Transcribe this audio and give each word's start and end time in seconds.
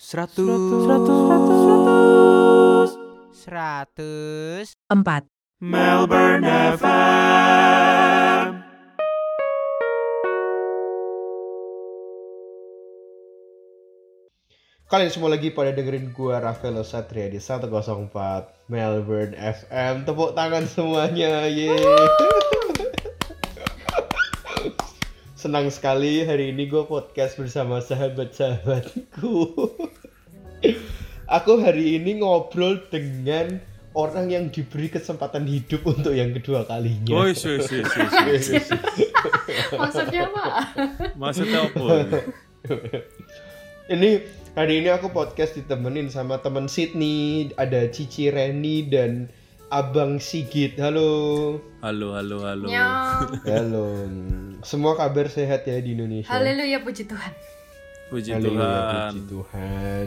Seratus. 0.00 0.88
Seratus. 0.88 2.90
Seratus. 3.36 4.66
Empat. 4.88 5.28
Melbourne 5.60 6.40
FM. 6.80 8.64
Kalian 14.88 15.12
semua 15.12 15.36
lagi 15.36 15.52
pada 15.52 15.76
dengerin 15.76 16.16
gua 16.16 16.40
Rafael 16.40 16.80
Satria 16.80 17.28
di 17.28 17.36
104 17.36 18.08
Melbourne 18.72 19.36
FM. 19.36 20.08
Tepuk 20.08 20.32
tangan 20.32 20.64
semuanya. 20.64 21.44
Yeay. 21.44 22.56
Senang 25.40 25.72
sekali 25.72 26.20
hari 26.20 26.52
ini 26.52 26.68
gue 26.68 26.84
podcast 26.84 27.40
bersama 27.40 27.80
sahabat-sahabatku. 27.80 29.32
Aku 31.40 31.52
hari 31.64 31.96
ini 31.96 32.20
ngobrol 32.20 32.76
dengan 32.92 33.56
orang 33.96 34.28
yang 34.28 34.44
diberi 34.52 34.92
kesempatan 34.92 35.48
hidup 35.48 35.80
untuk 35.88 36.12
yang 36.12 36.36
kedua 36.36 36.68
kalinya. 36.68 37.24
Woi, 37.24 37.32
sih, 37.32 37.56
sih, 37.56 37.80
sih, 37.80 38.60
sih. 38.60 38.60
Maksudnya 39.80 40.28
apa? 40.28 40.44
Maksudnya 41.16 41.72
apa? 41.72 41.88
ini 43.96 44.20
hari 44.52 44.84
ini 44.84 44.92
aku 44.92 45.08
podcast 45.08 45.56
ditemenin 45.56 46.12
sama 46.12 46.44
teman 46.44 46.68
Sydney, 46.68 47.48
ada 47.56 47.88
Cici 47.88 48.28
Reni 48.28 48.92
dan 48.92 49.32
Abang 49.72 50.20
Sigit. 50.20 50.76
Halo. 50.76 51.56
Halo, 51.80 52.12
halo, 52.12 52.44
halo. 52.44 52.68
Nyong. 52.68 53.40
Halo. 53.48 53.88
Semua 54.60 54.92
kabar 54.92 55.24
sehat 55.32 55.64
ya 55.64 55.80
di 55.80 55.96
Indonesia. 55.96 56.28
Haleluya 56.28 56.84
puji 56.84 57.08
Tuhan. 57.08 57.32
Puji 58.12 58.30
Haleluya, 58.36 58.60
Tuhan. 58.60 59.12
puji 59.14 59.20
Tuhan. 59.30 60.06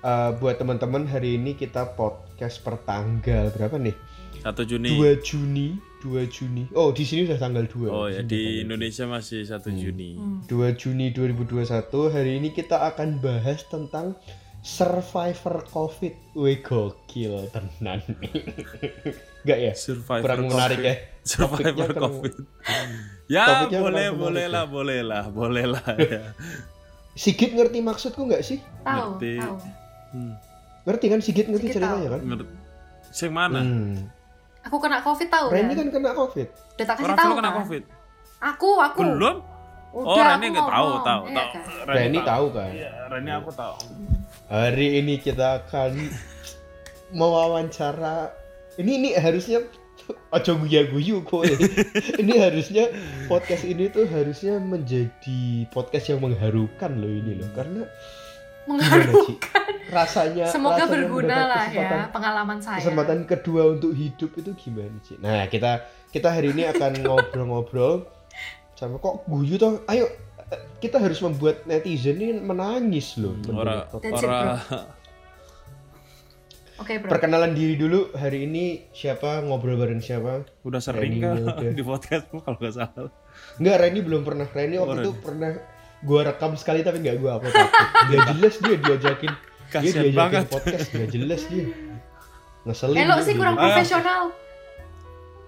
Eh, 0.00 0.30
buat 0.40 0.56
teman-teman 0.56 1.04
hari 1.04 1.36
ini 1.36 1.54
kita 1.54 1.92
podcast 1.94 2.64
per 2.64 2.80
tanggal 2.82 3.52
berapa 3.52 3.76
nih? 3.76 3.94
1 4.40 4.64
Juni. 4.64 4.96
2 4.96 5.20
Juni, 5.20 5.76
2 6.00 6.24
Juni. 6.24 6.64
Oh, 6.72 6.88
di 6.90 7.04
sini 7.04 7.28
udah 7.28 7.36
tanggal 7.36 7.68
2. 7.68 7.92
Oh 7.92 8.08
ya, 8.08 8.24
di 8.24 8.64
Indonesia 8.64 9.04
masih 9.04 9.44
1 9.44 9.68
Juni. 9.76 10.16
2 10.48 10.72
Juni 10.80 11.12
2021 11.12 12.08
hari 12.08 12.40
ini 12.40 12.48
kita 12.56 12.80
akan 12.90 13.20
bahas 13.20 13.60
tentang 13.68 14.16
survivor 14.60 15.64
COVID. 15.66 16.14
Wih 16.34 16.60
gokil 16.60 17.48
tenan. 17.48 18.00
Enggak 19.42 19.58
ya? 19.58 19.72
Survivor 19.72 20.20
Kurang 20.20 20.40
COVID. 20.42 20.52
menarik 20.52 20.80
ya. 20.80 20.94
Survivor 21.22 21.56
Topiknya 21.64 21.86
kurang- 21.88 22.02
COVID. 22.12 22.34
Ya, 23.30 23.44
Topiknya 23.62 23.80
boleh, 23.80 24.06
kurang 24.06 24.18
boleh 24.18 24.42
menarik 24.42 24.50
lah, 24.50 24.64
boleh 24.66 25.00
lah, 25.00 25.24
boleh 25.30 25.64
lah. 25.70 25.86
ya. 25.96 26.20
Sigit 27.12 27.50
ngerti 27.52 27.78
maksudku 27.78 28.20
nggak 28.20 28.42
sih? 28.42 28.58
Tahu, 28.82 29.16
Ngerti. 29.16 29.32
tahu. 29.38 29.54
Hmm. 30.10 30.34
Ngerti 30.82 31.06
kan 31.06 31.20
Sigit 31.20 31.46
ngerti 31.46 31.66
Sigit 31.68 31.76
ceritanya 31.78 31.94
tahu. 32.02 32.10
kan? 32.10 32.20
Ngerti. 32.26 32.54
Sing 33.10 33.30
mana? 33.30 33.60
Hmm. 33.62 34.10
Aku 34.60 34.76
kena 34.76 35.00
Covid 35.00 35.30
tahu 35.30 35.46
Reni 35.48 35.72
ya? 35.72 35.76
kan 35.78 35.86
kena 35.88 36.10
COVID. 36.12 36.48
Udah 36.50 36.84
tak 36.84 36.94
kasih 36.96 37.06
Orang 37.06 37.16
tahu 37.16 37.32
kena 37.32 37.48
kan? 37.48 37.58
COVID. 37.62 37.82
Aku, 38.40 38.70
aku. 38.78 38.98
Belum? 39.00 39.36
Udah, 39.90 40.06
oh, 40.06 40.16
Reni 40.18 40.46
aku 40.46 40.52
nggak 40.52 40.66
tahu, 40.66 40.90
tahu, 41.00 41.22
Iya 41.24 41.34
tahu. 41.34 41.50
kan? 41.50 41.86
Reni 41.88 42.18
tahu 42.20 42.44
kan? 42.50 42.70
Iya, 42.70 42.90
Reni 43.08 43.30
aku 43.32 43.50
tahu. 43.52 43.74
Hari 44.48 45.02
ini 45.02 45.20
kita 45.20 45.66
akan 45.66 46.08
mewawancara. 47.12 48.32
Ini 48.78 48.90
ini 48.96 49.10
harusnya 49.18 49.66
ojo 50.32 50.52
guya-guyu 50.64 51.22
kok. 51.26 51.44
ini 52.22 52.34
harusnya 52.38 52.88
podcast 53.28 53.66
ini 53.66 53.92
tuh 53.92 54.08
harusnya 54.08 54.56
menjadi 54.62 55.68
podcast 55.70 56.10
yang 56.14 56.24
mengharukan 56.24 56.90
loh 56.96 57.10
ini 57.10 57.38
loh 57.38 57.50
karena 57.52 57.82
Ci? 59.26 59.34
rasanya 59.90 60.46
Semoga 60.46 60.86
rasanya 60.86 60.92
berguna 60.94 61.36
lah 61.50 61.66
ya 61.66 62.06
pengalaman 62.14 62.62
saya. 62.62 62.78
kesempatan 62.78 63.26
kedua 63.26 63.74
untuk 63.74 63.90
hidup 63.90 64.30
itu 64.38 64.50
gimana 64.54 64.94
sih? 65.02 65.18
Nah 65.18 65.50
kita 65.50 65.82
kita 66.14 66.30
hari 66.30 66.54
ini 66.54 66.70
akan 66.70 66.92
ngobrol-ngobrol 67.02 68.06
sama 68.78 69.02
kok 69.02 69.26
guyu 69.26 69.58
toh. 69.58 69.82
Ayo 69.90 70.06
kita 70.78 70.98
harus 70.98 71.20
membuat 71.20 71.62
netizen 71.64 72.16
ini 72.16 72.34
menangis 72.36 73.14
loh. 73.16 73.36
Ora, 73.48 73.86
it, 73.92 74.12
ora. 74.12 74.58
Oke, 76.80 76.96
Bro. 76.96 77.12
Perkenalan 77.12 77.52
diri 77.52 77.76
dulu 77.76 78.08
hari 78.16 78.48
ini 78.48 78.88
siapa 78.90 79.44
ngobrol 79.44 79.76
bareng 79.76 80.00
siapa? 80.00 80.48
Udah 80.64 80.80
sering 80.80 81.12
Reni 81.12 81.18
kan 81.20 81.36
udah. 81.36 81.76
di 81.76 81.82
podcastmu 81.84 82.40
kalau 82.40 82.56
nggak 82.56 82.72
salah. 82.72 83.12
Enggak, 83.60 83.76
Reni 83.84 84.00
belum 84.00 84.22
pernah. 84.24 84.46
Reni 84.48 84.80
waktu 84.80 84.88
Oh, 84.88 84.96
itu 84.96 85.12
Reni. 85.12 85.20
pernah 85.20 85.50
gua 86.00 86.20
rekam 86.24 86.56
sekali 86.56 86.80
tapi 86.80 87.04
nggak 87.04 87.16
gua 87.20 87.36
upload. 87.36 87.52
Dia 88.08 88.18
jelas 88.32 88.54
dia 88.56 88.76
diajakin. 88.80 89.32
Dia 89.32 89.68
Kasian 89.70 89.92
diajakin 90.02 90.16
banget. 90.16 90.44
podcast, 90.48 90.88
dia 90.88 91.06
jelas 91.06 91.42
dia. 91.46 91.64
Ngeselin. 92.64 92.96
Dia 92.96 93.16
sih 93.20 93.34
kurang 93.36 93.54
dulu. 93.54 93.60
Ah. 93.60 93.66
profesional. 93.68 94.22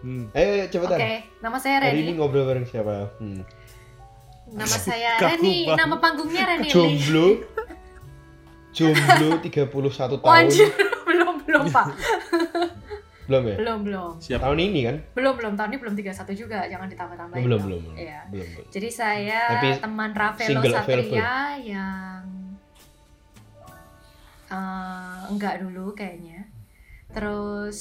Hmm. 0.03 0.25
Ayo, 0.35 0.49
ayo 0.53 0.65
cepetan. 0.69 0.99
Oke, 0.99 1.15
nama 1.41 1.57
saya 1.57 1.77
Hari 1.81 1.97
ini 1.97 2.03
Reni. 2.05 2.19
ngobrol 2.21 2.45
bareng 2.45 2.67
siapa? 2.69 3.09
Hmm. 3.17 3.41
Nama 4.53 4.77
saya 4.77 5.11
Reni. 5.17 5.65
Nama 5.65 5.97
panggungnya 5.97 6.45
Reni. 6.45 6.69
Jomblo. 6.69 7.41
Jomblo 8.73 9.29
31 9.41 9.69
tahun. 10.21 10.33
Anjir. 10.33 10.69
belum, 11.09 11.35
belum, 11.45 11.65
Pak. 11.73 11.87
Belum 13.23 13.49
ya? 13.49 13.57
Belum, 13.57 13.79
belum. 13.87 14.13
Siap. 14.19 14.43
Tahun 14.43 14.59
ini 14.59 14.81
kan? 14.83 14.97
Belum, 15.15 15.39
belum. 15.39 15.55
Tahun 15.55 15.71
ini 15.71 15.79
belum 15.79 15.95
31 15.95 16.35
juga. 16.35 16.59
Jangan 16.67 16.91
ditambah-tambahin. 16.91 17.45
belum, 17.47 17.61
belum, 17.65 17.81
belum. 17.87 17.97
Iya. 17.97 18.21
Belum, 18.29 18.47
belum. 18.51 18.67
Jadi 18.75 18.89
saya 18.91 19.41
Tapi 19.57 19.69
teman 19.79 20.11
Ravelo 20.11 20.61
Satria 20.67 20.83
available. 20.83 21.23
yang 21.63 22.23
eh, 24.51 25.19
enggak 25.33 25.55
dulu 25.63 25.95
kayaknya. 25.95 26.51
Terus 27.15 27.79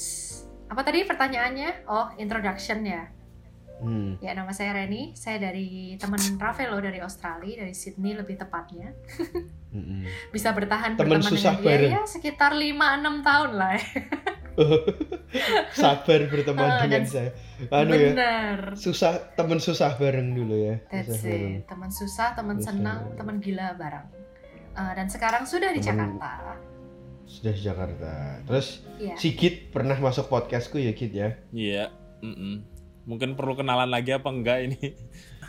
apa 0.70 0.80
tadi 0.86 1.04
pertanyaannya? 1.04 1.90
Oh, 1.90 2.06
introduction 2.16 2.86
ya. 2.86 3.10
Hmm. 3.82 4.14
Ya 4.18 4.32
nama 4.32 4.50
saya 4.50 4.72
Reni. 4.72 5.10
Saya 5.12 5.42
dari 5.42 5.98
teman 5.98 6.16
Ravelo 6.36 6.78
dari 6.78 6.98
Australia, 6.98 7.60
dari 7.60 7.74
Sydney 7.74 8.14
lebih 8.14 8.38
tepatnya. 8.38 8.94
Mm-mm. 9.70 10.06
Bisa 10.34 10.50
bertahan 10.50 10.94
Teman 10.94 11.18
berteman 11.18 11.26
susah 11.28 11.52
dengan 11.52 11.60
dia 11.60 11.68
bareng. 11.68 11.92
ya 11.92 12.02
sekitar 12.04 12.52
5-6 12.54 12.78
tahun 13.22 13.50
lah. 13.52 13.72
ya. 13.74 13.84
Sabar 15.74 16.20
berteman 16.26 16.68
Ah, 16.68 16.80
dengan 16.82 17.02
saya. 17.04 17.30
Anu 17.68 17.92
ya. 17.92 18.12
Susah 18.74 19.32
teman 19.32 19.58
susah 19.58 19.96
bareng 19.96 20.32
dulu 20.32 20.54
ya. 20.54 20.74
That's 20.86 21.08
Susah 21.08 21.24
bareng. 21.24 21.54
it. 21.54 21.62
Teman 21.64 21.90
susah, 21.90 22.28
teman 22.32 22.56
senang, 22.58 23.00
teman 23.14 23.36
gila 23.38 23.74
bareng. 23.74 24.06
Eh, 24.72 24.92
dan 24.94 25.06
sekarang 25.06 25.42
sudah 25.42 25.72
di 25.72 25.80
Jakarta. 25.80 26.56
Sudah 27.24 27.50
di 27.50 27.60
Jakarta. 27.60 28.12
Terus 28.44 28.84
Iya. 28.96 29.16
Sigit 29.16 29.68
pernah 29.68 29.96
masuk 29.96 30.28
podcastku 30.28 30.76
ya 30.76 30.92
Git 30.92 31.10
ya. 31.10 31.34
Iya. 31.50 31.90
mm-mm. 32.20 32.62
Mungkin 33.02 33.34
perlu 33.34 33.58
kenalan 33.58 33.90
lagi 33.90 34.14
apa 34.14 34.30
enggak 34.30 34.58
ini? 34.62 34.94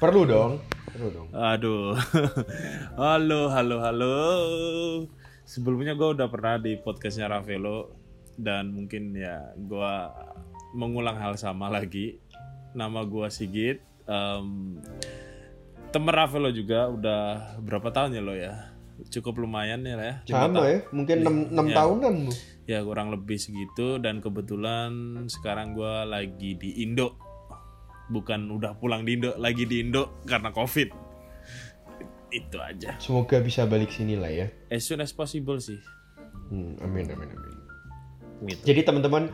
Perlu 0.01 0.25
dong. 0.25 0.57
Perlu 0.89 1.07
dong. 1.13 1.27
Aduh. 1.29 1.93
halo, 3.01 3.41
halo, 3.53 3.77
halo. 3.77 4.17
Sebelumnya 5.45 5.93
gue 5.93 6.17
udah 6.17 6.27
pernah 6.33 6.57
di 6.57 6.73
podcastnya 6.81 7.29
Ravelo 7.29 7.93
dan 8.33 8.73
mungkin 8.73 9.13
ya 9.13 9.53
gue 9.53 9.93
mengulang 10.73 11.13
hal 11.21 11.37
sama 11.37 11.69
lagi. 11.69 12.17
Nama 12.73 13.05
gue 13.05 13.27
Sigit. 13.29 13.85
Em, 14.09 14.81
temen 15.93 16.09
Ravelo 16.13 16.49
juga 16.49 16.89
udah 16.89 17.21
berapa 17.61 17.93
tahun 17.93 18.17
ya 18.17 18.21
lo 18.25 18.33
ya? 18.33 18.73
Cukup 19.13 19.45
lumayan 19.45 19.85
ya 19.85 19.93
lah 19.93 20.05
ya. 20.09 20.15
Sama 20.25 20.65
ya, 20.65 20.81
mungkin 20.89 21.17
6, 21.21 21.53
Iya. 21.69 21.75
tahunan 21.77 22.13
Bu. 22.25 22.31
Ya 22.65 22.79
kurang 22.81 23.13
lebih 23.13 23.37
segitu 23.37 24.01
dan 24.01 24.25
kebetulan 24.25 24.89
sekarang 25.29 25.77
gue 25.77 25.93
lagi 26.09 26.57
di 26.57 26.81
Indo. 26.81 27.13
Bukan 28.11 28.51
udah 28.51 28.75
pulang 28.75 29.07
di 29.07 29.15
Indo, 29.15 29.31
lagi 29.39 29.63
di 29.63 29.79
Indo 29.79 30.23
karena 30.27 30.51
COVID. 30.51 30.89
Itu 32.33 32.57
aja. 32.59 32.97
Semoga 32.97 33.39
bisa 33.39 33.63
balik 33.69 33.93
sini 33.93 34.17
lah 34.17 34.31
ya. 34.33 34.47
As 34.73 34.83
soon 34.83 34.99
as 34.99 35.13
possible 35.13 35.61
sih. 35.61 35.77
Hmm, 36.49 36.75
amin 36.81 37.07
amin 37.13 37.29
amin. 37.29 37.55
Gitu. 38.49 38.73
Jadi 38.73 38.81
teman-teman 38.83 39.31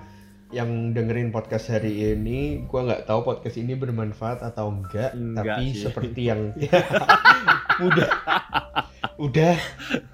yang 0.50 0.94
dengerin 0.98 1.30
podcast 1.30 1.70
hari 1.70 2.14
ini, 2.14 2.66
gua 2.66 2.86
nggak 2.86 3.06
tahu 3.06 3.22
podcast 3.22 3.58
ini 3.62 3.78
bermanfaat 3.78 4.42
atau 4.42 4.74
enggak, 4.74 5.14
Enggak 5.14 5.46
tapi 5.46 5.66
sih. 5.74 5.86
seperti 5.86 6.22
yang 6.26 6.54
udah 7.88 8.10
udah 9.20 9.56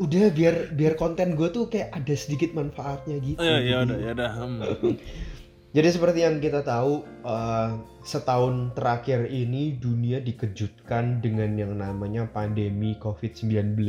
udah 0.02 0.25
biar 0.34 0.74
biar 0.74 0.94
konten 0.98 1.38
gue 1.38 1.50
tuh 1.54 1.69
kayak 1.69 1.94
ada 1.94 2.13
sedikit 2.18 2.52
manfaatnya 2.57 3.22
gitu. 3.22 3.40
Oh, 3.40 3.46
ya, 3.46 3.57
ya 3.62 3.78
udah, 3.86 3.98
ya 4.02 4.12
udah. 4.18 4.31
Jadi 5.75 5.92
seperti 5.92 6.24
yang 6.24 6.39
kita 6.39 6.63
tahu, 6.63 7.04
eh, 7.27 7.69
setahun 8.07 8.72
terakhir 8.80 9.27
ini 9.27 9.75
dunia 9.75 10.24
dikejutkan 10.24 11.19
dengan 11.19 11.60
yang 11.60 11.75
namanya 11.75 12.31
pandemi 12.31 12.95
COVID-19. 13.04 13.83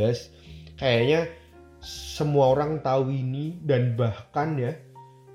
Kayaknya 0.74 1.30
semua 1.78 2.58
orang 2.58 2.82
tahu 2.82 3.14
ini 3.14 3.62
dan 3.62 3.94
bahkan 3.94 4.58
ya 4.58 4.74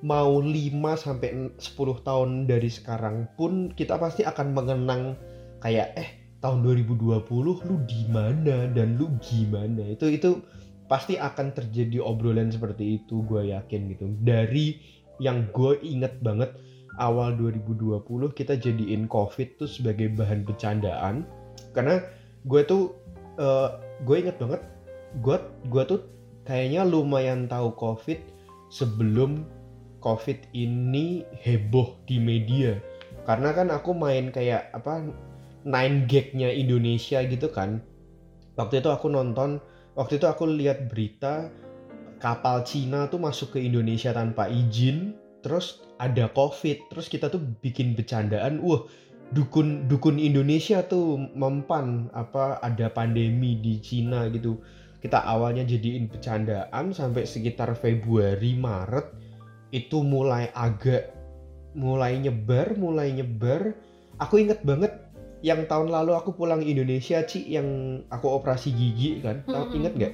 mau 0.04 0.44
5 0.44 1.00
sampai 1.00 1.56
10 1.56 2.04
tahun 2.04 2.52
dari 2.52 2.68
sekarang 2.68 3.32
pun 3.40 3.72
kita 3.72 3.96
pasti 3.96 4.28
akan 4.28 4.52
mengenang 4.52 5.16
kayak 5.64 5.96
eh 5.96 6.10
tahun 6.44 6.68
2020 6.68 7.64
lu 7.64 7.76
di 7.88 8.02
mana 8.12 8.68
dan 8.76 9.00
lu 9.00 9.08
gimana. 9.24 9.88
Itu 9.88 10.12
itu 10.12 10.44
pasti 10.92 11.16
akan 11.16 11.56
terjadi 11.56 12.04
obrolan 12.04 12.52
seperti 12.52 13.00
itu 13.00 13.24
gue 13.24 13.56
yakin 13.56 13.96
gitu 13.96 14.12
dari 14.20 15.00
yang 15.22 15.46
gue 15.54 15.78
inget 15.86 16.18
banget 16.26 16.50
awal 16.98 17.38
2020 17.38 18.02
kita 18.34 18.58
jadiin 18.58 19.06
covid 19.06 19.62
tuh 19.62 19.70
sebagai 19.70 20.10
bahan 20.18 20.42
bercandaan. 20.44 21.24
Karena 21.78 22.02
gue 22.50 22.62
tuh 22.66 22.98
eh, 23.38 23.70
gue 24.02 24.16
inget 24.18 24.42
banget 24.42 24.66
gue 25.22 25.38
gue 25.70 25.84
tuh 25.86 26.00
kayaknya 26.50 26.82
lumayan 26.88 27.46
tahu 27.46 27.78
covid 27.78 28.18
sebelum 28.74 29.46
covid 30.02 30.42
ini 30.58 31.24
heboh 31.38 31.96
di 32.10 32.18
media. 32.18 32.82
Karena 33.30 33.54
kan 33.54 33.70
aku 33.70 33.94
main 33.94 34.34
kayak 34.34 34.74
apa 34.74 35.06
nine 35.62 36.10
gagnya 36.10 36.50
Indonesia 36.50 37.22
gitu 37.22 37.54
kan. 37.54 37.86
Waktu 38.58 38.82
itu 38.82 38.90
aku 38.90 39.08
nonton 39.14 39.62
waktu 39.94 40.18
itu 40.18 40.26
aku 40.26 40.50
lihat 40.50 40.90
berita 40.90 41.54
kapal 42.22 42.62
Cina 42.64 43.10
tuh 43.10 43.18
masuk 43.18 43.58
ke 43.58 43.60
Indonesia 43.66 44.14
tanpa 44.14 44.46
izin 44.48 45.18
terus 45.42 45.82
ada 45.98 46.30
covid 46.30 46.88
terus 46.94 47.10
kita 47.10 47.34
tuh 47.34 47.42
bikin 47.66 47.98
bercandaan 47.98 48.62
wah 48.62 48.86
dukun 49.32 49.88
dukun 49.88 50.20
Indonesia 50.20 50.84
tuh 50.84 51.16
mempan 51.34 52.12
apa 52.12 52.60
ada 52.60 52.92
pandemi 52.92 53.58
di 53.58 53.80
Cina 53.80 54.28
gitu. 54.30 54.60
Kita 55.02 55.26
awalnya 55.26 55.66
jadiin 55.66 56.12
bercandaan 56.12 56.94
sampai 56.94 57.26
sekitar 57.26 57.74
Februari 57.74 58.54
Maret 58.54 59.18
itu 59.74 60.06
mulai 60.06 60.52
agak 60.54 61.16
mulai 61.74 62.20
nyebar 62.22 62.78
mulai 62.78 63.10
nyebar. 63.16 63.74
Aku 64.22 64.38
inget 64.38 64.62
banget 64.62 64.94
yang 65.42 65.66
tahun 65.66 65.90
lalu 65.90 66.14
aku 66.14 66.38
pulang 66.38 66.62
Indonesia 66.62 67.26
Ci 67.26 67.50
yang 67.50 67.66
aku 68.14 68.30
operasi 68.30 68.70
gigi 68.76 69.26
kan. 69.26 69.42
Tahu- 69.48 69.74
inget 69.74 69.98
nggak 69.98 70.14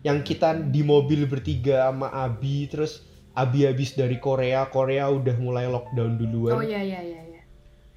yang 0.00 0.24
kita 0.24 0.56
di 0.56 0.80
mobil 0.80 1.28
bertiga 1.28 1.88
sama 1.92 2.08
Abi 2.08 2.68
terus 2.68 3.04
Abi 3.36 3.68
habis 3.68 3.94
dari 3.94 4.16
Korea 4.16 4.66
Korea 4.72 5.12
udah 5.12 5.36
mulai 5.38 5.68
lockdown 5.68 6.16
duluan 6.16 6.56
Oh 6.56 6.64
iya 6.64 6.80
iya 6.80 7.00
iya. 7.04 7.20
iya. 7.20 7.42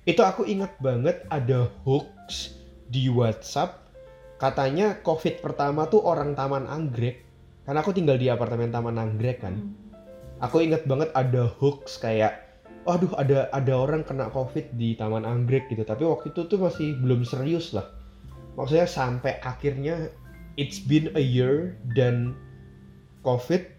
itu 0.03 0.19
aku 0.19 0.43
inget 0.43 0.75
banget 0.83 1.23
ada 1.31 1.71
hoax 1.87 2.53
di 2.91 3.07
WhatsApp 3.07 3.87
katanya 4.37 4.99
COVID 5.01 5.39
pertama 5.39 5.87
tuh 5.87 6.03
orang 6.03 6.35
Taman 6.35 6.67
Anggrek 6.67 7.23
karena 7.63 7.79
aku 7.79 7.95
tinggal 7.95 8.19
di 8.19 8.27
apartemen 8.27 8.69
Taman 8.69 8.99
Anggrek 8.99 9.39
kan 9.39 9.55
Hmm. 9.55 9.73
aku 10.43 10.59
inget 10.59 10.83
banget 10.83 11.07
ada 11.15 11.47
hoax 11.47 11.95
kayak 12.03 12.43
waduh 12.83 13.15
ada 13.15 13.47
ada 13.55 13.73
orang 13.79 14.03
kena 14.03 14.27
COVID 14.27 14.75
di 14.75 14.99
Taman 14.99 15.23
Anggrek 15.23 15.71
gitu 15.71 15.87
tapi 15.87 16.03
waktu 16.03 16.35
itu 16.35 16.51
tuh 16.51 16.59
masih 16.59 16.99
belum 16.99 17.23
serius 17.23 17.71
lah 17.71 17.87
maksudnya 18.59 18.83
sampai 18.83 19.39
akhirnya 19.39 20.11
it's 20.57 20.77
been 20.77 21.09
a 21.17 21.23
year 21.23 21.73
dan 21.97 22.37
COVID 23.25 23.73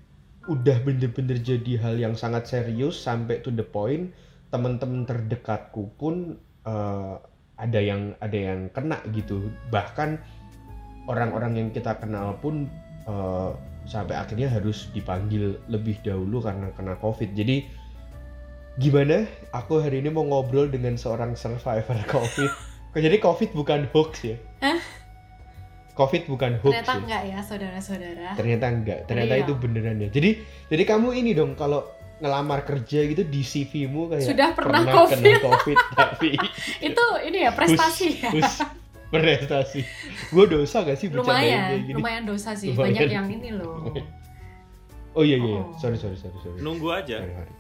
udah 0.45 0.77
bener-bener 0.85 1.41
jadi 1.41 1.81
hal 1.81 1.97
yang 1.97 2.13
sangat 2.13 2.45
serius 2.45 3.01
sampai 3.01 3.41
to 3.41 3.49
the 3.49 3.65
point 3.65 4.13
teman-teman 4.53 5.09
terdekatku 5.09 5.91
pun 5.97 6.37
eh, 6.69 7.15
ada 7.55 7.81
yang 7.81 8.15
ada 8.21 8.39
yang 8.39 8.71
kena 8.71 9.01
gitu. 9.15 9.51
Bahkan 9.71 10.21
orang-orang 11.11 11.59
yang 11.59 11.69
kita 11.75 11.97
kenal 11.99 12.39
pun 12.39 12.69
eh, 13.09 13.51
sampai 13.85 14.17
akhirnya 14.17 14.49
harus 14.49 14.89
dipanggil 14.93 15.59
lebih 15.69 15.99
dahulu 16.05 16.45
karena 16.45 16.71
kena 16.77 16.95
covid. 17.01 17.33
Jadi 17.35 17.67
gimana? 18.79 19.27
Aku 19.55 19.81
hari 19.81 20.03
ini 20.03 20.11
mau 20.13 20.27
ngobrol 20.27 20.71
dengan 20.71 20.95
seorang 20.95 21.35
survivor 21.35 21.99
covid. 22.15 22.51
Jadi 22.95 23.17
covid 23.19 23.51
bukan 23.59 23.91
hoax 23.91 24.23
ya? 24.23 24.37
Covid 25.95 26.27
bukan 26.27 26.59
hoax 26.59 26.75
Ternyata 26.75 26.91
ya? 26.91 26.99
enggak 26.99 27.23
ya 27.25 27.39
saudara-saudara. 27.41 28.29
ternyata 28.35 28.67
enggak 28.67 28.99
ternyata 29.05 29.35
Iya. 29.37 29.43
itu 29.43 29.53
beneran 29.55 29.97
ya 29.97 30.09
jadi 30.09 30.31
jadi 30.67 30.83
kamu 30.85 31.09
ini 31.15 31.31
dong 31.33 31.55
kalau 31.55 31.87
ngelamar 32.17 32.63
kerja 32.63 33.01
gitu 33.05 33.23
di 33.23 33.41
CV-mu 33.41 34.07
kayak 34.09 34.23
Sudah 34.25 34.49
pernah 34.53 34.83
kena 34.83 34.95
COVID." 34.97 35.35
covid 35.41 35.79
tapi 35.99 36.31
Itu 36.81 37.05
ini 37.23 37.39
ya 37.41 37.51
prestasi 37.51 38.07
ya. 38.17 38.31
Prestasi 39.07 39.81
gue 40.29 40.45
dosa 40.49 40.83
gak 40.83 40.95
sih 40.97 41.07
Lumayan, 41.09 41.71
kayak 41.71 41.83
gini 41.85 41.95
lumayan 41.95 42.23
dosa 42.25 42.51
sih. 42.53 42.71
Lumayan. 42.71 42.91
Banyak 42.93 43.09
yang 43.09 43.27
ini 43.29 43.51
loh. 43.53 43.95
oh 45.13 45.23
iya 45.23 45.37
iya, 45.37 45.47
iya. 45.49 45.63
Oh. 45.63 45.71
sorry 45.77 45.95
sorry 45.95 46.15
sorry 46.17 46.35
sorry 46.41 46.59
Nunggu 46.59 46.91
aja. 46.91 47.19
Sorry, 47.19 47.31
sorry. 47.33 47.53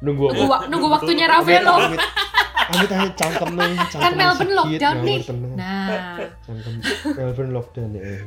nunggu 0.00 0.24
Nunggu, 0.28 0.46
wa- 0.48 0.66
nunggu 0.66 0.88
waktunya 0.88 1.26
Amit, 1.26 1.34
Ravelo. 1.58 1.74
Amit, 2.64 2.78
amit 2.84 2.90
amit 2.92 3.14
cangkemnya 3.14 3.66
cangkemnya 3.84 4.00
Kan 4.00 4.12
Melbourne 4.14 4.38
sakit, 4.46 4.58
lockdown 4.58 4.94
ngawur 4.94 5.08
nih. 5.08 5.18
tenang. 5.22 5.52
Nah, 5.54 6.16
Cangkem 6.40 6.74
Melbourne 7.12 7.52
lockdown 7.52 7.90
ya. 7.90 8.02
eh. 8.04 8.18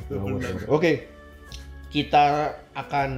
Oke. 0.67 0.91
Kita 1.87 2.25
akan 2.73 3.09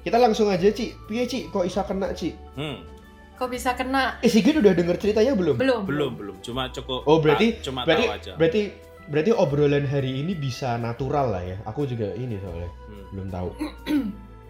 kita 0.00 0.16
langsung 0.16 0.46
aja, 0.46 0.68
Ci. 0.68 0.92
Piye, 1.02 1.24
Ci? 1.24 1.48
Kok 1.48 1.64
bisa 1.64 1.80
kena, 1.82 2.12
Ci? 2.12 2.36
Hmm, 2.54 2.84
kok 3.34 3.48
bisa 3.48 3.72
kena? 3.72 4.20
Eh, 4.20 4.28
Sigit 4.28 4.52
udah 4.54 4.70
denger 4.70 4.96
ceritanya 4.96 5.32
belum? 5.32 5.56
Belum. 5.56 5.82
belum 5.82 6.12
belum. 6.14 6.36
Cuma 6.40 6.68
cukup. 6.68 7.04
Oh, 7.04 7.18
berarti- 7.18 7.56
cuma 7.60 7.82
berarti 7.82 8.04
tahu 8.04 8.14
aja. 8.14 8.32
berarti 8.34 8.62
berarti 9.04 9.30
obrolan 9.32 9.84
hari 9.84 10.16
ini 10.18 10.32
bisa 10.32 10.76
natural 10.76 11.28
lah 11.30 11.42
ya. 11.42 11.56
Aku 11.64 11.84
juga 11.84 12.12
ini 12.12 12.36
soalnya 12.36 12.68
Hmm. 12.84 13.04
belum 13.10 13.28
tahu. 13.30 13.48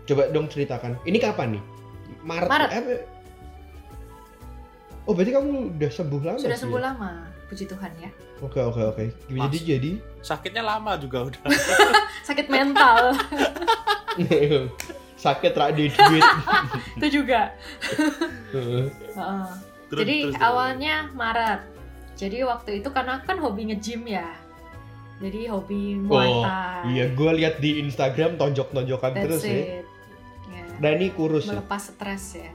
Coba 0.05 0.23
dong 0.29 0.47
ceritakan. 0.47 0.99
Ini 1.01 1.19
kapan 1.19 1.49
nih? 1.55 1.63
Maret. 2.21 2.49
Maret. 2.49 2.71
eh, 2.73 2.83
Oh, 5.05 5.13
berarti 5.13 5.31
kamu 5.31 5.49
udah 5.75 5.91
sembuh 5.91 6.21
lama 6.23 6.39
Sudah 6.39 6.55
sih 6.55 6.63
sembuh 6.65 6.81
ya? 6.81 6.87
lama, 6.87 7.11
puji 7.47 7.65
Tuhan 7.67 7.93
ya. 7.99 8.11
Oke, 8.41 8.57
oke, 8.59 8.83
oke. 8.87 9.05
Jadi 9.27 9.37
Mas. 9.39 9.61
jadi 9.63 9.91
Sakitnya 10.21 10.63
lama 10.63 10.97
juga 10.97 11.19
udah. 11.25 11.41
Sakit 12.29 12.47
mental 12.49 13.13
sakit 15.17 15.53
rak 15.53 15.71
di 15.73 15.89
duit. 15.89 16.25
itu 16.99 17.07
juga. 17.15 17.53
Heeh. 18.51 18.87
Heeh. 19.11 19.47
Terus- 19.87 20.01
Jadi 20.01 20.17
terus- 20.27 20.39
awalnya 20.39 20.95
Maret. 21.11 21.61
Jadi 22.15 22.39
waktu 22.43 22.71
itu 22.79 22.89
karena 22.89 23.19
aku 23.19 23.25
kan 23.27 23.39
hobi 23.39 23.63
nge-gym 23.67 24.05
ya. 24.07 24.29
Jadi 25.17 25.47
hobi 25.47 25.97
Muay 25.97 26.29
Oh, 26.29 26.43
Thai. 26.43 26.81
Iya, 26.91 27.05
gue 27.11 27.31
lihat 27.35 27.55
di 27.59 27.81
Instagram 27.81 28.37
tonjok-tonjokan 28.37 29.13
That's 29.13 29.25
terus 29.25 29.43
ya. 29.43 29.55
it. 29.55 29.85
Ya. 30.47 30.65
Dan 30.79 30.93
ini 30.97 31.09
kurus 31.11 31.45
ya, 31.45 31.57
Melepas 31.57 31.89
stres 31.89 32.25
ya. 32.37 32.51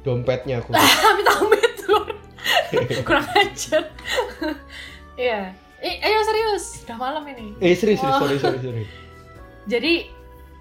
dompetnya. 0.00 0.64
Amit-amit 0.64 1.28
Lur. 1.28 1.49
Kurang 3.06 3.26
ajar. 3.32 3.82
Iya. 5.16 5.52
Eh, 5.78 6.00
ayo 6.00 6.18
serius. 6.22 6.80
Udah 6.84 6.96
malam 6.96 7.24
ini. 7.26 7.52
eh 7.58 7.72
serius, 7.72 8.00
serius, 8.00 8.16
Oh. 8.16 8.24
sorry, 8.24 8.36
sorry, 8.36 8.58
sorry. 8.58 8.84
Jadi 9.72 10.08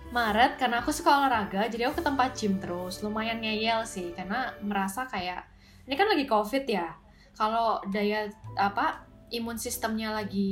Maret 0.09 0.57
karena 0.57 0.79
aku 0.79 0.89
suka 0.89 1.15
olahraga, 1.15 1.69
jadi 1.69 1.85
aku 1.85 2.01
ke 2.01 2.03
tempat 2.03 2.33
gym 2.33 2.57
terus. 2.57 2.99
Lumayan 2.99 3.39
ngeyel 3.39 3.85
sih 3.85 4.09
karena 4.11 4.51
merasa 4.59 5.05
kayak 5.05 5.45
ini 5.85 5.93
kan 5.93 6.09
lagi 6.09 6.25
Covid 6.25 6.65
ya. 6.65 6.91
Kalau 7.33 7.79
daya 7.87 8.25
apa 8.57 9.05
imun 9.29 9.55
sistemnya 9.55 10.09
lagi 10.11 10.49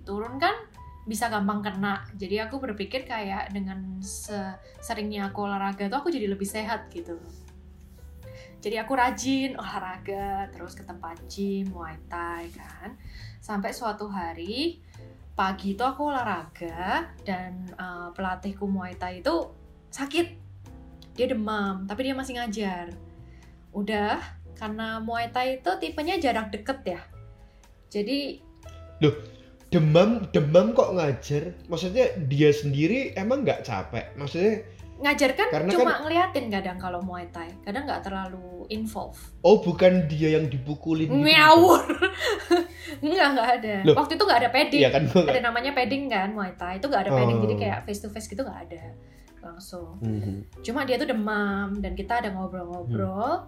turun 0.00 0.38
kan 0.38 0.54
bisa 1.04 1.26
gampang 1.26 1.60
kena. 1.60 2.06
Jadi 2.14 2.40
aku 2.40 2.56
berpikir 2.56 3.04
kayak 3.04 3.50
dengan 3.50 3.98
se- 4.00 4.54
seringnya 4.78 5.28
aku 5.28 5.44
olahraga 5.44 5.86
tuh 5.86 5.98
aku 5.98 6.08
jadi 6.08 6.30
lebih 6.30 6.46
sehat 6.46 6.86
gitu. 6.88 7.18
Jadi 8.60 8.76
aku 8.80 8.92
rajin 8.96 9.54
olahraga, 9.54 10.50
terus 10.50 10.74
ke 10.74 10.82
tempat 10.82 11.20
gym, 11.30 11.70
Muay 11.70 11.94
Thai 12.10 12.50
kan. 12.50 12.96
Sampai 13.38 13.70
suatu 13.70 14.10
hari 14.10 14.82
pagi 15.36 15.76
itu 15.76 15.84
aku 15.84 16.08
olahraga 16.08 17.12
dan 17.22 17.68
uh, 17.76 18.10
pelatihku 18.16 18.64
Muay 18.66 18.96
Thai 18.96 19.20
itu 19.22 19.52
sakit. 19.92 20.44
Dia 21.16 21.30
demam, 21.30 21.88
tapi 21.88 22.10
dia 22.10 22.14
masih 22.16 22.36
ngajar. 22.40 22.92
Udah, 23.70 24.18
karena 24.56 24.98
Muay 24.98 25.30
Thai 25.30 25.60
itu 25.62 25.70
tipenya 25.78 26.16
jarak 26.18 26.50
deket 26.50 26.78
ya. 26.84 27.00
Jadi 27.86 28.42
Demam, 29.66 30.24
demam 30.30 30.72
kok 30.72 30.94
ngajar? 30.94 31.52
Maksudnya 31.66 32.14
dia 32.30 32.54
sendiri 32.54 33.12
emang 33.18 33.42
nggak 33.42 33.66
capek? 33.66 34.14
Maksudnya, 34.14 34.62
ngajar 34.96 35.36
kan 35.36 35.48
Karena 35.52 35.70
cuma 35.76 36.00
ngeliatin 36.00 36.48
kadang 36.48 36.78
kalau 36.80 37.00
Muay 37.04 37.28
Thai. 37.28 37.52
Kadang 37.60 37.84
nggak 37.84 38.00
terlalu 38.00 38.64
involve. 38.72 39.18
oh 39.44 39.60
bukan 39.60 40.08
dia 40.08 40.40
yang 40.40 40.48
dipukulin 40.48 41.06
gitu? 41.06 41.20
Ngawur. 41.20 41.84
Enggak, 43.04 43.26
nggak 43.36 43.48
ada. 43.60 43.74
Loh. 43.84 43.94
Waktu 44.00 44.16
itu 44.16 44.24
nggak 44.24 44.40
ada 44.40 44.50
padding. 44.50 44.80
Iya 44.80 44.90
kan 44.90 45.02
gue 45.04 45.22
Ada 45.22 45.40
namanya 45.44 45.70
padding 45.76 46.08
kan 46.08 46.28
Muay 46.32 46.52
Thai. 46.56 46.80
Itu 46.80 46.88
nggak 46.88 47.02
ada 47.06 47.12
padding, 47.12 47.38
Oh. 47.38 47.42
jadi 47.44 47.54
kayak 47.60 47.78
face 47.84 48.00
to 48.00 48.08
face 48.08 48.26
gitu 48.26 48.40
nggak 48.40 48.60
ada. 48.72 48.82
Langsung. 49.44 50.00
Mhm. 50.02 50.64
cuma 50.66 50.82
dia 50.82 50.98
tuh 50.98 51.06
demam 51.06 51.70
dan 51.78 51.94
kita 51.94 52.18
ada 52.18 52.34
ngobrol-ngobrol 52.34 53.46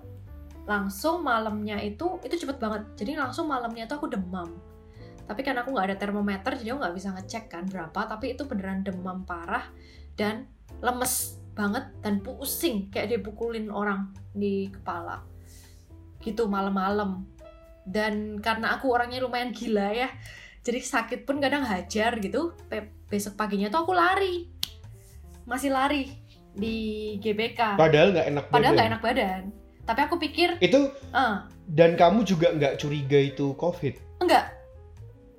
langsung 0.62 1.24
malamnya 1.24 1.80
itu 1.80 2.20
itu 2.22 2.44
cepet 2.44 2.60
banget 2.60 2.84
jadi 2.94 3.18
langsung 3.18 3.48
malamnya 3.48 3.88
tuh 3.88 3.98
aku 3.98 4.06
demam 4.06 4.52
tapi 5.24 5.40
karena 5.42 5.64
aku 5.64 5.72
nggak 5.72 5.86
ada 5.90 5.96
termometer 5.98 6.54
jadi 6.54 6.76
aku 6.76 6.78
nggak 6.84 6.94
bisa 6.94 7.08
ngecek 7.16 7.44
kan 7.48 7.64
berapa 7.66 8.00
tapi 8.04 8.36
itu 8.36 8.44
beneran 8.44 8.84
demam 8.84 9.24
parah 9.24 9.64
dan 10.14 10.44
lemes 10.80 11.36
banget 11.52 11.90
dan 12.00 12.22
pusing 12.22 12.86
kayak 12.88 13.18
dipukulin 13.18 13.68
orang 13.68 14.14
di 14.30 14.70
kepala. 14.70 15.22
Gitu 16.18 16.46
malam-malam. 16.46 17.26
Dan 17.88 18.38
karena 18.38 18.76
aku 18.76 18.92
orangnya 18.92 19.24
lumayan 19.24 19.50
gila 19.50 19.90
ya 19.90 20.12
jadi 20.60 20.84
sakit 20.84 21.24
pun 21.24 21.40
kadang 21.40 21.64
hajar 21.64 22.20
gitu. 22.20 22.52
Pe- 22.68 22.92
besok 23.08 23.40
paginya 23.40 23.72
tuh 23.72 23.88
aku 23.88 23.96
lari. 23.96 24.52
Masih 25.48 25.72
lari 25.72 26.12
di 26.52 27.16
GBK 27.22 27.80
Padahal 27.80 28.12
nggak 28.12 28.26
enak 28.28 28.44
padahal 28.52 28.74
nggak 28.76 28.88
enak 28.92 29.00
badan. 29.00 29.42
Tapi 29.88 30.00
aku 30.04 30.20
pikir 30.20 30.60
Itu 30.60 30.92
eh 30.92 31.34
dan 31.68 31.96
kamu 31.96 32.24
juga 32.24 32.52
nggak 32.52 32.76
curiga 32.76 33.16
itu 33.16 33.56
COVID. 33.56 34.20
enggak 34.20 34.52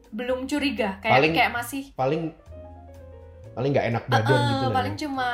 belum 0.09 0.49
curiga. 0.49 0.97
Kayak 0.97 1.13
Paling- 1.13 1.35
kayak 1.37 1.51
masih 1.53 1.83
Paling 1.93 2.21
paling 3.51 3.71
nggak 3.71 3.87
enak 3.87 4.03
badan 4.05 4.35
Eh, 4.35 4.47
gitu 4.49 4.65
lah. 4.65 4.73
paling 4.73 4.93
ya. 4.93 4.99
cuma 4.99 5.29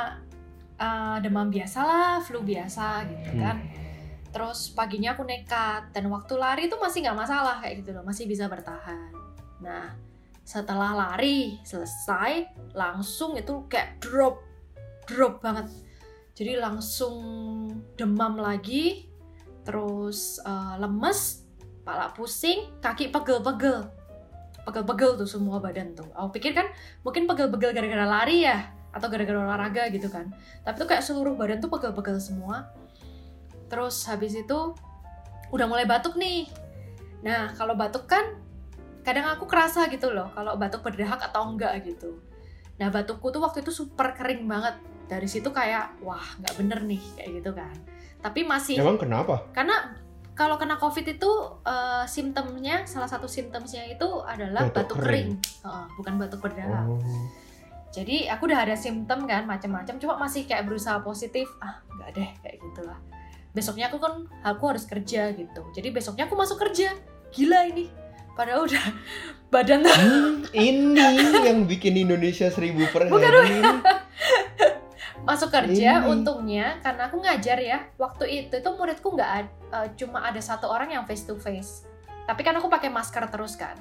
eh, 0.76 1.16
demam 1.20 1.48
biasa 1.48 1.78
lah 1.80 2.12
flu 2.18 2.40
biasa 2.40 2.86
gitu 3.06 3.30
Hmm. 3.32 3.40
kan 3.40 3.56
terus 4.28 4.68
paginya 4.70 5.12
aku 5.12 5.24
nekat 5.24 5.88
dan 5.90 6.06
waktu 6.06 6.34
lari 6.34 6.62
itu 6.66 6.76
masih 6.76 7.00
nggak 7.00 7.16
masalah 7.18 7.56
kayak 7.58 7.80
gitu 7.80 7.90
loh 7.90 8.02
masih 8.02 8.24
bisa 8.24 8.44
bertahan 8.46 9.08
nah 9.58 9.96
setelah 10.42 10.92
lari 10.92 11.56
selesai 11.62 12.44
langsung 12.70 13.34
itu 13.34 13.64
kayak 13.66 13.96
drop 13.98 14.44
drop 15.06 15.40
banget 15.40 15.72
jadi 16.32 16.60
langsung 16.60 17.16
demam 17.94 18.36
lagi 18.36 19.08
terus 19.62 20.36
eh, 20.38 20.74
lemes 20.76 21.42
kepala 21.80 22.12
pusing 22.12 22.76
kaki 22.78 23.08
pegel-pegel 23.08 23.88
pegel-pegel 24.66 25.14
tuh 25.14 25.28
semua 25.30 25.62
badan 25.62 25.94
tuh. 25.94 26.10
Aku 26.18 26.34
pikir 26.34 26.52
kan 26.52 26.66
mungkin 27.06 27.30
pegel-pegel 27.30 27.70
gara-gara 27.70 28.04
lari 28.04 28.42
ya 28.42 28.66
atau 28.90 29.06
gara-gara 29.06 29.38
olahraga 29.38 29.86
gitu 29.94 30.10
kan. 30.10 30.34
Tapi 30.66 30.74
tuh 30.76 30.88
kayak 30.90 31.06
seluruh 31.06 31.38
badan 31.38 31.62
tuh 31.62 31.70
pegel-pegel 31.70 32.18
semua. 32.18 32.74
Terus 33.70 34.02
habis 34.10 34.34
itu 34.34 34.74
udah 35.54 35.66
mulai 35.70 35.86
batuk 35.86 36.18
nih. 36.18 36.50
Nah 37.22 37.54
kalau 37.54 37.78
batuk 37.78 38.10
kan 38.10 38.34
kadang 39.06 39.30
aku 39.30 39.46
kerasa 39.46 39.86
gitu 39.86 40.10
loh 40.10 40.34
kalau 40.34 40.58
batuk 40.58 40.82
berdahak 40.82 41.22
atau 41.22 41.46
enggak 41.46 41.78
gitu. 41.86 42.18
Nah 42.82 42.90
batukku 42.90 43.30
tuh 43.30 43.38
waktu 43.38 43.62
itu 43.62 43.70
super 43.70 44.18
kering 44.18 44.50
banget. 44.50 44.74
Dari 45.06 45.30
situ 45.30 45.54
kayak 45.54 46.02
wah 46.02 46.26
nggak 46.42 46.54
bener 46.58 46.82
nih 46.82 47.02
kayak 47.14 47.30
gitu 47.38 47.50
kan. 47.54 47.76
Tapi 48.18 48.42
masih 48.42 48.82
Emang 48.82 48.98
kenapa? 48.98 49.46
karena 49.54 49.94
kalau 50.36 50.60
kena 50.60 50.76
covid 50.76 51.08
itu 51.08 51.30
eh, 51.64 52.04
simptomnya 52.04 52.84
salah 52.84 53.08
satu 53.08 53.24
simptomnya 53.24 53.88
itu 53.88 54.04
adalah 54.22 54.68
Batuk 54.68 54.94
batuk, 54.94 54.98
kering, 55.02 55.30
Heeh, 55.64 55.84
bukan 55.96 56.12
batuk 56.20 56.40
berdahak 56.44 56.84
Oh. 56.86 57.00
jadi 57.88 58.28
aku 58.28 58.44
udah 58.46 58.68
ada 58.68 58.76
simptom 58.76 59.24
kan 59.24 59.48
macam-macam. 59.48 59.96
Cuma 59.96 60.20
masih 60.20 60.44
kayak 60.44 60.68
berusaha 60.68 61.00
positif 61.00 61.48
ah 61.58 61.80
nggak 61.88 62.10
deh 62.12 62.28
kayak 62.44 62.56
gitulah. 62.60 63.00
Besoknya 63.56 63.88
aku 63.88 63.96
kan 63.96 64.28
aku 64.44 64.64
harus 64.68 64.84
kerja 64.84 65.32
gitu. 65.32 65.64
Jadi 65.72 65.88
besoknya 65.88 66.28
aku 66.28 66.36
masuk 66.36 66.60
kerja. 66.60 66.92
Gila 67.32 67.72
ini. 67.72 67.88
Padahal 68.36 68.68
udah 68.68 68.84
badan 69.54 69.88
Hmm, 69.88 70.44
ini 70.52 71.00
yang 71.40 71.64
bikin 71.64 71.96
Indonesia 71.96 72.52
seribu 72.52 72.84
per 72.92 73.08
Bukan, 73.08 73.24
hari 73.24 73.64
ini. 73.64 73.76
Masuk 75.26 75.50
kerja 75.50 76.00
Ini. 76.00 76.06
untungnya 76.06 76.78
karena 76.78 77.10
aku 77.10 77.18
ngajar 77.18 77.58
ya 77.58 77.82
waktu 77.98 78.46
itu 78.46 78.54
tuh 78.62 78.78
muridku 78.78 79.10
nggak 79.10 79.30
ad- 79.34 79.56
eh, 79.74 79.88
cuma 79.98 80.22
ada 80.22 80.38
satu 80.38 80.70
orang 80.70 80.94
yang 80.94 81.02
face 81.02 81.26
to 81.26 81.34
face. 81.34 81.82
Tapi 82.26 82.46
kan 82.46 82.54
aku 82.54 82.70
pakai 82.70 82.86
masker 82.90 83.26
terus 83.26 83.58
kan. 83.58 83.74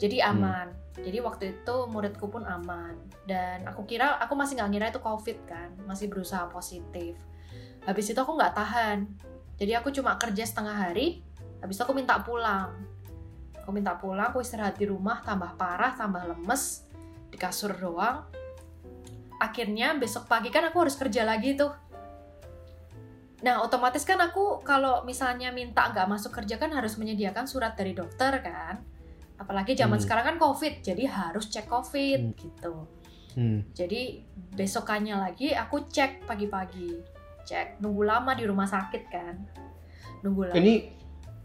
Jadi 0.00 0.24
Hmm. 0.24 0.40
aman. 0.40 0.68
Jadi 0.96 1.18
waktu 1.20 1.44
itu 1.60 1.76
muridku 1.88 2.28
pun 2.28 2.44
aman. 2.48 2.96
Dan 3.28 3.68
aku 3.68 3.84
kira 3.84 4.16
aku 4.16 4.32
masih 4.32 4.56
nggak 4.56 4.70
ngira 4.72 4.86
itu 4.88 5.00
covid 5.00 5.38
kan 5.44 5.68
masih 5.84 6.08
berusaha 6.08 6.48
positif. 6.48 7.20
Habis 7.84 8.12
itu 8.12 8.18
aku 8.18 8.32
nggak 8.32 8.56
tahan. 8.56 9.04
Jadi 9.60 9.72
aku 9.76 9.92
cuma 9.92 10.16
kerja 10.16 10.42
setengah 10.48 10.88
hari 10.88 11.20
habis 11.60 11.76
itu 11.76 11.84
aku 11.84 11.92
minta 11.92 12.16
pulang. 12.24 12.72
Aku 13.60 13.70
minta 13.70 13.94
pulang 13.94 14.32
aku 14.32 14.40
istirahat 14.42 14.74
di 14.74 14.88
rumah 14.88 15.20
tambah 15.22 15.54
parah 15.54 15.94
tambah 15.94 16.24
lemes 16.32 16.88
di 17.30 17.36
kasur 17.38 17.72
doang 17.72 18.26
akhirnya 19.42 19.98
besok 19.98 20.30
pagi 20.30 20.48
kan 20.48 20.62
aku 20.64 20.86
harus 20.86 20.94
kerja 20.94 21.26
lagi 21.26 21.58
tuh 21.58 21.74
nah 23.42 23.58
otomatis 23.58 24.06
kan 24.06 24.22
aku 24.22 24.62
kalau 24.62 25.02
misalnya 25.02 25.50
minta 25.50 25.90
nggak 25.90 26.06
masuk 26.06 26.30
kerja 26.32 26.56
kan 26.56 26.70
harus 26.70 26.94
menyediakan 26.94 27.50
surat 27.50 27.74
dari 27.74 27.90
dokter 27.90 28.38
kan 28.38 28.78
apalagi 29.34 29.74
zaman 29.74 29.98
Hmm. 29.98 30.04
sekarang 30.06 30.24
kan 30.24 30.36
covid 30.38 30.78
jadi 30.78 31.10
harus 31.10 31.50
cek 31.50 31.66
covid 31.66 32.20
Hmm. 32.22 32.38
gitu 32.38 32.74
Hmm. 33.34 33.66
jadi 33.74 34.22
besokannya 34.54 35.18
lagi 35.18 35.50
aku 35.50 35.90
cek 35.90 36.22
pagi-pagi 36.22 37.02
cek 37.42 37.82
nunggu 37.82 38.06
lama 38.06 38.30
di 38.38 38.46
rumah 38.46 38.68
sakit 38.68 39.02
kan 39.10 39.34
nunggu 40.22 40.46
lama 40.46 40.56
Ini 40.56 40.74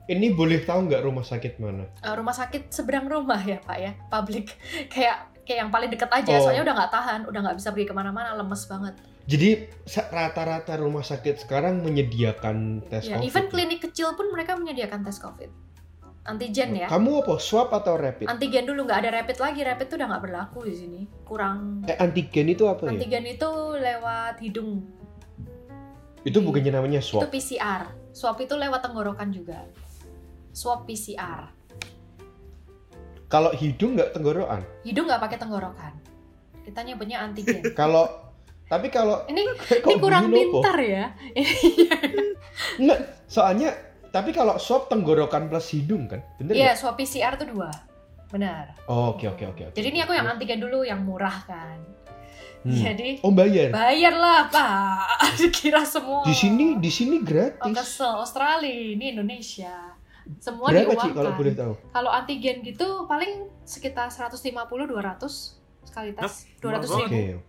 ini 0.07 0.27
boleh 0.31 0.63
tahu 0.63 0.87
nggak 0.87 1.03
rumah 1.03 1.19
sakit 1.19 1.59
mana? 1.59 1.83
Eh, 1.99 2.13
rumah 2.13 2.31
sakit 2.31 2.69
seberang 2.69 3.09
rumah 3.09 3.41
ya 3.41 3.57
pak 3.57 3.75
ya 3.75 3.91
publik 4.07 4.53
kayak 4.93 5.33
kayak 5.47 5.59
yang 5.59 5.71
paling 5.71 5.87
deket 5.87 6.11
aja 6.11 6.27
Oh. 6.29 6.43
soalnya 6.43 6.61
udah 6.61 6.75
nggak 6.75 6.91
tahan 6.91 7.19
udah 7.23 7.39
nggak 7.41 7.57
bisa 7.57 7.71
pergi 7.71 7.87
ke 7.87 7.95
mana-mana 7.95 8.35
lemes 8.35 8.63
banget 8.65 8.95
Jadi 9.25 9.67
rata-rata 10.07 10.75
rumah 10.77 11.01
sakit 11.01 11.35
sekarang 11.37 11.79
menyediakan 11.81 12.55
tes 12.85 13.03
ya 13.05 13.15
COVID. 13.15 13.25
even 13.25 13.45
klinik 13.47 13.79
kecil 13.81 14.11
pun 14.13 14.27
mereka 14.29 14.53
menyediakan 14.53 15.01
tes 15.01 15.17
covid 15.17 15.47
antigen 16.23 16.75
ya 16.75 16.87
Kamu 16.87 17.23
apa? 17.23 17.35
Swab 17.37 17.71
atau 17.71 17.95
rapid? 17.95 18.23
antigen 18.25 18.63
dulu 18.63 18.83
nggak 18.83 18.99
ada 19.01 19.11
rapid 19.13 19.37
lagi 19.37 19.63
rapid 19.63 19.85
tuh 19.85 19.95
udah 19.95 20.07
nggak 20.09 20.23
berlaku 20.23 20.59
di 20.63 20.75
sini 20.75 21.01
kurang 21.23 21.83
eh 21.83 21.95
antigen 21.97 22.47
itu 22.47 22.63
apa 22.65 22.83
ya? 22.85 22.91
antigen 22.93 23.23
itu 23.25 23.49
lewat 23.73 24.35
hidung 24.39 24.83
Itu 26.21 26.39
bukannya 26.39 26.71
namanya 26.73 26.99
itu 26.99 27.07
swab. 27.15 27.27
PCR 27.27 27.87
swab 28.11 28.35
itu 28.37 28.51
lewat 28.53 28.79
tenggorokan 28.81 29.27
juga 29.29 29.63
swab 30.51 30.83
PCR 30.83 31.47
Kalau 33.27 33.51
hidung 33.51 33.93
nggak 33.93 34.11
tenggorokan. 34.11 34.61
hidung 34.81 35.05
nggak 35.05 35.19
pakai 35.19 35.37
tenggorokan 35.37 35.93
kita 36.63 36.79
nyebutnya 36.81 37.21
antigen 37.21 37.59
Kalau 37.75 38.07
tapi 38.65 38.87
kalau 38.87 39.23
ini 39.25 39.47
kok 39.83 39.83
ini 39.85 39.95
kurang 39.97 40.27
Lopo? 40.27 40.59
pintar 40.59 40.77
ya 40.77 41.05
Nggak, 42.77 42.99
soalnya 43.25 43.71
tapi 44.07 44.31
kalau 44.31 44.55
swab 44.57 44.87
tenggorokan 44.87 45.45
plus 45.45 45.71
hidung 45.71 46.07
kan, 46.07 46.23
bener 46.35 46.51
iya 46.51 46.71
swab 46.73 46.95
PCR 46.95 47.35
tuh 47.35 47.47
dua 47.49 47.69
benar 48.27 48.75
Oh, 48.85 49.13
Oke 49.13 49.23
oke 49.25 49.43
oke. 49.45 49.63
jadi 49.71 49.87
ini 49.87 49.99
aku 50.01 50.11
yang 50.11 50.27
antigen 50.27 50.59
dulu 50.59 50.83
yang 50.83 50.99
murah 51.01 51.43
kan 51.43 51.79
Hmm. 52.57 52.73
jadi 52.73 53.21
Oh 53.21 53.31
bayar. 53.31 53.69
bayarlah 53.69 54.49
pak 54.49 55.37
dikira 55.37 55.85
semua 55.85 56.25
Di 56.25 56.33
sini 56.33 56.75
di 56.75 56.89
sini 56.89 57.15
oh, 57.15 57.23
gratis. 57.23 57.71
kesel 57.71 58.17
Australia 58.17 58.67
ini 58.91 59.13
Indonesia 59.13 59.93
semua 60.37 60.67
Berapa 60.67 60.77
sih 60.77 60.87
diuangkan 60.89 61.15
kalau 61.15 61.31
boleh 61.33 61.53
tahu? 61.53 61.73
kalau 61.89 62.09
antigen 62.09 62.57
gitu 62.61 62.87
paling 63.05 63.31
sekitar 63.61 64.07
150 64.07 64.43
200 64.53 65.23
sekali 65.83 66.11
tes 66.11 66.33
Hah? 66.59 66.79
200 66.79 66.87
Oke. 66.89 67.03
ribu 67.07 67.39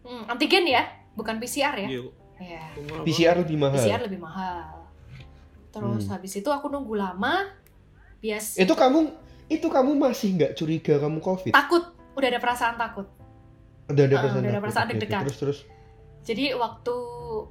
Hmm, 0.00 0.28
antigen 0.28 0.64
ya 0.64 0.84
bukan 1.12 1.38
PCR 1.38 1.72
ya 1.78 1.88
Iya. 1.88 2.02
Iya. 2.36 2.62
PCR 3.02 3.36
lebih 3.38 3.56
mahal. 3.56 3.78
PCR 3.78 4.00
lebih 4.02 4.20
mahal 4.20 4.84
terus 5.70 6.04
Hmm. 6.04 6.12
habis 6.12 6.32
itu 6.32 6.46
aku 6.46 6.66
nunggu 6.66 6.94
lama 6.94 7.50
bias 8.18 8.56
Itu 8.56 8.72
kamu 8.72 9.10
itu 9.46 9.66
kamu 9.66 9.90
masih 9.94 10.28
nggak 10.34 10.52
curiga 10.54 10.96
kamu 10.98 11.18
covid? 11.18 11.50
takut 11.50 11.82
udah 12.12 12.28
ada 12.28 12.38
perasaan 12.38 12.76
takut 12.76 13.08
Udah 13.84 14.02
ada 14.02 14.12
Ah, 14.12 14.20
perasaan 14.22 14.40
udah 14.40 14.50
ada 14.50 14.60
perasaan 14.60 14.86
deg-degan. 14.88 15.22
Terus 15.22 15.36
terus. 15.36 15.58
jadi 16.22 16.44
waktu 16.54 16.94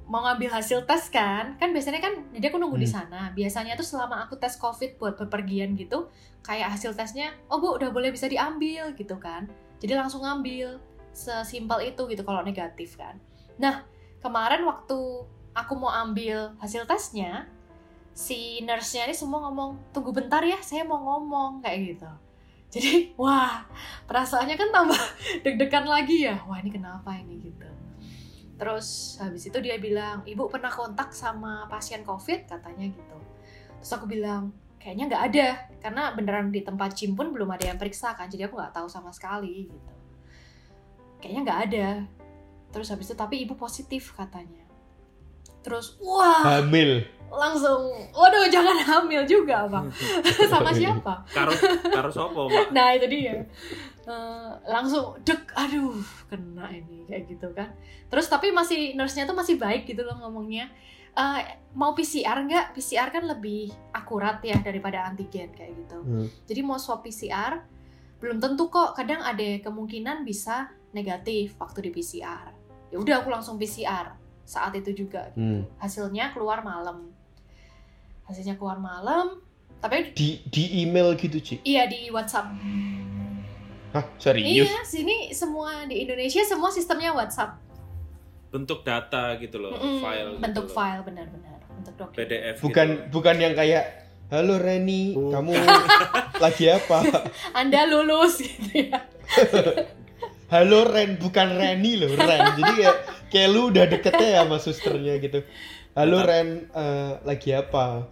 mau 0.06 0.20
ngambil 0.24 0.50
hasil 0.50 0.84
tes 0.84 1.08
kan 1.08 1.54
kan 1.56 1.70
biasanya 1.70 2.00
kan 2.00 2.14
jadi 2.32 2.50
aku 2.50 2.58
nunggu 2.58 2.78
di 2.78 2.88
Hmm. 2.88 2.96
sana. 3.06 3.22
Biasanya 3.32 3.74
tuh 3.74 3.86
selama 3.86 4.24
aku 4.24 4.34
tes 4.36 4.54
covid 4.56 4.96
buat 4.96 5.14
bepergian 5.16 5.74
gitu 5.76 6.08
kayak 6.42 6.76
hasil 6.76 6.92
tesnya 6.92 7.32
oh 7.48 7.58
bu 7.58 7.76
udah 7.76 7.88
boleh 7.90 8.10
bisa 8.10 8.26
diambil 8.26 8.92
gitu 8.94 9.16
kan. 9.16 9.46
Jadi 9.80 9.92
langsung 9.94 10.24
ngambil 10.24 10.80
sesimpel 11.12 11.94
itu 11.94 12.02
gitu 12.08 12.22
kalau 12.22 12.42
negatif 12.42 12.96
kan. 12.96 13.16
Nah 13.56 13.84
kemarin 14.18 14.64
waktu 14.64 14.98
aku 15.54 15.72
mau 15.76 15.92
ambil 15.92 16.56
hasil 16.58 16.82
tesnya 16.84 17.46
si 18.14 18.62
nurse-nya 18.62 19.10
ini 19.10 19.14
semua 19.14 19.42
ngomong 19.50 19.90
tunggu 19.90 20.14
bentar 20.14 20.42
ya 20.42 20.58
saya 20.62 20.82
mau 20.82 20.98
ngomong 21.02 21.62
kayak 21.62 21.94
gitu. 21.94 22.10
Jadi 22.74 22.92
wah 23.22 23.62
perasaannya 24.06 24.56
kan 24.58 24.68
tambah 24.74 25.00
deg-degan 25.44 25.86
lagi 25.86 26.26
ya. 26.26 26.38
Wah 26.46 26.58
ini 26.58 26.70
kenapa 26.70 27.14
ini? 27.14 27.38
gitu 27.50 27.66
terus 28.54 29.18
habis 29.18 29.42
itu 29.50 29.58
dia 29.58 29.76
bilang 29.82 30.22
ibu 30.24 30.46
pernah 30.46 30.70
kontak 30.70 31.10
sama 31.10 31.66
pasien 31.66 32.06
covid? 32.06 32.46
Katanya 32.46 32.86
gitu. 32.90 33.18
Terus 33.82 33.90
aku 33.94 34.06
bilang 34.06 34.54
kayaknya 34.78 35.04
nggak 35.10 35.22
ada 35.32 35.48
karena 35.80 36.02
beneran 36.12 36.52
di 36.52 36.60
tempat 36.60 36.92
gym 36.92 37.16
pun 37.16 37.32
belum 37.32 37.48
ada 37.48 37.72
yang 37.72 37.80
periksa 37.80 38.12
kan 38.12 38.28
jadi 38.28 38.52
aku 38.52 38.60
nggak 38.60 38.74
tahu 38.76 38.86
sama 38.86 39.10
sekali 39.10 39.68
gitu. 39.72 39.92
Kayaknya 41.24 41.40
nggak 41.48 41.60
ada. 41.70 41.88
Terus 42.68 42.90
habis 42.92 43.06
itu 43.08 43.16
tapi 43.16 43.40
ibu 43.42 43.56
positif 43.56 44.12
katanya. 44.12 44.64
Terus 45.64 45.96
wah! 46.02 46.60
Hamil. 46.60 47.08
langsung 47.34 47.90
waduh 48.14 48.46
jangan 48.46 48.78
hamil 48.78 49.26
juga 49.26 49.66
pak. 49.66 49.90
Sama 50.54 50.70
siapa? 50.70 51.26
Karo 51.34 51.50
karo 51.90 52.06
sopo, 52.06 52.46
Pak? 52.46 52.70
nah 52.70 52.94
itu 52.94 53.10
dia 53.10 53.42
Eh, 54.04 54.52
langsung 54.68 55.16
dek 55.24 55.48
aduh 55.56 55.96
kena 56.28 56.68
ini 56.68 57.08
kayak 57.08 57.24
gitu 57.24 57.48
kan. 57.56 57.72
Terus 58.12 58.28
tapi 58.28 58.52
masih 58.52 58.92
nurse-nya 58.92 59.24
tuh 59.24 59.32
masih 59.32 59.56
baik 59.56 59.88
gitu 59.88 60.04
loh 60.04 60.20
ngomongnya. 60.20 60.68
Eh, 61.14 61.40
mau 61.72 61.96
PCR 61.96 62.36
nggak? 62.38 62.76
PCR 62.76 63.08
kan 63.08 63.24
lebih 63.24 63.72
akurat 63.90 64.44
ya 64.44 64.60
daripada 64.60 65.08
antigen 65.08 65.48
kayak 65.50 65.72
gitu. 65.78 65.98
Hmm. 65.98 66.26
jadi 66.44 66.60
mau 66.60 66.76
swab 66.76 67.00
PCR 67.00 67.64
belum 68.20 68.38
tentu 68.38 68.68
kok. 68.68 68.92
Kadang 68.92 69.20
ada 69.20 69.40
kemungkinan 69.60 70.20
bisa 70.22 70.68
negatif 70.92 71.56
waktu 71.56 71.88
di 71.88 71.90
PCR 71.90 72.52
ya 72.92 73.00
udah 73.00 73.24
aku 73.24 73.28
langsung 73.28 73.56
PCR 73.56 74.14
saat 74.44 74.76
itu 74.76 74.92
juga 74.94 75.32
Hmm. 75.32 75.64
hasilnya 75.80 76.30
keluar 76.30 76.60
malam. 76.60 77.08
Hasilnya 78.24 78.54
keluar 78.54 78.76
malam 78.76 79.40
tapi 79.80 80.12
Di 80.12 80.40
di 80.46 80.80
email 80.80 81.12
gitu, 81.16 81.40
Ci. 81.40 81.60
iya 81.62 81.84
di 81.84 82.08
WhatsApp 82.08 82.52
Hah, 83.94 84.04
serius? 84.18 84.66
iya 84.66 84.82
sini 84.82 85.30
semua 85.30 85.86
di 85.86 86.02
Indonesia 86.02 86.42
semua 86.42 86.68
sistemnya 86.68 87.10
WhatsApp 87.10 87.62
bentuk 88.50 88.82
data 88.82 89.34
gitu 89.36 89.56
loh 89.56 89.70
Mm-mm, 89.72 89.98
file 89.98 90.30
gitu 90.30 90.42
bentuk 90.42 90.66
loh. 90.66 90.74
file 90.74 91.00
benar-benar 91.02 91.58
bentuk 91.72 91.94
dokumen 91.96 92.16
PDF 92.16 92.54
Bukan 92.58 92.86
gitu. 92.90 93.06
bukan 93.10 93.36
yang 93.36 93.54
kayak 93.54 93.84
Halo 94.24 94.56
Reni, 94.56 95.14
Oh. 95.14 95.30
kamu 95.30 95.52
lagi 96.44 96.64
apa? 96.66 96.98
anda 97.60 97.84
lulus 97.84 98.40
gitu 98.40 98.90
ya 98.90 98.98
Halo 100.52 100.86
Ren, 100.86 101.16
bukan 101.16 101.48
Reni 101.52 101.96
loh, 101.96 102.14
Ren. 102.14 102.54
Jadi 102.54 102.72
kayak 102.78 102.96
kayak 103.26 103.48
lu 103.48 103.68
udah 103.68 103.84
deketnya 103.84 104.28
ya 104.28 104.40
sama 104.44 104.56
susternya 104.56 105.18
gitu. 105.18 105.42
Halo 105.92 106.20
Tetap. 106.20 106.30
Ren, 106.30 106.48
eh, 106.68 107.12
lagi 107.22 107.50
apa? 107.50 108.06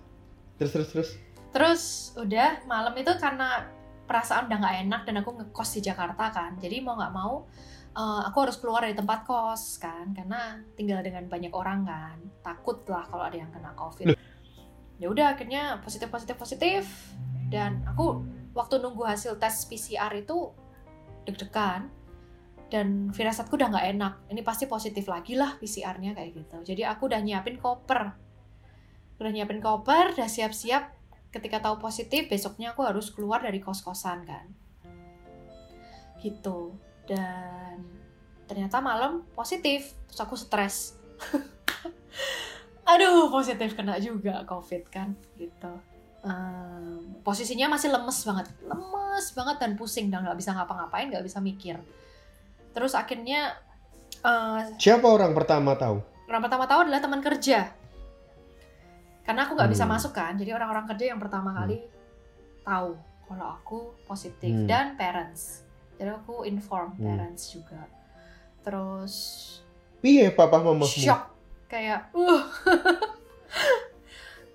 Terus 0.58 0.70
terus 0.72 0.88
terus. 0.90 1.10
Terus 1.52 1.82
udah 2.16 2.64
malam 2.64 2.90
itu 2.94 3.12
karena 3.16 3.68
perasaan 4.12 4.52
udah 4.52 4.58
nggak 4.60 4.76
enak 4.84 5.00
dan 5.08 5.14
aku 5.24 5.30
ngekos 5.40 5.80
di 5.80 5.88
Jakarta 5.88 6.28
kan, 6.28 6.60
jadi 6.60 6.84
mau 6.84 7.00
nggak 7.00 7.14
mau 7.16 7.48
eh, 7.96 8.22
aku 8.28 8.36
harus 8.44 8.60
keluar 8.60 8.84
dari 8.84 8.92
tempat 8.92 9.24
kos 9.24 9.80
kan, 9.80 10.12
karena 10.12 10.60
tinggal 10.76 11.00
dengan 11.00 11.24
banyak 11.32 11.52
orang 11.56 11.88
kan, 11.88 12.16
takut 12.44 12.84
lah 12.92 13.08
kalau 13.08 13.24
ada 13.24 13.40
yang 13.40 13.48
kena 13.48 13.72
covid. 13.72 14.12
Ya 15.02 15.10
udah 15.10 15.34
akhirnya 15.34 15.82
positif 15.82 16.06
positif 16.14 16.38
positif. 16.38 16.86
Dan 17.50 17.82
aku 17.82 18.22
waktu 18.54 18.78
nunggu 18.78 19.02
hasil 19.02 19.34
tes 19.42 19.66
PCR 19.66 20.14
itu 20.14 20.54
deg-degan. 21.26 21.90
Dan 22.70 23.10
firasatku 23.10 23.58
udah 23.58 23.68
nggak 23.74 23.86
enak. 23.98 24.14
Ini 24.30 24.40
pasti 24.46 24.70
positif 24.70 25.10
lagi 25.10 25.34
lah 25.34 25.58
PCR-nya 25.58 26.14
kayak 26.14 26.30
gitu. 26.38 26.56
Jadi 26.62 26.86
aku 26.86 27.10
udah 27.10 27.18
nyiapin 27.18 27.58
koper, 27.58 28.14
udah 29.18 29.30
nyiapin 29.34 29.58
koper, 29.58 30.14
udah 30.14 30.30
siap-siap 30.30 31.01
ketika 31.32 31.64
tahu 31.64 31.80
positif 31.80 32.28
besoknya 32.28 32.76
aku 32.76 32.84
harus 32.84 33.08
keluar 33.08 33.40
dari 33.40 33.58
kos-kosan 33.58 34.28
kan. 34.28 34.46
Gitu. 36.20 36.76
Dan 37.08 37.82
ternyata 38.46 38.84
malam 38.84 39.24
positif 39.32 39.96
terus 40.06 40.20
aku 40.20 40.36
stres. 40.36 41.00
Aduh 42.92 43.32
positif 43.32 43.72
kena 43.72 43.96
juga 43.96 44.44
covid 44.44 44.84
kan 44.92 45.16
gitu. 45.40 45.72
Ehm, 46.22 47.18
posisinya 47.24 47.74
masih 47.74 47.90
lemes 47.90 48.18
banget. 48.28 48.46
Lemes 48.62 49.26
banget 49.32 49.56
dan 49.58 49.72
pusing 49.74 50.12
dan 50.12 50.22
nggak 50.28 50.38
bisa 50.38 50.52
ngapa-ngapain 50.52 51.08
nggak 51.10 51.24
bisa 51.24 51.40
mikir. 51.40 51.80
Terus 52.76 52.92
akhirnya 52.92 53.56
eh, 54.20 54.60
Siapa 54.76 55.08
orang 55.08 55.32
pertama 55.32 55.74
tahu? 55.74 56.04
orang 56.32 56.48
pertama 56.48 56.64
tahu 56.64 56.80
adalah 56.88 57.00
teman 57.04 57.20
kerja 57.20 57.81
karena 59.22 59.40
aku 59.42 59.54
nggak 59.54 59.70
bisa 59.70 59.84
Hmm. 59.84 59.92
masuk 59.94 60.12
kan 60.12 60.34
jadi 60.34 60.54
orang-orang 60.54 60.86
kerja 60.86 61.04
yang 61.10 61.20
pertama 61.20 61.50
Hmm. 61.50 61.58
kali 61.60 61.78
tahu 62.62 62.90
kalau 63.24 63.46
aku 63.54 63.78
positif 64.02 64.50
Hmm. 64.50 64.66
dan 64.66 64.94
parents 64.94 65.62
jadi 65.96 66.14
aku 66.14 66.42
inform 66.44 66.94
Hmm. 66.94 67.06
parents 67.06 67.50
juga 67.50 67.86
terus 68.60 69.14
Iya, 70.02 70.34
papa 70.34 70.58
mamamu. 70.58 70.82
shock 70.82 71.30
kayak 71.66 72.10
uh 72.12 72.42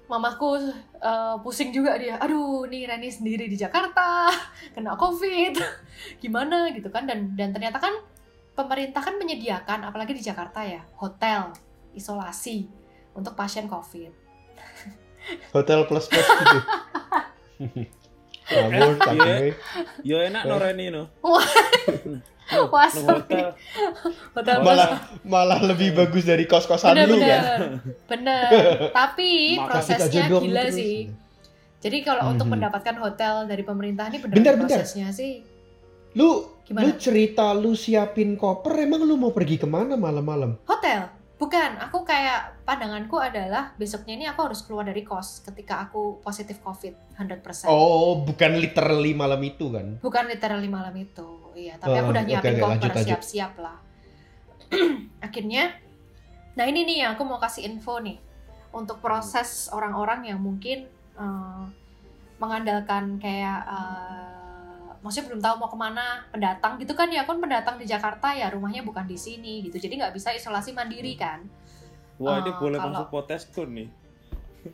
mamaku 0.07 0.71
eh, 0.97 1.35
pusing 1.39 1.69
juga 1.69 1.95
dia 1.95 2.15
aduh 2.15 2.63
nih 2.65 2.87
Reni 2.87 3.07
sendiri 3.07 3.45
di 3.45 3.55
Jakarta 3.55 4.31
kena 4.75 4.95
covid 4.95 5.55
gimana 6.23 6.71
gitu 6.71 6.87
kan 6.87 7.03
dan 7.03 7.35
dan 7.35 7.51
ternyata 7.51 7.75
kan 7.77 7.91
pemerintah 8.55 8.99
kan 8.99 9.15
menyediakan 9.15 9.83
apalagi 9.83 10.15
di 10.15 10.23
Jakarta 10.23 10.63
ya 10.63 10.79
hotel 10.95 11.51
isolasi 11.91 12.67
untuk 13.13 13.35
pasien 13.35 13.67
covid 13.67 14.26
Hotel 15.49 15.79
plus 15.83 16.05
plus 16.05 16.27
gitu. 16.27 16.57
Ngawur, 18.47 18.95
Iya. 18.95 18.95
cakep. 18.97 19.53
Yo 20.01 20.17
enak 20.21 20.43
no 20.43 20.55
Reni 20.57 20.87
no. 20.87 21.03
Wah. 21.19 21.43
Hotel. 22.47 23.51
hotel 24.33 24.55
Malah 24.61 24.89
malah 25.21 25.59
lebih 25.61 25.91
bagus 25.93 26.23
dari 26.23 26.43
kos-kosan 26.43 26.95
bener 26.95 27.05
lu 27.05 27.17
kan. 27.17 27.27
bener 27.27 27.59
bener 28.09 28.49
tapi 29.03 29.59
prosesnya 29.59 30.07
gila 30.31 30.63
terus. 30.63 30.73
sih 30.73 31.11
jadi 31.77 31.97
kalau 32.01 32.31
untuk 32.31 32.47
Mhm. 32.47 32.53
mendapatkan 32.55 32.95
hotel 32.97 33.33
dari 33.45 33.61
pemerintah 33.61 34.07
ini 34.07 34.17
bener 34.17 34.31
Bentar, 34.33 34.53
bentar. 34.55 34.79
prosesnya 34.79 35.11
sih 35.11 35.43
Lu 36.15 36.47
gimana 36.63 36.87
lu 36.87 36.95
cerita 36.95 37.51
lu 37.51 37.75
siapin 37.75 38.33
koper 38.33 38.79
emang 38.79 39.03
lu 39.03 39.15
mau 39.17 39.29
pergi 39.29 39.59
ke 39.59 39.67
mana 39.67 39.93
malam-malam? 39.93 40.55
hotel 40.63 41.03
bukan 41.37 41.77
aku 41.77 42.01
kayak 42.01 42.65
pandanganku 42.65 43.13
adalah 43.17 43.71
besoknya 43.77 44.13
ini 44.17 44.25
aku 44.25 44.49
harus 44.49 44.65
keluar 44.65 44.83
dari 44.83 45.05
kos 45.05 45.45
ketika 45.45 45.85
aku 45.85 46.17
positif 46.19 46.57
covid 46.59 46.97
100% 47.13 47.69
Oh, 47.69 48.25
bukan 48.25 48.57
literally 48.57 49.13
malam 49.13 49.41
itu 49.41 49.69
kan? 49.69 50.01
bukan 50.01 50.25
literally 50.25 50.65
malam 50.67 50.97
itu 50.97 51.29
iya. 51.53 51.77
Tapi 51.77 51.93
Oh, 51.93 52.01
aku 52.01 52.09
udah 52.13 52.23
oke, 52.25 52.29
nyiapin 52.29 52.53
oke, 52.57 52.61
koper 52.81 52.93
siap-siap 53.01 53.53
lah. 53.57 53.77
Akhirnya 55.25 55.73
nah 56.53 56.65
ini 56.65 56.85
nih 56.85 57.05
yang 57.05 57.09
aku 57.13 57.21
mau 57.21 57.37
kasih 57.37 57.65
info 57.65 57.97
nih. 57.97 58.17
Untuk 58.69 58.97
proses 58.97 59.69
orang-orang 59.69 60.29
yang 60.29 60.37
mungkin 60.37 60.85
eh, 61.17 61.63
mengandalkan 62.37 63.17
kayak 63.17 63.59
eh, 63.65 64.36
maksudnya 65.07 65.27
belum 65.27 65.39
tahu 65.39 65.55
mau 65.55 65.67
ke 65.67 65.77
mana 65.77 66.05
pendatang 66.27 66.75
gitu 66.75 66.91
kan 66.91 67.07
ya 67.07 67.23
kan 67.23 67.37
pendatang 67.37 67.75
di 67.75 67.85
Jakarta 67.85 68.29
ya 68.29 68.47
rumahnya 68.47 68.81
bukan 68.81 69.03
di 69.03 69.15
sini 69.15 69.63
gitu 69.63 69.79
jadi 69.79 69.95
nggak 69.97 70.13
bisa 70.13 70.29
isolasi 70.31 70.71
mandiri 70.71 71.15
kan 71.15 71.47
Wah 72.17 72.37
ini 72.39 72.49
Eh, 72.49 72.55
boleh 72.55 72.75
kalau- 72.75 72.91
masuk 72.93 73.07
potesku 73.09 73.61
nih. 73.63 73.87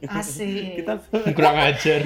asik 0.05 0.73
Kita 0.79 0.93
Kurang 1.37 1.57
ajar. 1.61 1.99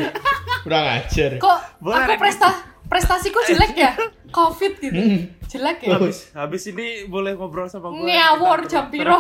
Kurang 0.60 0.86
ajar. 0.94 1.32
kok 1.38 1.60
boleh 1.80 2.04
aku 2.04 2.20
presta 2.20 2.50
prestasiku 2.84 3.40
jelek 3.46 3.74
ya 3.74 3.92
covid 4.38 4.74
gitu 4.78 4.98
Hmm. 4.98 5.20
jelek 5.46 5.78
ya 5.82 5.96
habis 5.96 6.18
habis 6.34 6.63
ini 6.68 7.06
boleh 7.06 7.32
ngobrol 7.34 7.66
sama 7.66 7.88
gue. 7.90 8.04
ngawur 8.04 8.66
jam 8.66 8.88
piro 8.88 9.16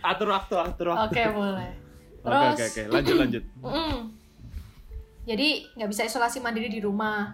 Atur 0.00 0.28
waktu, 0.30 0.54
atur 0.56 0.86
waktu. 0.90 1.04
Oke 1.10 1.22
boleh. 1.30 1.70
Oke 2.18 2.24
Terus, 2.24 2.48
oke 2.48 2.64
oke, 2.64 2.82
lanjut 2.88 3.14
lanjut. 3.18 3.44
Jadi 5.22 5.70
nggak 5.78 5.90
bisa 5.90 6.02
isolasi 6.02 6.42
mandiri 6.42 6.66
di 6.66 6.82
rumah 6.82 7.30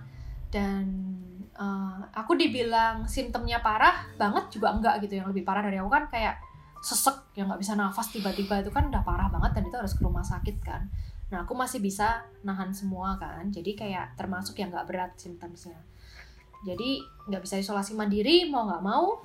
dan 0.53 0.85
eh, 1.57 2.01
aku 2.13 2.37
dibilang 2.37 3.09
simptomnya 3.09 3.65
parah 3.65 4.13
banget 4.21 4.53
juga 4.61 4.77
enggak 4.77 5.01
gitu. 5.05 5.21
Yang 5.21 5.33
lebih 5.33 5.45
parah 5.49 5.65
dari 5.65 5.81
aku 5.81 5.89
kan 5.89 6.05
kayak 6.13 6.37
sesek 6.79 7.35
yang 7.35 7.51
nggak 7.51 7.61
bisa 7.65 7.75
nafas 7.75 8.13
tiba-tiba 8.15 8.63
itu 8.63 8.71
kan 8.71 8.87
udah 8.87 9.03
parah 9.03 9.27
banget 9.33 9.59
dan 9.59 9.63
itu 9.67 9.77
harus 9.77 9.97
ke 9.97 10.03
rumah 10.05 10.23
sakit 10.23 10.57
kan. 10.61 10.87
Nah 11.33 11.45
aku 11.45 11.57
masih 11.57 11.81
bisa 11.81 12.29
nahan 12.45 12.77
semua 12.77 13.17
kan. 13.17 13.49
Jadi 13.49 13.73
kayak 13.73 14.21
termasuk 14.21 14.61
yang 14.61 14.69
nggak 14.69 14.87
berat 14.87 15.13
simptomnya. 15.17 15.81
Jadi 16.69 17.01
nggak 17.33 17.43
bisa 17.43 17.57
isolasi 17.57 17.97
mandiri 17.97 18.51
mau 18.53 18.69
nggak 18.69 18.85
mau 18.85 19.17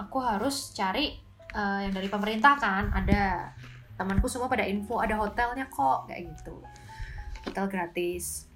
aku 0.00 0.18
harus 0.24 0.72
cari 0.72 1.12
eh, 1.52 1.80
yang 1.84 1.92
dari 1.92 2.08
pemerintah 2.08 2.56
kan 2.56 2.88
ada 2.96 3.52
temanku 4.00 4.24
semua 4.32 4.48
pada 4.48 4.64
info 4.64 4.96
ada 4.96 5.20
hotelnya 5.20 5.68
kok 5.68 6.08
kayak 6.08 6.32
gitu 6.32 6.56
hotel 7.50 7.66
gratis 7.66 8.46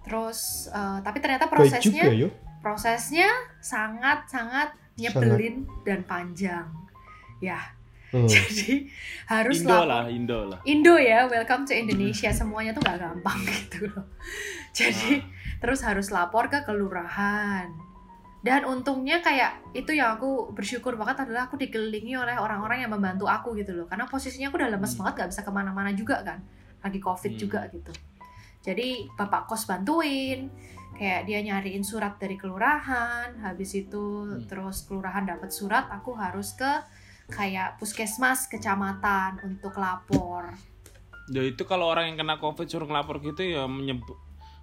terus 0.00 0.38
eh, 0.68 0.98
tapi 1.02 1.18
ternyata 1.18 1.44
Baik 1.44 1.50
juga 1.50 1.58
prosesnya 1.74 2.04
yo. 2.08 2.28
prosesnya 2.58 3.28
sangat 3.58 4.24
sangat 4.26 4.68
nyebelin 4.94 5.66
dan 5.82 6.02
panjang 6.02 6.66
ya 7.38 7.58
Hmm. 8.08 8.24
jadi 8.32 8.88
harus 9.28 9.60
Indo 9.60 9.68
lapor- 9.68 9.84
lah, 9.84 10.04
Indo 10.08 10.38
lah. 10.48 10.58
Indo 10.64 10.96
ya, 10.96 11.28
welcome 11.28 11.68
to 11.68 11.76
Indonesia. 11.76 12.32
Semuanya 12.32 12.72
tuh 12.72 12.80
gak 12.80 12.96
gampang 12.96 13.36
gitu 13.52 13.84
loh. 13.84 14.08
Jadi 14.72 15.20
terus 15.60 15.84
harus 15.84 16.08
lapor 16.08 16.48
ke 16.48 16.64
kelurahan. 16.64 17.68
Dan 18.40 18.64
untungnya 18.64 19.20
kayak 19.20 19.60
itu 19.76 19.92
yang 19.92 20.16
aku 20.16 20.56
bersyukur 20.56 20.96
banget 20.96 21.28
adalah 21.28 21.52
aku 21.52 21.60
dikelilingi 21.60 22.16
oleh 22.16 22.32
orang-orang 22.32 22.80
yang 22.80 22.88
membantu 22.88 23.28
aku 23.28 23.52
gitu 23.52 23.76
loh. 23.76 23.84
Karena 23.84 24.08
posisinya 24.08 24.48
aku 24.48 24.56
udah 24.56 24.72
lemes 24.72 24.88
Hmm. 24.88 25.04
banget 25.04 25.12
gak 25.18 25.28
bisa 25.28 25.40
ke 25.44 25.52
mana-mana 25.52 25.92
juga 25.92 26.24
kan. 26.24 26.40
Lagi 26.80 27.04
covid 27.04 27.36
Hmm. 27.36 27.40
juga 27.44 27.60
gitu. 27.68 27.92
Jadi 28.60 28.88
bapak 29.10 29.46
kos 29.46 29.64
bantuin. 29.64 30.50
Kayak 30.92 31.20
dia 31.24 31.38
nyariin 31.40 31.82
surat 31.82 32.18
dari 32.18 32.34
kelurahan. 32.34 33.38
Habis 33.38 33.70
itu 33.78 34.02
Hmm. 34.26 34.44
terus 34.44 34.82
kelurahan 34.82 35.22
dapat 35.24 35.48
surat, 35.48 35.86
aku 35.88 36.12
harus 36.12 36.52
ke 36.52 36.72
kayak 37.28 37.76
puskesmas 37.76 38.48
kecamatan 38.48 39.38
untuk 39.42 39.74
lapor. 39.74 40.58
Ya 41.28 41.44
itu 41.44 41.62
kalau 41.62 41.86
orang 41.86 42.08
yang 42.08 42.18
kena 42.18 42.36
covid 42.36 42.64
suruh 42.64 42.84
ngelapor 42.84 43.20
gitu 43.20 43.44
ya 43.44 43.64
menyeb- 43.64 44.16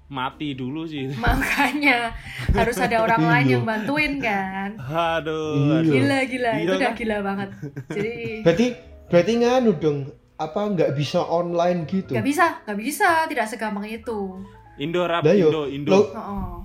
mati 0.07 0.53
dulu 0.53 0.83
sih. 0.83 1.07
Makanya 1.23 2.11
harus 2.51 2.77
ada 2.77 2.99
orang 2.99 3.21
lain 3.23 3.45
Iya. 3.45 3.53
yang 3.53 3.63
bantuin 3.63 4.13
kan. 4.17 4.69
Aduh, 4.77 5.55
Iya. 5.55 5.75
aduh. 5.79 5.93
Gila 5.93 6.19
gila, 6.25 6.51
itu 6.51 6.59
Iya 6.59 6.73
udah 6.75 6.89
kan? 6.89 6.95
gila 6.95 7.17
banget. 7.21 7.49
Jadi 7.89 8.15
Berarti 8.43 8.65
berarti 9.07 9.31
nganu 9.39 9.71
dong. 9.77 9.99
Apa 10.35 10.67
nggak 10.67 10.91
bisa 10.93 11.19
online 11.19 11.83
gitu? 11.85 12.11
nggak 12.11 12.25
bisa, 12.25 12.59
nggak 12.63 12.77
bisa, 12.77 13.09
tidak 13.25 13.45
segampang 13.47 13.87
itu. 13.87 14.43
Indo 14.75 15.03
rap, 15.03 15.23
yo. 15.23 15.47
Indo, 15.47 15.63
Indo. 15.65 15.89
Lo 15.89 16.01
Oh, 16.11 16.55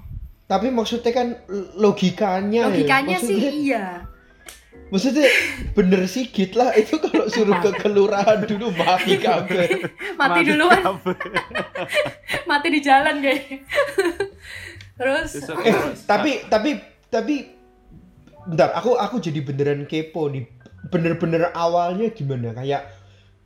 tapi 0.45 0.67
maksudnya 0.69 1.13
kan 1.13 1.39
logikanya 1.77 2.61
ya. 2.61 2.69
logikanya 2.69 3.17
sih 3.17 3.39
Maksudnya- 3.39 3.55
iya 3.55 3.85
maksudnya 4.91 5.27
bener 5.79 6.03
sih 6.05 6.27
git 6.27 6.59
lah 6.59 6.75
itu 6.75 6.99
kalau 6.99 7.31
suruh 7.31 7.55
ke 7.57 7.71
kelurahan 7.77 8.43
dulu 8.43 8.75
mati 8.75 9.15
kabeh 9.15 9.87
mati 10.19 10.41
duluan 10.43 10.75
kabeh. 10.75 11.15
mati 12.51 12.67
di 12.69 12.81
jalan 12.83 13.23
kayaknya 13.23 13.63
terus 14.99 15.31
eh 15.63 15.75
tapi 16.03 16.43
tapi 16.51 16.71
tapi 17.07 17.35
bentar 18.45 18.75
aku 18.75 18.99
aku 18.99 19.23
jadi 19.23 19.39
beneran 19.41 19.87
kepo 19.87 20.27
nih 20.27 20.51
bener-bener 20.91 21.55
awalnya 21.55 22.11
gimana 22.11 22.51
kayak 22.51 22.91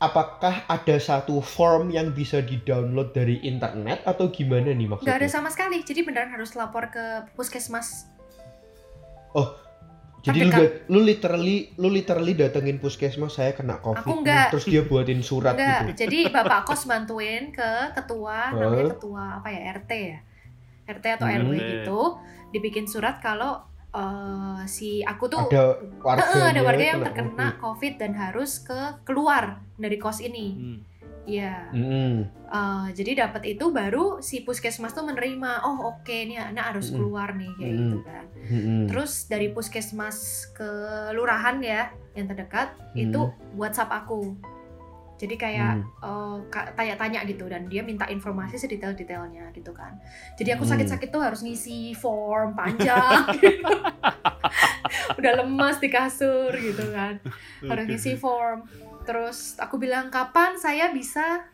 apakah 0.05 0.69
ada 0.69 0.97
satu 1.01 1.41
form 1.41 1.89
yang 1.89 2.13
bisa 2.13 2.41
di-download 2.41 3.13
dari 3.13 3.41
internet 3.41 4.05
atau 4.05 4.29
gimana 4.29 4.71
nih 4.71 4.85
nggak 4.85 5.01
ada 5.01 5.25
maksudnya? 5.25 5.29
sama 5.31 5.49
sekali 5.49 5.81
jadi 5.81 6.05
beneran 6.05 6.31
harus 6.31 6.53
lapor 6.53 6.89
ke 6.89 7.25
puskesmas 7.33 8.13
Jadi 10.25 10.41
Tapi 10.49 10.57
lu, 10.57 10.65
lu 10.89 11.01
literally 11.05 11.57
lu 11.77 11.93
literally 11.93 12.33
datengin 12.33 12.81
puskesmas 12.81 13.37
saya 13.37 13.53
kena 13.53 13.77
covid 13.77 14.01
Aku 14.09 14.25
nih, 14.25 14.25
nggak. 14.25 14.47
terus 14.57 14.65
dia 14.65 14.81
buatin 14.81 15.21
surat 15.21 15.53
Enggak, 15.53 15.93
gitu. 15.93 16.09
jadi 16.09 16.19
bapak 16.33 16.65
kos 16.65 16.89
bantuin 16.89 17.53
ke 17.53 17.71
ketua, 17.93 18.49
Hah? 18.49 18.57
namanya 18.57 18.97
ketua 18.97 19.25
apa 19.37 19.53
ya 19.53 19.61
RT 19.77 19.91
ya, 19.93 20.19
RT 20.89 21.05
atau 21.21 21.27
Hmm. 21.29 21.37
RW 21.45 21.53
gitu, 21.61 22.01
dibikin 22.57 22.89
surat 22.89 23.21
kalau 23.21 23.61
eh, 23.95 24.63
si 24.67 25.01
aku 25.07 25.25
tuh 25.31 25.47
Ada 25.49 25.79
warga 26.03 26.23
Heeh, 26.27 26.45
ada 26.51 26.61
warga 26.67 26.85
yang 26.85 27.01
terkena 27.07 27.47
COVID 27.63 27.95
dan 27.97 28.13
harus 28.19 28.59
ke 28.61 29.01
keluar 29.07 29.63
dari 29.79 29.97
kos 29.97 30.19
ini. 30.21 30.47
Hmm. 30.59 30.79
Iya. 31.25 31.73
Hmm. 31.73 32.29
Eh, 32.29 32.87
jadi 32.93 33.27
dapat 33.27 33.57
itu 33.57 33.73
baru 33.73 34.21
si 34.21 34.45
puskesmas 34.45 34.93
tuh 34.93 35.09
menerima. 35.09 35.65
Oh 35.65 35.97
oke 35.97 36.13
nih 36.13 36.39
anak 36.39 36.77
harus 36.77 36.93
keluar 36.93 37.33
nih 37.33 37.51
kayak 37.57 37.73
Mm-mm. 37.73 37.81
gitu 37.81 37.99
kan. 38.05 38.25
Hmm. 38.45 38.85
Terus 38.87 39.13
dari 39.27 39.49
puskesmas 39.51 40.51
ke 40.53 40.69
lurahan 41.17 41.59
ya 41.65 41.91
yang 42.15 42.29
terdekat 42.29 42.77
itu 42.95 43.33
WhatsApp 43.57 43.91
aku. 44.05 44.37
Jadi 45.25 45.35
kayak 45.35 45.73
eh, 45.81 46.37
ka- 46.47 46.71
tanya-tanya 46.73 47.25
gitu 47.25 47.49
dan 47.49 47.65
dia 47.65 47.81
minta 47.81 48.05
informasi 48.07 48.55
sedetail-detailnya 48.55 49.49
gitu 49.51 49.73
kan. 49.73 49.97
Jadi 50.35 50.53
aku 50.53 50.63
Hmm. 50.63 50.77
sakit-sakit 50.77 51.09
tuh 51.09 51.19
harus 51.19 51.41
ngisi 51.41 51.93
form 51.95 52.53
panjang. 52.53 53.25
gitu. 53.35 53.73
Udah 55.15 55.33
lemas 55.35 55.77
di 55.79 55.89
kasur 55.89 56.53
gitu 56.53 56.85
kan. 56.91 57.17
Harus 57.65 57.85
ngisi 57.87 58.15
form. 58.15 58.69
Terus 59.03 59.57
aku 59.57 59.77
bilang 59.77 60.09
kapan 60.09 60.57
saya 60.57 60.89
bisa 60.91 61.45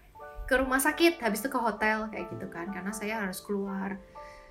ke 0.45 0.59
rumah 0.59 0.79
sakit 0.79 1.19
habis 1.21 1.39
itu 1.39 1.49
ke 1.49 1.57
hotel 1.57 2.11
kayak 2.11 2.27
gitu 2.29 2.47
kan 2.49 2.67
karena 2.69 2.91
saya 2.91 3.23
harus 3.23 3.39
keluar 3.39 4.03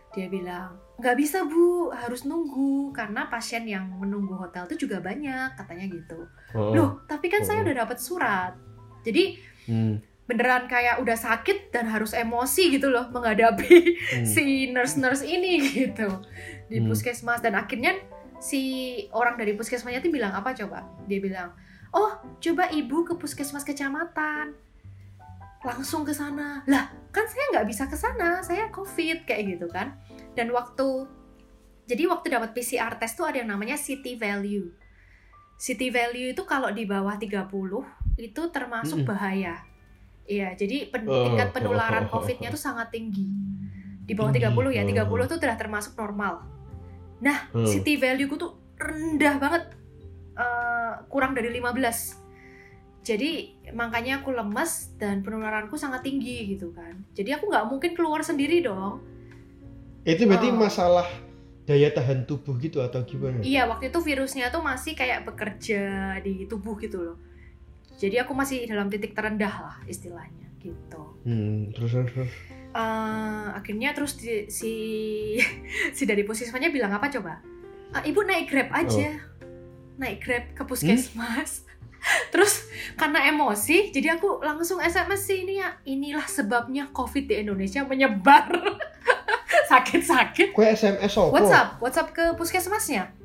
dia 0.10 0.26
bilang 0.26 0.80
nggak 0.96 1.12
bisa 1.14 1.44
bu 1.44 1.92
harus 1.92 2.24
nunggu 2.24 2.90
karena 2.90 3.28
pasien 3.28 3.68
yang 3.68 3.84
menunggu 3.94 4.32
hotel 4.34 4.64
itu 4.66 4.88
juga 4.88 5.04
banyak 5.04 5.54
katanya 5.54 5.86
gitu 5.86 6.24
Oh. 6.50 6.72
loh 6.72 6.90
tapi 7.04 7.28
kan 7.28 7.44
saya 7.44 7.60
Oh. 7.60 7.64
udah 7.68 7.76
dapat 7.78 7.98
surat 8.00 8.56
jadi 9.04 9.38
Hmm. 9.70 10.02
beneran 10.26 10.66
kayak 10.66 11.02
udah 11.02 11.18
sakit 11.18 11.70
dan 11.70 11.90
harus 11.90 12.14
emosi 12.14 12.74
gitu 12.74 12.90
loh 12.90 13.10
menghadapi 13.10 13.70
Hmm. 13.98 14.26
si 14.34 14.70
nurse-nurse 14.70 15.26
ini 15.26 15.62
gitu 15.62 16.10
di 16.70 16.82
Hmm. 16.82 16.90
puskesmas 16.90 17.42
dan 17.42 17.54
akhirnya 17.54 17.98
si 18.40 18.62
orang 19.12 19.36
dari 19.36 19.54
puskesmasnya 19.54 20.00
tuh 20.00 20.10
bilang 20.10 20.32
apa 20.32 20.56
coba 20.56 20.88
dia 21.06 21.20
bilang 21.20 21.52
oh 21.92 22.16
coba 22.40 22.72
ibu 22.72 23.04
ke 23.04 23.14
puskesmas 23.20 23.68
kecamatan 23.68 24.56
langsung 25.60 26.08
ke 26.08 26.16
sana 26.16 26.64
lah 26.72 26.88
kan 27.12 27.28
saya 27.28 27.46
nggak 27.52 27.68
bisa 27.68 27.84
ke 27.92 28.00
sana 28.00 28.40
saya 28.40 28.72
covid 28.72 29.28
kayak 29.28 29.60
gitu 29.60 29.68
kan 29.68 29.92
dan 30.40 30.56
waktu 30.56 31.04
jadi 31.84 32.08
waktu 32.08 32.32
dapat 32.32 32.56
PCR 32.56 32.96
test 32.96 33.20
tuh 33.20 33.28
ada 33.28 33.44
yang 33.44 33.52
namanya 33.52 33.76
city 33.76 34.16
value 34.16 34.72
city 35.60 35.92
value 35.92 36.32
itu 36.32 36.48
kalau 36.48 36.72
di 36.72 36.88
bawah 36.88 37.20
30 37.20 37.44
itu 38.20 38.42
termasuk 38.50 39.08
bahaya 39.08 39.64
iya 40.26 40.52
jadi 40.54 40.92
pen- 40.92 41.08
Oh. 41.08 41.24
tingkat 41.26 41.50
penularan 41.52 42.06
covidnya 42.06 42.52
tuh 42.52 42.60
sangat 42.60 42.92
tinggi 42.92 43.32
di 44.04 44.14
bawah 44.14 44.30
Tinggi. 44.30 44.46
30 44.46 44.70
ya 44.70 44.84
30 44.84 45.08
Oh. 45.08 45.26
itu 45.26 45.36
udah 45.36 45.56
termasuk 45.56 45.96
normal 45.96 46.44
nah 47.18 47.48
Hmm. 47.50 47.64
city 47.64 47.96
value 47.96 48.28
ku 48.28 48.36
tuh 48.36 48.52
rendah 48.76 49.36
banget 49.38 49.64
eh, 50.36 50.94
kurang 51.08 51.32
dari 51.32 51.50
15 51.50 52.16
jadi 53.02 53.32
makanya 53.72 54.20
aku 54.20 54.32
lemes 54.32 54.72
dan 54.96 55.20
penularanku 55.20 55.76
sangat 55.76 56.00
tinggi 56.02 56.48
gitu 56.50 56.72
kan 56.72 57.04
jadi 57.12 57.36
aku 57.36 57.48
nggak 57.48 57.66
mungkin 57.66 57.92
keluar 57.94 58.20
sendiri 58.22 58.60
dong 58.60 59.04
Itu 60.02 60.26
berarti 60.26 60.48
Oh. 60.48 60.56
masalah 60.58 61.08
daya 61.66 61.92
tahan 61.92 62.24
tubuh 62.24 62.58
gitu 62.58 62.80
atau 62.80 63.04
gimana? 63.04 63.40
iya 63.42 63.64
waktu 63.64 63.88
itu 63.88 64.00
virusnya 64.00 64.48
tuh 64.48 64.60
masih 64.60 64.94
kayak 64.94 65.22
bekerja 65.24 65.84
di 66.20 66.44
tubuh 66.44 66.74
gitu 66.76 66.98
loh 67.04 67.18
jadi 68.00 68.24
aku 68.24 68.32
masih 68.32 68.64
dalam 68.64 68.88
titik 68.88 69.12
terendah 69.12 69.52
lah 69.52 69.78
istilahnya 69.84 70.48
gitu. 70.64 71.20
Hmm, 71.28 71.76
terus 71.76 72.00
terus. 72.08 72.32
Eh, 72.70 73.48
akhirnya 73.52 73.92
terus 73.92 74.16
di- 74.16 74.48
si 74.48 74.74
si 75.98 76.04
dari 76.08 76.24
puskesmasnya 76.24 76.72
bilang 76.72 76.96
apa 76.96 77.12
coba? 77.12 77.44
"Ah, 77.92 78.04
ibu 78.08 78.24
naik 78.24 78.48
grab 78.48 78.72
aja. 78.72 79.20
Naik 80.00 80.24
grab 80.24 80.46
ke 80.56 80.64
puskesmas. 80.64 81.68
Terus 82.32 82.72
karena 82.96 83.28
emosi 83.28 83.92
jadi 83.92 84.16
aku 84.16 84.40
langsung 84.40 84.80
sms 84.80 85.20
sih 85.20 85.44
ini 85.44 85.60
ya 85.60 85.76
inilah 85.84 86.24
sebabnya 86.24 86.88
covid 86.96 87.28
di 87.28 87.36
Indonesia 87.44 87.84
menyebar. 87.84 88.48
Sakit-sakit. 89.72 90.56
Kue 90.56 90.72
SMS 90.72 91.20
opo? 91.20 91.36
WhatsApp 91.36 91.84
WhatsApp 91.84 92.16
ke 92.16 92.24
puskesmasnya 92.40 93.19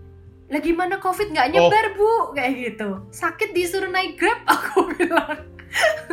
lah 0.44 0.61
gimana 0.61 1.00
covid 1.00 1.33
nggak 1.33 1.48
nyebar 1.50 1.87
bu 1.96 2.37
kayak 2.37 2.52
gitu 2.52 2.88
sakit 3.09 3.57
disuruh 3.57 3.88
naik 3.88 4.20
grab 4.20 4.40
aku 4.54 4.92
bilang 4.94 5.40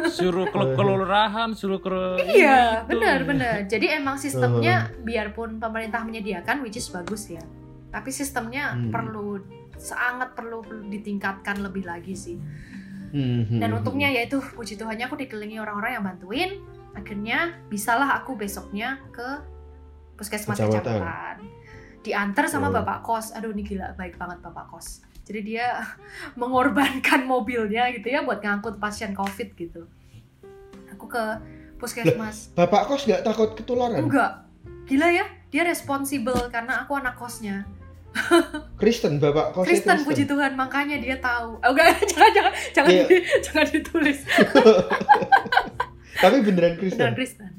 Suruh 0.09 0.49
ke 0.49 0.57
kelurahan, 0.77 1.53
suruh 1.53 1.77
ke 1.77 1.93
Iya, 2.33 2.81
itu. 2.81 2.97
benar 2.97 3.21
benar. 3.29 3.55
Jadi 3.69 3.93
emang 3.93 4.17
sistemnya 4.17 4.89
biarpun 5.05 5.61
pemerintah 5.61 6.01
menyediakan 6.01 6.65
which 6.65 6.81
is 6.81 6.89
bagus 6.89 7.29
ya. 7.29 7.45
Tapi 7.93 8.09
sistemnya 8.09 8.73
Hmm. 8.73 8.89
perlu 8.89 9.37
sangat 9.77 10.33
perlu 10.33 10.65
perlu 10.65 10.89
ditingkatkan 10.89 11.61
lebih 11.61 11.85
lagi 11.85 12.17
sih. 12.17 12.41
Hmm, 13.13 13.45
hmm, 13.45 13.61
Dan 13.61 13.69
hmm. 13.69 13.77
untungnya 13.85 14.09
yaitu 14.09 14.41
puji 14.41 14.81
Tuhannya 14.81 15.05
aku 15.05 15.13
dikelilingi 15.21 15.61
orang-orang 15.61 15.91
yang 15.93 16.05
bantuin. 16.09 16.51
Akhirnya 16.97 17.53
bisalah 17.69 18.17
aku 18.17 18.33
besoknya 18.33 18.97
ke 19.13 19.45
puskesmas 20.17 20.57
Kecamatan. 20.57 21.37
Diantar 22.01 22.45
sama 22.45 22.67
Oh. 22.67 22.73
bapak 22.73 23.01
kos. 23.01 23.31
Aduh 23.31 23.49
ini 23.49 23.61
gila 23.61 23.93
baik 23.93 24.15
banget 24.15 24.41
bapak 24.41 24.67
kos. 24.67 25.01
Jadi 25.21 25.39
dia 25.47 25.79
mengorbankan 26.39 27.23
mobilnya 27.23 27.89
gitu 27.91 28.07
ya 28.07 28.21
buat 28.21 28.39
ngangkut 28.39 28.77
pasien 28.77 29.13
covid 29.13 29.53
gitu. 29.53 29.85
Aku 30.91 31.05
ke 31.05 31.23
puskesmas. 31.77 32.49
Bapak 32.51 32.85
kos 32.85 33.05
nggak 33.05 33.21
takut 33.21 33.53
ketularan? 33.53 34.01
Enggak. 34.01 34.45
Gila 34.85 35.07
ya, 35.07 35.23
dia 35.47 35.63
responsibel 35.63 36.35
karena 36.49 36.83
aku 36.83 36.93
anak 36.93 37.15
kosnya. 37.15 37.63
Kristen, 38.81 39.17
bapak 39.17 39.55
kos 39.55 39.63
Kristen 39.63 40.03
puji 40.03 40.25
Tuhan, 40.25 40.53
makanya 40.53 40.99
dia 40.99 41.15
tahu. 41.17 41.55
Oh, 41.57 41.71
enggak, 41.71 41.95
jangan 42.11 42.29
jangan 42.33 42.53
jangan, 42.75 42.91
Iya. 42.91 43.03
di- 43.07 43.23
jangan 43.39 43.65
ditulis. 43.71 44.19
Tapi 46.13 46.35
beneran 46.43 46.75
Kristen. 46.75 46.97
Beneran 46.99 47.15
Kristen. 47.15 47.51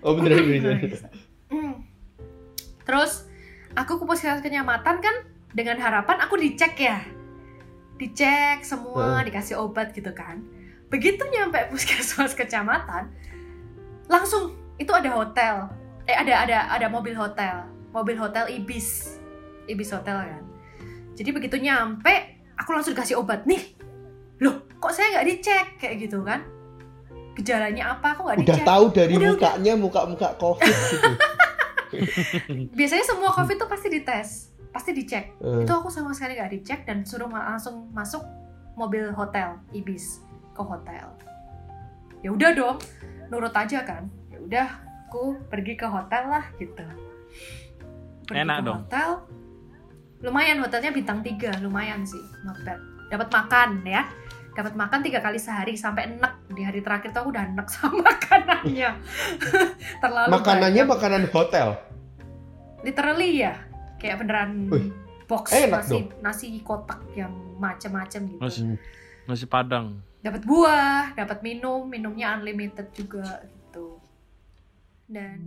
Oh 0.00 0.12
beneran 0.14 0.42
Beneran 0.42 0.78
Kristen. 0.78 1.08
Kristen. 1.08 1.10
Hmm. 1.48 1.74
Terus 2.82 3.27
aku 3.78 4.02
ke 4.02 4.04
puskesmas 4.04 4.42
kenyamatan 4.42 4.98
kan 4.98 5.16
dengan 5.54 5.78
harapan 5.78 6.18
aku 6.18 6.34
dicek 6.34 6.74
ya. 6.74 6.98
Dicek 7.98 8.66
semua, 8.66 9.22
dikasih 9.22 9.58
obat 9.58 9.94
gitu 9.94 10.10
kan. 10.10 10.42
Begitu 10.90 11.22
nyampe 11.30 11.70
puskesmas 11.70 12.34
kecamatan, 12.34 13.10
langsung 14.10 14.58
itu 14.82 14.90
ada 14.90 15.10
hotel. 15.14 15.54
Eh 16.10 16.16
ada 16.18 16.42
ada 16.42 16.58
ada 16.74 16.86
mobil 16.90 17.14
hotel. 17.14 17.66
Mobil 17.94 18.18
hotel 18.18 18.50
Ibis. 18.50 19.18
Ibis 19.68 19.92
Hotel 19.92 20.16
kan. 20.16 20.42
Jadi 21.12 21.28
begitu 21.28 21.60
nyampe, 21.60 22.40
aku 22.56 22.72
langsung 22.72 22.96
dikasih 22.96 23.20
obat. 23.20 23.44
Nih, 23.44 23.76
loh 24.40 24.64
kok 24.80 24.96
saya 24.96 25.18
nggak 25.18 25.26
dicek 25.28 25.66
kayak 25.76 26.08
gitu 26.08 26.24
kan? 26.24 26.40
Gejalanya 27.36 27.92
apa? 27.98 28.16
Aku 28.16 28.24
nggak 28.24 28.48
Udah 28.48 28.56
dicek. 28.56 28.64
tahu 28.64 28.84
dari 28.96 29.14
Udah, 29.20 29.36
mukanya 29.36 29.72
muka-muka 29.76 30.28
covid 30.40 30.72
gitu. 30.72 31.10
biasanya 32.78 33.04
semua 33.04 33.30
covid 33.32 33.56
tuh 33.56 33.68
pasti 33.70 33.88
dites 33.88 34.52
pasti 34.68 34.92
dicek. 34.92 35.40
Eh, 35.40 35.64
itu 35.64 35.72
aku 35.72 35.88
sama 35.88 36.12
sekali 36.12 36.36
nggak 36.36 36.52
dicek 36.60 36.80
dan 36.84 37.00
suruh 37.02 37.24
ma- 37.26 37.56
langsung 37.56 37.88
masuk 37.90 38.20
mobil 38.76 39.10
hotel 39.16 39.56
ibis 39.72 40.22
ke 40.52 40.60
hotel. 40.60 41.08
Ya 42.20 42.30
udah 42.30 42.50
dong 42.52 42.76
nurut 43.32 43.54
aja 43.56 43.82
kan. 43.82 44.06
Ya 44.28 44.38
udah 44.38 44.68
aku 45.08 45.40
pergi 45.48 45.74
ke 45.74 45.88
hotel 45.88 46.28
lah 46.28 46.44
gitu. 46.60 46.84
Pergi 48.28 48.44
Enak 48.44 48.56
ke 48.60 48.64
dong. 48.68 48.78
hotel. 48.84 49.08
Lumayan 50.18 50.58
hotelnya 50.60 50.90
bintang 50.90 51.22
3 51.22 51.62
lumayan 51.62 52.02
sih 52.02 52.20
not 52.42 52.58
bad 52.66 52.78
dapat 53.08 53.28
makan 53.32 53.80
ya 53.88 54.02
dapat 54.58 54.74
makan 54.74 55.06
tiga 55.06 55.22
kali 55.22 55.38
sehari 55.38 55.78
sampai 55.78 56.10
enek 56.10 56.50
di 56.50 56.66
hari 56.66 56.82
terakhir 56.82 57.14
tuh 57.14 57.22
aku 57.22 57.30
udah 57.30 57.46
enek 57.46 57.66
sama 57.78 58.02
makanannya 58.02 58.90
terlalu 60.02 60.30
makanannya 60.34 60.82
banyak. 60.82 60.94
makanan 60.98 61.22
hotel. 61.30 61.68
literally 62.82 63.38
ya 63.38 63.54
kayak 63.98 64.18
beneran 64.18 64.66
Wih, 64.66 64.90
box 65.30 65.54
enak 65.54 65.86
nasi 65.86 65.98
nasi 66.18 66.46
kotak 66.62 66.98
yang 67.14 67.30
macam-macam 67.58 68.20
gitu 68.26 68.40
Nasi 68.42 68.60
nasi 69.26 69.44
padang. 69.46 70.02
dapat 70.18 70.42
buah 70.42 71.14
dapat 71.14 71.38
minum 71.42 71.86
minumnya 71.86 72.34
unlimited 72.34 72.90
juga 72.90 73.46
gitu 73.46 74.02
dan 75.06 75.38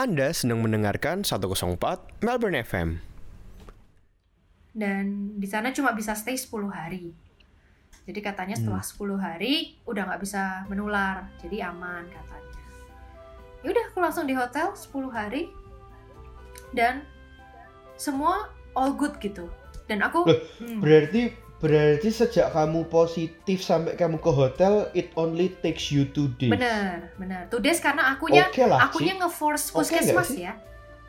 Anda 0.00 0.32
sedang 0.32 0.64
mendengarkan 0.64 1.28
104 1.28 2.24
Melbourne 2.24 2.56
FM. 2.64 3.04
dan 4.72 5.36
di 5.36 5.44
sana 5.44 5.76
cuma 5.76 5.92
bisa 5.92 6.16
stay 6.16 6.40
10 6.40 6.72
hari. 6.72 7.12
Jadi 8.08 8.20
katanya 8.24 8.56
setelah 8.56 8.80
10 8.80 9.20
hari 9.20 9.76
udah 9.84 10.08
nggak 10.08 10.22
bisa 10.24 10.64
menular. 10.72 11.28
Jadi 11.44 11.60
aman 11.60 12.08
katanya. 12.08 12.54
Ya 13.60 13.76
udah 13.76 13.84
aku 13.92 13.98
langsung 14.00 14.24
di 14.24 14.32
hotel 14.32 14.72
10 14.72 14.88
hari. 15.12 15.52
Dan 16.72 17.04
semua 18.00 18.48
all 18.72 18.96
good 18.96 19.20
gitu. 19.20 19.52
Dan 19.84 20.00
aku 20.00 20.24
Loh, 20.24 20.40
hmm, 20.64 20.80
Berarti 20.80 21.34
berarti 21.60 22.08
sejak 22.08 22.50
kamu 22.50 22.84
positif 22.86 23.60
sampai 23.60 23.92
kamu 23.92 24.16
ke 24.16 24.30
hotel, 24.30 24.88
it 24.92 25.12
only 25.14 25.52
takes 25.60 25.88
you 25.88 26.04
two 26.06 26.32
days. 26.34 26.48
bener 26.48 27.12
bener 27.14 27.44
two 27.46 27.60
days 27.60 27.76
karena 27.78 28.10
akunya 28.10 28.48
Oke 28.48 28.64
lah 28.64 28.80
akunya 28.82 29.14
nge-force 29.14 29.68
puskesmas 29.68 30.32
ya 30.32 30.56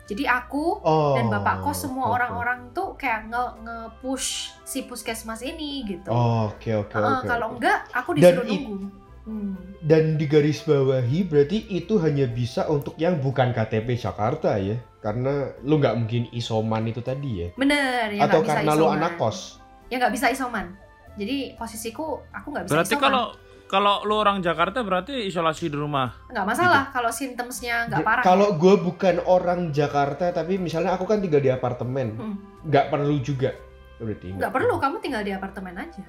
jadi 0.02 0.28
aku 0.34 0.82
Oh, 0.82 1.14
dan 1.14 1.30
bapak 1.30 1.62
kos 1.62 1.82
semua 1.82 2.10
orang-orang 2.10 2.68
tuh 2.70 2.92
kayak 2.94 3.26
nge 3.26 3.44
nge-push 3.62 4.28
si 4.60 4.84
puskesmas 4.84 5.40
ini 5.40 5.88
gitu 5.88 6.10
Oke 6.10 6.74
oke 6.74 6.90
Heeh, 6.90 7.16
oke. 7.16 7.24
kalau 7.24 7.48
enggak 7.54 7.88
aku 7.90 8.10
Dan 8.12 8.20
disuruh 8.36 8.44
i- 8.44 8.60
nunggu 8.60 9.00
Hmm. 9.22 9.54
Dan 9.78 10.18
di 10.18 10.26
garis 10.26 10.66
bawahi 10.66 11.22
berarti 11.22 11.70
itu 11.70 11.94
hanya 11.96 12.26
bisa 12.26 12.66
untuk 12.66 12.98
yang 12.98 13.22
bukan 13.22 13.54
KTP 13.54 13.94
Jakarta 13.94 14.58
ya, 14.58 14.74
karena 14.98 15.46
lu 15.62 15.78
nggak 15.78 15.94
mungkin 15.94 16.26
isoman 16.34 16.90
itu 16.90 16.98
tadi 16.98 17.46
ya. 17.46 17.48
bener 17.54 18.10
ya 18.10 18.26
Atau 18.26 18.42
karena 18.42 18.74
lu 18.74 18.90
anak 18.90 19.14
kos. 19.14 19.61
Ya 19.92 20.00
nggak 20.00 20.10
bisa 20.10 20.26
isoman 20.28 20.72
jadi 21.12 21.52
posisiku 21.54 22.24
aku 22.32 22.46
nggak 22.48 22.64
bisa 22.64 22.72
Berarti 22.74 22.94
isoman 22.94 23.04
kalau 23.04 23.24
kalau 23.68 23.94
lu 24.02 24.14
orang 24.14 24.40
Jakarta 24.40 24.80
berarti 24.80 25.24
isolasi 25.24 25.68
di 25.68 25.76
rumah. 25.76 26.12
nggak 26.26 26.44
masalah 26.46 26.88
kalau 26.88 27.08
symptomsnya 27.08 27.88
nggak 27.88 28.00
parah 28.00 28.22
Kalau 28.22 28.52
gue 28.54 28.74
bukan 28.78 29.16
orang 29.22 29.68
Jakarta, 29.70 30.28
tapi 30.28 30.56
misalnya 30.56 30.92
aku 30.92 31.04
kan 31.04 31.20
tinggal 31.20 31.40
di 31.40 31.48
apartemen, 31.48 32.08
Hmm. 32.12 32.36
nggak 32.62 32.88
perlu 32.88 33.16
juga 33.18 33.52
berarti. 33.96 34.28
nggak 34.34 34.50
perlu 34.50 34.74
kamu 34.76 34.96
tinggal 34.98 35.22
di 35.22 35.30
apartemen 35.30 35.76
aja 35.78 36.04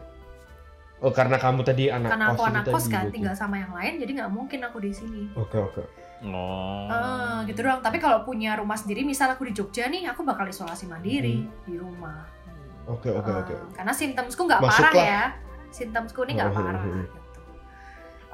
Oh 1.00 1.12
karena 1.12 1.36
kamu 1.36 1.62
tadi 1.62 1.88
anak 1.88 2.10
karena 2.10 2.26
kos 2.26 2.32
aku 2.32 2.40
itu 2.40 2.48
anak 2.50 2.64
kos 2.66 2.86
kan 2.86 2.92
berarti. 3.02 3.14
tinggal 3.14 3.36
sama 3.38 3.56
yang 3.58 3.72
lain 3.72 3.94
jadi 3.98 4.12
nggak 4.14 4.32
mungkin 4.34 4.60
aku 4.62 4.78
di 4.80 4.92
sini 4.92 5.22
Oke 5.34 5.58
oke. 5.58 5.84
Oh. 6.24 6.88
Eh, 6.88 7.48
gitu 7.48 7.60
doang 7.62 7.80
tapi 7.80 7.96
kalau 7.98 8.24
punya 8.24 8.56
rumah 8.56 8.76
sendiri 8.76 9.04
misal 9.04 9.28
aku 9.30 9.44
di 9.44 9.54
Jogja 9.54 9.88
nih 9.88 10.04
aku 10.06 10.24
bakal 10.24 10.44
isolasi 10.46 10.84
mandiri 10.86 11.44
di 11.62 11.76
rumah 11.76 12.24
Oke 12.86 13.10
oke 13.10 13.26
Eh, 13.26 13.38
oke. 13.40 13.54
karena 13.74 13.92
simptomsku 13.92 14.42
nggak 14.44 14.62
parah 14.62 14.94
ya 14.94 15.24
simptomsku 15.70 16.20
ini 16.24 16.32
nggak 16.36 16.50
Oh, 16.50 16.56
parah 16.56 16.78
oh. 16.78 16.88
gitu 16.92 17.18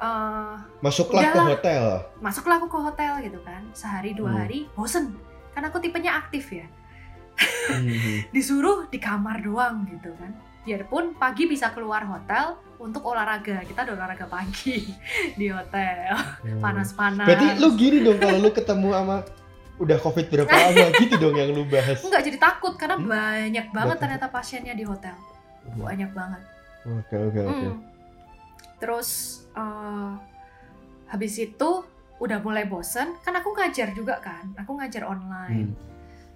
Eh, 0.00 0.54
Masuklah 0.80 1.22
ke 1.22 1.28
udahlah. 1.30 1.48
hotel. 1.52 1.84
masuklah 2.18 2.56
aku 2.56 2.68
ke 2.68 2.78
hotel 2.80 3.12
gitu 3.20 3.38
kan 3.40 3.62
sehari 3.72 4.10
dua 4.12 4.30
Hmm. 4.30 4.40
hari 4.40 4.58
bosen 4.72 5.12
kan 5.50 5.62
aku 5.62 5.76
tipenya 5.76 6.16
aktif 6.16 6.48
ya 6.50 6.64
disuruh 8.32 8.86
di 8.86 8.96
kamar 8.96 9.40
doang 9.40 9.84
gitu 9.86 10.12
kan 10.14 10.32
biarpun 10.60 11.12
pagi 11.14 11.44
bisa 11.44 11.68
keluar 11.70 12.04
hotel 12.04 12.56
untuk 12.76 13.00
olahraga 13.02 13.60
kita 13.60 13.80
ada 13.82 13.92
olahraga 13.92 14.24
pagi 14.24 14.88
di 15.38 15.46
hotel 15.48 16.16
panas-panas 16.58 17.20
Hmm. 17.20 17.28
Berarti 17.28 17.46
lu 17.58 17.68
gini 17.74 17.98
dong 18.00 18.16
kalau 18.16 18.38
lu 18.38 18.50
ketemu 18.50 18.88
sama 18.90 19.16
udah 19.80 19.96
covid 19.96 20.26
berapa 20.28 20.52
lama? 20.52 20.86
Gitu 21.00 21.16
dong 21.16 21.34
yang 21.34 21.50
lu 21.56 21.64
bahas. 21.64 22.04
Enggak 22.04 22.22
jadi 22.28 22.36
takut 22.36 22.76
karena 22.76 23.00
Hmm? 23.00 23.08
banyak 23.08 23.66
banget 23.72 23.96
Nggak 23.96 24.00
ternyata 24.04 24.26
pasiennya 24.28 24.74
di 24.76 24.84
hotel. 24.84 25.16
Banyak 25.74 26.10
banget. 26.12 26.42
Oke 26.84 27.16
oke 27.16 27.40
oke. 27.40 27.68
Hmm. 27.68 27.76
terus 28.80 29.10
eh, 29.52 30.12
habis 31.12 31.36
itu 31.36 31.70
udah 32.20 32.38
mulai 32.44 32.64
bosen. 32.68 33.16
Kan 33.24 33.36
aku 33.36 33.52
ngajar 33.56 33.92
juga 33.96 34.20
kan? 34.20 34.52
Aku 34.60 34.76
ngajar 34.76 35.08
online. 35.08 35.72
Hmm. 35.72 35.88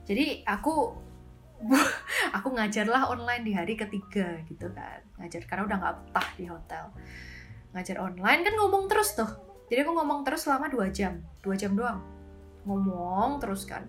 jadi 0.04 0.44
aku 0.44 0.92
aku 2.36 2.48
ngajarlah 2.52 3.08
online 3.08 3.40
di 3.44 3.52
hari 3.56 3.76
ketiga 3.76 4.40
gitu 4.48 4.68
kan. 4.72 5.00
Ngajar 5.20 5.44
karena 5.48 5.62
udah 5.68 5.76
nggak 5.80 5.94
betah 6.00 6.28
di 6.36 6.44
hotel. 6.48 6.84
Ngajar 7.76 7.96
online 8.00 8.40
kan 8.44 8.54
ngomong 8.56 8.88
terus 8.88 9.16
tuh. 9.16 9.28
Jadi 9.72 9.80
aku 9.80 9.96
ngomong 9.96 10.20
terus 10.28 10.44
selama 10.44 10.68
dua 10.68 10.92
jam. 10.92 11.24
Dua 11.40 11.56
jam 11.56 11.72
doang 11.72 12.13
ngomong 12.64 13.40
terus 13.40 13.68
kan. 13.68 13.84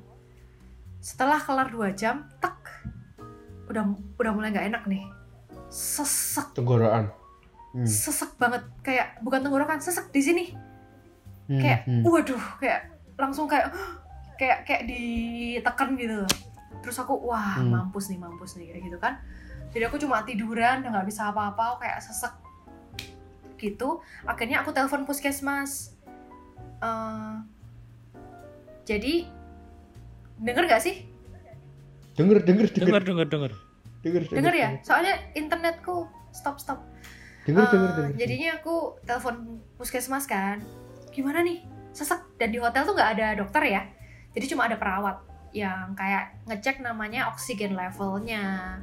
Setelah 1.00 1.40
kelar 1.40 1.72
dua 1.72 1.92
jam 1.96 2.28
tek 2.40 2.56
udah 3.72 3.84
udah 4.20 4.32
mulai 4.36 4.52
nggak 4.54 4.68
enak 4.72 4.84
nih. 4.88 5.04
Sesek. 5.72 6.54
Tenggorokan. 6.56 7.10
Hmm. 7.76 7.84
sesek 7.84 8.40
banget. 8.40 8.64
Kayak 8.80 9.20
bukan 9.20 9.44
tenggorokan 9.44 9.80
sesek 9.84 10.08
di 10.16 10.22
sini. 10.24 10.46
Hmm, 11.46 11.60
kayak 11.62 11.80
hmm. 11.86 12.04
waduh 12.08 12.46
kayak 12.58 12.90
langsung 13.20 13.46
kayak 13.52 13.70
kayak 14.40 14.64
kayak 14.64 14.84
ditekan 14.88 16.00
gitu. 16.00 16.24
Terus 16.84 16.98
aku 17.02 17.20
wah 17.20 17.60
Hmm. 17.60 17.72
mampus 17.72 18.12
nih 18.12 18.20
mampus 18.20 18.56
nih 18.56 18.72
kayak 18.72 18.84
gitu 18.88 18.98
kan. 19.00 19.20
Jadi 19.76 19.84
aku 19.92 20.00
cuma 20.00 20.24
tiduran 20.24 20.84
udah 20.86 20.92
nggak 20.96 21.08
bisa 21.10 21.36
apa-apa 21.36 21.84
kayak 21.84 22.00
sesek 22.00 22.32
gitu. 23.60 24.00
Akhirnya 24.24 24.64
aku 24.64 24.72
telepon 24.72 25.04
puskesmas. 25.04 25.96
Eh, 26.80 27.36
jadi 28.86 29.26
denger 30.38 30.64
gak 30.68 30.82
sih? 30.82 31.10
Denger 32.16 32.40
denger 32.42 32.68
denger. 32.70 32.86
Dengar 32.86 33.04
dengar 33.04 33.28
dengar. 33.28 33.52
denger 34.00 34.22
denger 34.30 34.54
ya? 34.54 34.70
soalnya 34.86 35.18
internetku 35.34 36.06
stop 36.30 36.62
stop. 36.62 36.80
Denger 37.44 37.66
Eh, 37.66 37.70
denger 37.74 37.90
denger. 37.92 38.12
jadinya 38.16 38.50
aku 38.56 38.76
telepon 39.04 39.36
puskesmas 39.76 40.26
kan. 40.26 40.62
Gimana 41.10 41.42
nih? 41.42 41.66
Sesek 41.92 42.22
dan 42.36 42.52
di 42.52 42.60
hotel 42.60 42.84
tuh 42.84 42.94
nggak 42.94 43.12
ada 43.18 43.28
dokter 43.36 43.64
ya. 43.66 43.82
Jadi 44.32 44.46
cuma 44.48 44.68
ada 44.68 44.76
perawat 44.76 45.24
yang 45.52 45.96
kayak 45.96 46.44
ngecek 46.46 46.80
namanya 46.80 47.32
oksigen 47.32 47.74
levelnya. 47.74 48.78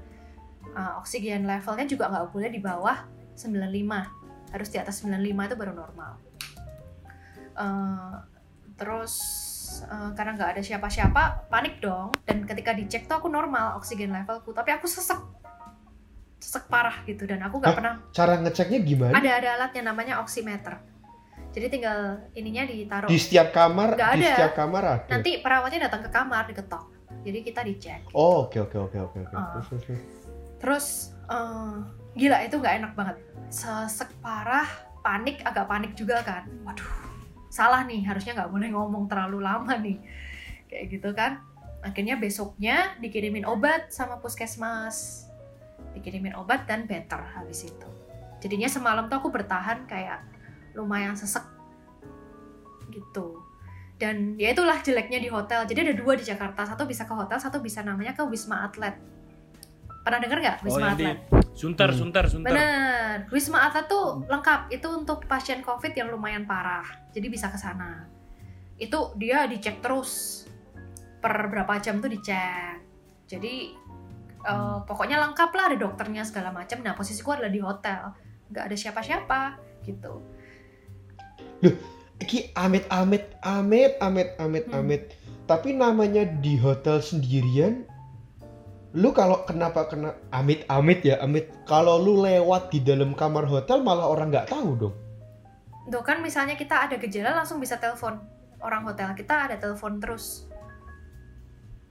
Eh, 0.64 0.92
oksigen 0.98 1.44
levelnya 1.44 1.84
juga 1.84 2.08
nggak 2.08 2.32
boleh 2.32 2.48
di 2.48 2.58
bawah 2.58 3.04
95 3.36 4.08
harus 4.50 4.68
di 4.68 4.76
atas 4.76 5.00
95 5.00 5.20
itu 5.44 5.56
baru 5.56 5.72
normal. 5.72 6.12
Eh, 7.52 8.14
terus 8.74 9.12
eh, 9.80 10.10
karena 10.12 10.36
nggak 10.36 10.50
ada 10.58 10.62
siapa-siapa 10.62 11.48
panik 11.48 11.80
dong. 11.80 12.12
Dan 12.28 12.44
ketika 12.44 12.76
dicek 12.76 13.08
tuh 13.08 13.16
aku 13.16 13.32
normal 13.32 13.80
oksigen 13.80 14.12
levelku. 14.12 14.52
Tapi 14.52 14.70
aku 14.76 14.84
sesek. 14.84 15.18
Sesek 16.42 16.68
parah 16.68 17.00
gitu. 17.08 17.24
Dan 17.24 17.40
aku 17.40 17.56
nggak 17.62 17.76
pernah 17.76 17.94
Cara 18.12 18.36
ngeceknya 18.36 18.78
gimana? 18.84 19.16
ada 19.16 19.30
ada 19.40 19.48
alatnya 19.56 19.82
namanya 19.88 20.20
oximeter. 20.20 20.76
Jadi 21.52 21.66
tinggal 21.68 22.28
ininya 22.32 22.64
ditaruh. 22.64 23.08
Di 23.08 23.18
setiap 23.20 23.52
kamar, 23.52 23.96
di 23.96 24.04
ada. 24.04 24.24
setiap 24.24 24.52
kamar 24.56 24.82
ada. 24.84 25.06
nanti 25.12 25.44
perawatnya 25.44 25.88
datang 25.88 26.00
ke 26.04 26.10
kamar 26.12 26.48
diketok. 26.48 26.84
Jadi 27.22 27.38
kita 27.44 27.60
dicek. 27.60 28.00
Oh 28.16 28.48
oke 28.48 28.56
oke 28.56 28.76
oke 28.88 28.98
oke 28.98 29.18
oke. 29.20 29.36
Ah. 29.36 29.60
Terus, 30.56 31.12
eh, 31.28 31.76
gila 32.16 32.40
itu 32.40 32.56
nggak 32.56 32.74
enak 32.80 32.92
banget. 32.96 33.16
Sesek 33.52 34.08
parah 34.24 34.64
panik 35.04 35.44
agak 35.44 35.68
panik 35.68 35.92
juga 35.92 36.24
kan. 36.24 36.48
Waduh 36.64 37.11
salah 37.52 37.84
nih 37.84 38.00
harusnya 38.08 38.32
nggak 38.32 38.48
boleh 38.48 38.68
ngomong 38.72 39.04
terlalu 39.12 39.44
lama 39.44 39.76
nih. 39.76 40.00
Kayak 40.72 40.84
gitu 40.88 41.10
kan. 41.12 41.44
Akhirnya 41.84 42.16
besoknya 42.16 42.96
dikirimin 43.04 43.44
obat 43.44 43.92
sama 43.92 44.16
puskesmas. 44.24 45.28
Dikirimin 45.92 46.32
obat 46.32 46.64
dan 46.64 46.88
better 46.88 47.20
habis 47.36 47.68
itu. 47.68 47.88
Jadinya 48.40 48.72
semalam 48.72 49.12
tuh 49.12 49.20
aku 49.20 49.28
bertahan 49.28 49.84
kayak 49.84 50.24
lumayan 50.72 51.12
sesek 51.12 51.44
gitu. 52.88 53.44
Dan 54.00 54.40
ya 54.40 54.56
itulah 54.56 54.80
jeleknya 54.80 55.20
di 55.20 55.28
hotel. 55.28 55.68
Jadi 55.68 55.92
ada 55.92 55.94
dua 55.94 56.16
di 56.16 56.24
Jakarta. 56.24 56.64
Satu 56.64 56.88
bisa 56.88 57.04
ke 57.04 57.12
hotel 57.12 57.36
satu 57.36 57.60
bisa 57.60 57.84
namanya 57.84 58.16
ke 58.16 58.24
Wisma 58.24 58.64
Atlet 58.64 58.96
pernah 60.02 60.18
dengar 60.18 60.38
nggak 60.42 60.56
Oh 60.60 60.64
Wisma 60.66 60.98
di 60.98 61.06
Atlet 61.06 61.18
Sunter 61.52 61.88
Hmm. 61.92 61.98
Sunter 62.00 62.24
Sunter. 62.26 62.48
Bener, 62.50 63.16
Wisma 63.28 63.68
Atlet 63.68 63.86
tuh 63.86 64.24
lengkap. 64.26 64.72
Itu 64.72 64.88
untuk 64.92 65.28
pasien 65.28 65.60
COVID 65.60 65.92
yang 65.92 66.08
lumayan 66.10 66.48
parah. 66.48 66.84
Jadi 67.12 67.28
bisa 67.28 67.52
ke 67.52 67.58
sana. 67.60 68.08
Itu 68.80 69.12
dia 69.20 69.44
dicek 69.46 69.84
terus. 69.84 70.44
Per 71.22 71.34
berapa 71.52 71.78
jam 71.78 72.00
tuh 72.00 72.08
dicek. 72.08 72.80
Jadi 73.28 73.76
eh, 74.42 74.78
pokoknya 74.88 75.20
lengkap 75.28 75.50
lah 75.54 75.64
ada 75.70 75.76
dokternya 75.78 76.24
segala 76.24 76.50
macam. 76.50 76.80
Nah 76.82 76.96
posisiku 76.96 77.36
adalah 77.36 77.52
di 77.52 77.60
hotel, 77.62 78.10
nggak 78.50 78.64
ada 78.72 78.76
siapa-siapa 78.76 79.40
gitu. 79.86 80.24
Ki 82.22 82.54
amit 82.54 82.86
amit 82.90 83.34
amit 83.44 83.98
amit 84.00 84.30
amit 84.40 84.64
Hmm. 84.72 84.82
amit. 84.82 85.02
Tapi 85.46 85.74
namanya 85.76 86.24
di 86.24 86.56
hotel 86.56 87.02
sendirian 87.02 87.84
lu 88.92 89.08
kalau 89.16 89.44
kenapa 89.48 89.88
kena 89.88 90.12
amit-amit 90.28 91.00
ya 91.00 91.16
amit 91.24 91.48
kalau 91.64 91.96
lu 91.96 92.20
lewat 92.20 92.68
di 92.68 92.84
dalam 92.84 93.16
kamar 93.16 93.48
hotel 93.48 93.80
malah 93.80 94.08
orang 94.08 94.28
nggak 94.28 94.52
tahu 94.52 94.76
dong 94.76 94.96
Tuh 95.82 96.02
kan 96.06 96.22
misalnya 96.22 96.54
kita 96.54 96.86
ada 96.86 96.94
gejala 96.94 97.34
langsung 97.34 97.58
bisa 97.58 97.74
telepon 97.80 98.22
orang 98.62 98.86
hotel 98.86 99.10
kita 99.18 99.50
ada 99.50 99.56
telepon 99.58 99.98
terus. 99.98 100.46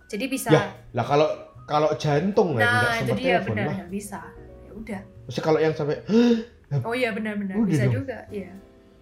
Jadi 0.07 0.25
bisa. 0.31 0.47
Ya, 0.51 0.71
lah 0.95 1.05
kalau 1.07 1.27
kalau 1.67 1.89
jantung 1.95 2.55
nggak 2.55 2.67
nah 2.67 2.95
itu 2.99 3.11
sempat 3.11 3.19
dia 3.19 3.31
telepon 3.39 3.55
benar 3.55 3.67
lah 3.67 3.77
bisa. 3.91 4.19
Ya 4.63 4.71
udah. 4.71 5.01
Maksudnya 5.27 5.45
kalau 5.45 5.59
yang 5.59 5.73
sampai 5.75 5.97
Oh 6.87 6.95
iya 6.95 7.11
benar-benar 7.11 7.59
bisa 7.67 7.83
dong. 7.83 8.03
juga. 8.03 8.23
Iya. 8.31 8.55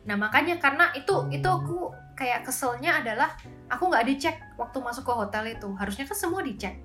Nah 0.09 0.15
makanya 0.17 0.57
karena 0.57 0.89
itu 0.97 1.15
itu 1.29 1.45
aku 1.45 1.93
kayak 2.17 2.41
keselnya 2.41 3.05
adalah 3.05 3.29
aku 3.69 3.93
nggak 3.93 4.05
dicek 4.09 4.35
waktu 4.57 4.77
masuk 4.81 5.05
ke 5.05 5.13
hotel 5.13 5.43
itu. 5.53 5.69
Harusnya 5.77 6.09
kan 6.09 6.17
semua 6.17 6.41
dicek. 6.41 6.81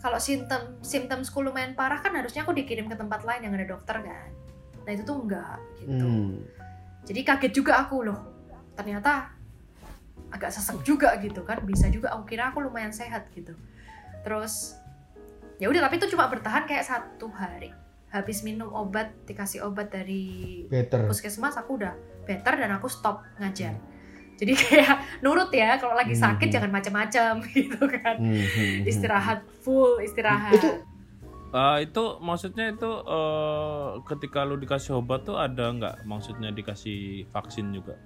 Kalau 0.00 0.16
simptom 0.16 0.80
simptomsku 0.80 1.44
lumayan 1.44 1.76
parah 1.76 2.00
kan 2.00 2.16
harusnya 2.16 2.40
aku 2.40 2.56
dikirim 2.56 2.88
ke 2.88 2.96
tempat 2.96 3.20
lain 3.20 3.44
yang 3.44 3.52
ada 3.52 3.68
dokter 3.68 4.00
kan. 4.00 4.28
Nah 4.88 4.90
itu 4.96 5.04
tuh 5.04 5.16
enggak 5.20 5.60
gitu. 5.84 6.08
hmm, 6.08 6.32
Jadi 7.04 7.20
kaget 7.20 7.52
juga 7.52 7.84
aku 7.84 8.08
loh. 8.08 8.20
Ternyata 8.72 9.28
agak 10.32 10.50
sesek 10.56 10.80
juga 10.88 11.12
gitu 11.20 11.44
kan. 11.44 11.60
Bisa 11.68 11.92
juga 11.92 12.16
aku 12.16 12.32
kira 12.32 12.48
aku 12.48 12.64
lumayan 12.64 12.96
sehat 12.96 13.28
gitu. 13.36 13.52
Terus 14.24 14.80
ya 15.60 15.68
udah 15.68 15.84
tapi 15.84 16.00
itu 16.00 16.16
cuma 16.16 16.32
bertahan 16.32 16.64
kayak 16.64 16.88
satu 16.88 17.28
hari. 17.28 17.68
Habis 18.08 18.42
minum 18.42 18.72
obat 18.72 19.12
dikasih 19.28 19.68
obat 19.68 19.92
dari 19.92 20.64
better 20.66 21.06
puskesmas 21.06 21.54
aku 21.54 21.78
udah 21.78 21.94
better 22.24 22.56
dan 22.56 22.72
aku 22.72 22.88
stop 22.88 23.20
ngajar. 23.36 23.76
Jadi 24.40 24.52
kayak 24.56 24.94
nurut 25.20 25.52
ya 25.52 25.76
kalau 25.76 25.92
lagi 25.92 26.16
sakit 26.16 26.48
Hmm. 26.48 26.54
jangan 26.56 26.70
macam-macam 26.72 27.32
gitu 27.52 27.82
kan. 27.86 28.16
Hmm, 28.16 28.32
hmm, 28.32 28.48
hmm. 28.80 28.88
Istirahat 28.88 29.44
full 29.60 30.00
istirahat. 30.00 30.56
Itu- 30.56 30.88
Eh, 31.50 31.78
itu 31.82 32.02
maksudnya 32.20 32.70
itu 32.70 32.86
eh, 32.86 33.88
ketika 34.06 34.40
lu 34.40 34.54
dikasih 34.54 34.96
obat 34.96 35.22
tuh 35.24 35.34
ada 35.34 35.66
nggak 35.68 35.94
maksudnya 36.04 36.48
dikasih 36.50 37.26
vaksin 37.28 37.70
juga? 37.70 37.98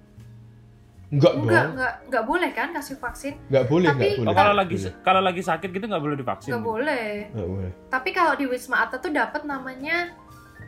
nggak 1.05 1.33
enggak 1.37 1.53
dong 1.61 1.71
enggak 1.71 1.93
enggak 2.01 2.23
boleh 2.25 2.49
kan 2.49 2.73
kasih 2.73 2.97
vaksin? 2.97 3.37
nggak 3.45 3.69
boleh 3.69 3.87
Tapi- 3.87 4.01
nggak 4.01 4.17
boleh 4.17 4.25
Oh, 4.25 4.33
kalau 4.35 4.49
Nggak 4.49 4.59
lagi 4.59 4.75
boleh. 4.75 4.93
kalau 5.05 5.21
lagi 5.21 5.41
sakit 5.45 5.69
gitu 5.69 5.85
nggak 5.85 6.01
boleh 6.01 6.17
divaksin. 6.17 6.49
Enggak 6.49 6.65
boleh. 6.65 7.07
Nggak 7.29 7.47
boleh 7.47 7.69
Tapi 7.87 8.09
kalau 8.09 8.33
di 8.33 8.45
Wisma 8.45 8.75
Atlet 8.81 8.99
tuh 8.99 9.13
dapat 9.13 9.41
namanya 9.45 9.97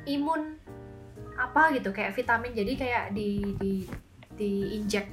imun 0.05 0.41
apa 1.35 1.61
gitu 1.71 1.89
kayak 1.89 2.13
vitamin 2.13 2.53
jadi 2.53 2.73
kayak 2.75 3.03
di 3.11 3.29
di 3.57 3.73
diinjek 4.31 5.05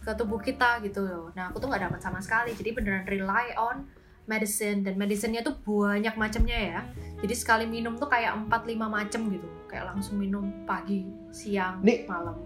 ke 0.00 0.10
tubuh 0.16 0.40
kita 0.40 0.80
gitu 0.80 1.04
loh. 1.04 1.28
Nah 1.36 1.52
aku 1.52 1.60
tuh 1.60 1.68
nggak 1.68 1.92
dapat 1.92 2.00
sama 2.00 2.18
sekali. 2.24 2.56
Jadi 2.56 2.72
beneran 2.72 3.04
rely 3.04 3.52
on 3.60 3.84
medicine 4.24 4.86
dan 4.86 4.94
medicine-nya 4.94 5.42
tuh 5.42 5.58
banyak 5.60 6.14
macamnya 6.14 6.58
ya. 6.58 6.80
Jadi 7.20 7.34
sekali 7.34 7.64
minum 7.66 7.98
tuh 7.98 8.06
kayak 8.08 8.32
4-5 8.48 8.86
macam 8.86 9.20
gitu. 9.28 9.48
Kayak 9.66 9.94
langsung 9.94 10.16
minum 10.18 10.64
pagi, 10.66 11.04
siang, 11.30 11.82
Nih, 11.82 12.06
malam. 12.06 12.38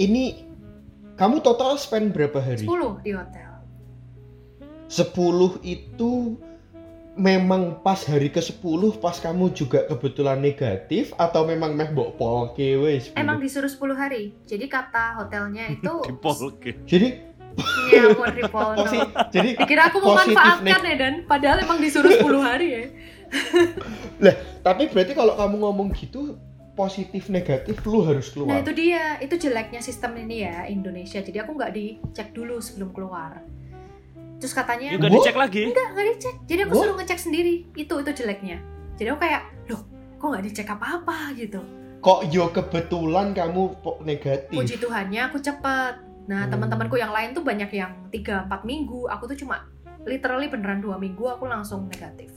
ini 0.00 0.48
kamu 1.16 1.44
total 1.44 1.76
spend 1.76 2.12
berapa 2.16 2.40
hari 2.40 2.64
10 2.64 3.04
di 3.04 3.12
hotel. 3.12 3.50
10 4.88 5.60
itu 5.64 6.36
memang 7.12 7.84
pas 7.84 8.00
hari 8.08 8.32
ke-10 8.32 8.96
pas 8.96 9.12
kamu 9.20 9.52
juga 9.52 9.84
kebetulan 9.84 10.40
negatif 10.40 11.12
atau 11.20 11.44
memang 11.44 11.76
meh 11.76 11.92
mbok 11.92 12.16
polke 12.16 12.80
wes 12.80 13.12
Emang 13.12 13.36
disuruh 13.36 13.68
10 13.68 13.92
hari. 13.92 14.32
Jadi 14.48 14.64
kata 14.64 15.20
hotelnya 15.20 15.68
itu 15.68 15.92
Dipolke. 16.08 16.72
jadi 16.88 17.32
ya 17.92 18.16
buat 18.16 18.32
Ripolno. 18.32 18.80
posi- 18.88 19.12
jadi 19.28 19.50
Dikira 19.60 19.92
aku 19.92 20.00
memanfaatkan 20.00 20.80
ya 20.88 20.96
dan 20.96 21.14
padahal 21.28 21.60
emang 21.60 21.84
disuruh 21.84 22.08
10 22.08 22.24
hari 22.40 22.68
ya. 22.72 22.84
tapi 24.66 24.88
berarti 24.88 25.12
kalau 25.12 25.36
kamu 25.36 25.56
ngomong 25.60 25.88
gitu 25.92 26.36
positif 26.72 27.28
negatif 27.28 27.76
lu 27.84 28.00
harus 28.08 28.32
keluar 28.32 28.48
Nah 28.48 28.58
itu 28.64 28.72
dia, 28.72 29.20
itu 29.20 29.36
jeleknya 29.36 29.84
sistem 29.84 30.16
ini 30.16 30.48
ya 30.48 30.64
Indonesia. 30.64 31.20
Jadi 31.20 31.36
aku 31.36 31.52
nggak 31.52 31.72
dicek 31.76 32.32
dulu 32.32 32.56
sebelum 32.64 32.96
keluar. 32.96 33.44
Terus 34.42 34.52
katanya 34.52 34.90
Juga 34.90 35.06
dicek 35.08 35.38
lagi. 35.38 35.70
enggak 35.70 35.86
nggak 35.88 36.06
dicek. 36.10 36.34
Jadi 36.44 36.60
aku 36.60 36.72
What? 36.74 36.82
suruh 36.82 36.96
ngecek 36.98 37.20
sendiri. 37.20 37.54
Itu 37.72 37.94
itu 37.96 38.10
jeleknya. 38.12 38.58
Jadi 38.92 39.06
aku 39.06 39.20
kayak, 39.22 39.42
loh 39.70 39.82
kok 40.18 40.26
nggak 40.28 40.44
dicek 40.44 40.68
apa-apa 40.68 41.16
gitu. 41.32 41.62
kok 42.02 42.26
yo 42.28 42.50
kebetulan 42.50 43.30
kamu 43.30 43.78
negatif 44.02 44.50
Puji 44.50 44.74
Tuhannya 44.76 45.22
aku 45.22 45.38
cepet. 45.38 45.94
Nah 46.26 46.40
Hmm. 46.42 46.50
teman-temanku 46.50 46.98
yang 46.98 47.10
lain 47.10 47.30
tuh 47.30 47.40
banyak 47.40 47.70
yang 47.70 47.94
3-4 48.10 48.66
minggu. 48.66 49.06
Aku 49.06 49.24
tuh 49.24 49.38
cuma 49.38 49.70
literally 50.02 50.50
beneran 50.50 50.82
dua 50.82 50.98
minggu 50.98 51.22
aku 51.22 51.46
langsung 51.46 51.86
negatif. 51.86 52.34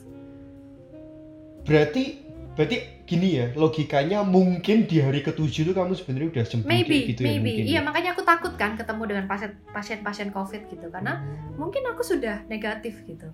berarti 1.63 2.21
berarti 2.55 3.03
gini 3.03 3.35
ya 3.35 3.45
logikanya 3.53 4.23
mungkin 4.23 4.87
di 4.87 5.03
hari 5.03 5.19
ketujuh 5.21 5.67
tuh 5.67 5.75
kamu 5.75 5.91
sebenarnya 5.93 6.29
udah 6.31 6.45
sembuh 6.47 6.65
Maybe, 6.65 7.11
gitu 7.11 7.21
ya 7.21 7.27
maybe. 7.35 7.43
mungkin 7.51 7.65
Iya 7.67 7.75
ya? 7.75 7.81
makanya 7.83 8.09
aku 8.15 8.23
takut 8.23 8.53
kan 8.55 8.79
ketemu 8.79 9.03
dengan 9.11 9.25
pasien 9.27 9.51
pasien-pasien 9.69 10.29
COVID 10.31 10.61
gitu 10.71 10.87
karena 10.87 11.19
mungkin 11.55 11.83
aku 11.91 12.01
sudah 12.01 12.47
negatif 12.47 13.03
gitu. 13.05 13.27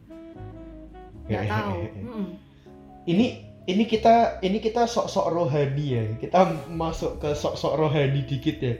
Nggak 1.30 1.44
Ya, 1.46 1.50
tahu. 1.54 1.70
ya, 1.72 1.78
ya, 1.78 1.90
ya. 1.90 2.02
Mm-mm. 2.02 2.28
ini 3.06 3.26
ini 3.70 3.84
kita 3.86 4.42
ini 4.42 4.58
kita 4.58 4.90
sok-sok 4.90 5.28
rohani 5.32 5.86
ya 5.86 6.04
kita 6.18 6.40
masuk 6.74 7.22
ke 7.22 7.30
sok-sok 7.32 7.78
rohani 7.78 8.26
dikit 8.26 8.58
ya 8.58 8.74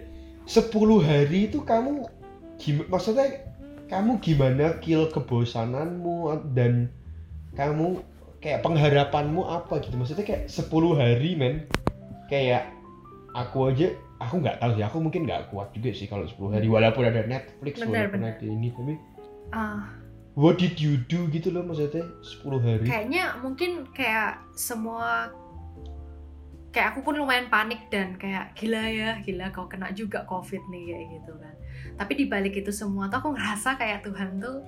10 0.50 0.74
hari 1.00 1.48
itu 1.48 1.62
kamu 1.62 2.10
maksudnya 2.90 3.46
kamu 3.88 4.18
gimana 4.20 4.82
kill 4.82 5.06
kebosananmu 5.08 6.34
dan 6.58 6.90
kamu 7.54 8.02
kayak 8.42 8.66
pengharapanmu 8.66 9.46
apa 9.46 9.80
gitu? 9.86 9.96
Maksudnya 9.96 10.26
kayak 10.26 10.44
10 10.50 10.98
hari 10.98 11.38
men. 11.38 11.70
Kayak 12.28 12.74
aku 13.38 13.70
aja 13.70 13.94
aku 14.18 14.42
nggak 14.42 14.58
tahu 14.58 14.72
sih. 14.76 14.84
Aku 14.84 14.98
mungkin 15.00 15.30
nggak 15.30 15.54
kuat 15.54 15.70
juga 15.78 15.94
sih 15.94 16.10
kalau 16.10 16.26
10 16.26 16.58
hari. 16.58 16.68
Walaupun 16.68 17.06
ada 17.06 17.22
Netflix 17.24 17.80
Benar, 17.80 18.10
walaupun 18.10 18.22
benar. 18.26 18.34
ada 18.36 18.46
ini 18.50 18.70
tapi 18.74 18.94
Ah, 19.52 19.84
what 20.34 20.56
did 20.56 20.80
you 20.80 20.96
do 21.12 21.28
gitu 21.30 21.54
loh 21.54 21.62
maksudnya 21.62 22.08
10 22.24 22.60
hari. 22.60 22.86
Kayaknya 22.90 23.24
mungkin 23.46 23.86
kayak 23.94 24.42
semua 24.58 25.30
kayak 26.72 26.96
aku 26.96 27.04
pun 27.04 27.20
lumayan 27.20 27.52
panik 27.52 27.92
dan 27.92 28.16
kayak 28.16 28.56
gila 28.56 28.80
ya, 28.88 29.20
gila 29.22 29.52
kau 29.52 29.68
kena 29.68 29.92
juga 29.92 30.24
COVID 30.26 30.72
nih 30.72 30.84
kayak 30.88 31.08
gitu 31.20 31.34
kan. 31.36 31.56
Tapi 32.00 32.12
di 32.16 32.26
balik 32.32 32.56
itu 32.56 32.72
semua 32.72 33.12
tuh 33.12 33.20
aku 33.20 33.36
ngerasa 33.36 33.76
kayak 33.76 34.08
Tuhan 34.08 34.40
tuh 34.40 34.64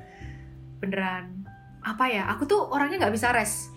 beneran 0.84 1.48
apa 1.84 2.06
ya? 2.10 2.24
Aku 2.34 2.48
tuh 2.48 2.72
orangnya 2.72 3.08
nggak 3.08 3.16
bisa 3.16 3.30
rest. 3.36 3.74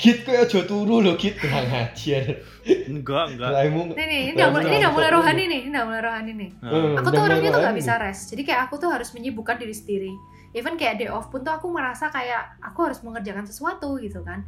Git 0.00 0.24
kayak 0.24 0.48
aja 0.48 0.64
turu 0.64 1.04
loh 1.04 1.12
Git 1.20 1.36
kurang 1.36 1.68
ajar 1.68 2.40
Enggak, 2.64 3.36
enggak. 3.36 3.50
Laimu 3.52 3.92
Nih 3.92 4.06
nih, 4.08 4.20
ini 4.24 4.32
Nggak 4.32 4.48
udah 4.48 4.56
mulai, 4.56 4.64
ini 4.64 4.76
udah 4.80 4.92
mulai 4.96 5.10
rohani 5.12 5.42
nih, 5.44 5.60
ini 5.60 5.70
udah 5.76 5.84
mulai 5.84 6.00
rohani 6.00 6.32
nih. 6.32 6.50
Hmm. 6.64 6.94
Aku 6.96 7.08
tuh 7.12 7.20
orangnya 7.20 7.50
tuh 7.52 7.60
nggak 7.60 7.76
bisa 7.76 7.92
rest. 8.00 8.22
Jadi 8.32 8.42
kayak 8.48 8.60
aku 8.68 8.74
tuh 8.80 8.88
harus 8.88 9.12
menyibukkan 9.12 9.60
diri 9.60 9.76
sendiri. 9.76 10.12
Even 10.56 10.80
kayak 10.80 11.04
day 11.04 11.12
off 11.12 11.28
pun 11.28 11.44
tuh 11.44 11.52
aku 11.52 11.68
merasa 11.68 12.08
kayak 12.08 12.56
aku 12.64 12.88
harus 12.88 13.04
mengerjakan 13.04 13.44
sesuatu 13.44 14.00
gitu 14.00 14.24
kan. 14.24 14.40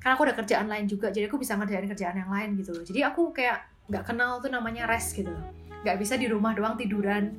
Karena 0.00 0.12
aku 0.16 0.24
ada 0.24 0.34
kerjaan 0.34 0.66
lain 0.66 0.88
juga, 0.90 1.14
jadi 1.14 1.30
aku 1.30 1.38
bisa 1.38 1.54
ngerjain 1.54 1.86
kerjaan 1.86 2.16
yang 2.16 2.32
lain 2.32 2.58
gitu 2.58 2.74
loh. 2.74 2.82
Jadi 2.82 3.00
aku 3.06 3.30
kayak 3.30 3.62
nggak 3.92 4.04
kenal 4.08 4.40
tuh 4.40 4.50
namanya 4.50 4.88
rest 4.88 5.14
gitu 5.14 5.30
loh. 5.30 5.46
Nggak 5.84 5.96
bisa 6.00 6.16
di 6.16 6.26
rumah 6.32 6.56
doang 6.56 6.80
tiduran 6.80 7.36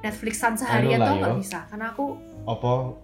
Netflixan 0.00 0.54
seharian 0.54 1.02
tuh 1.02 1.18
nggak 1.18 1.36
bisa. 1.36 1.66
Karena 1.66 1.92
aku 1.92 2.14
apa 2.46 2.94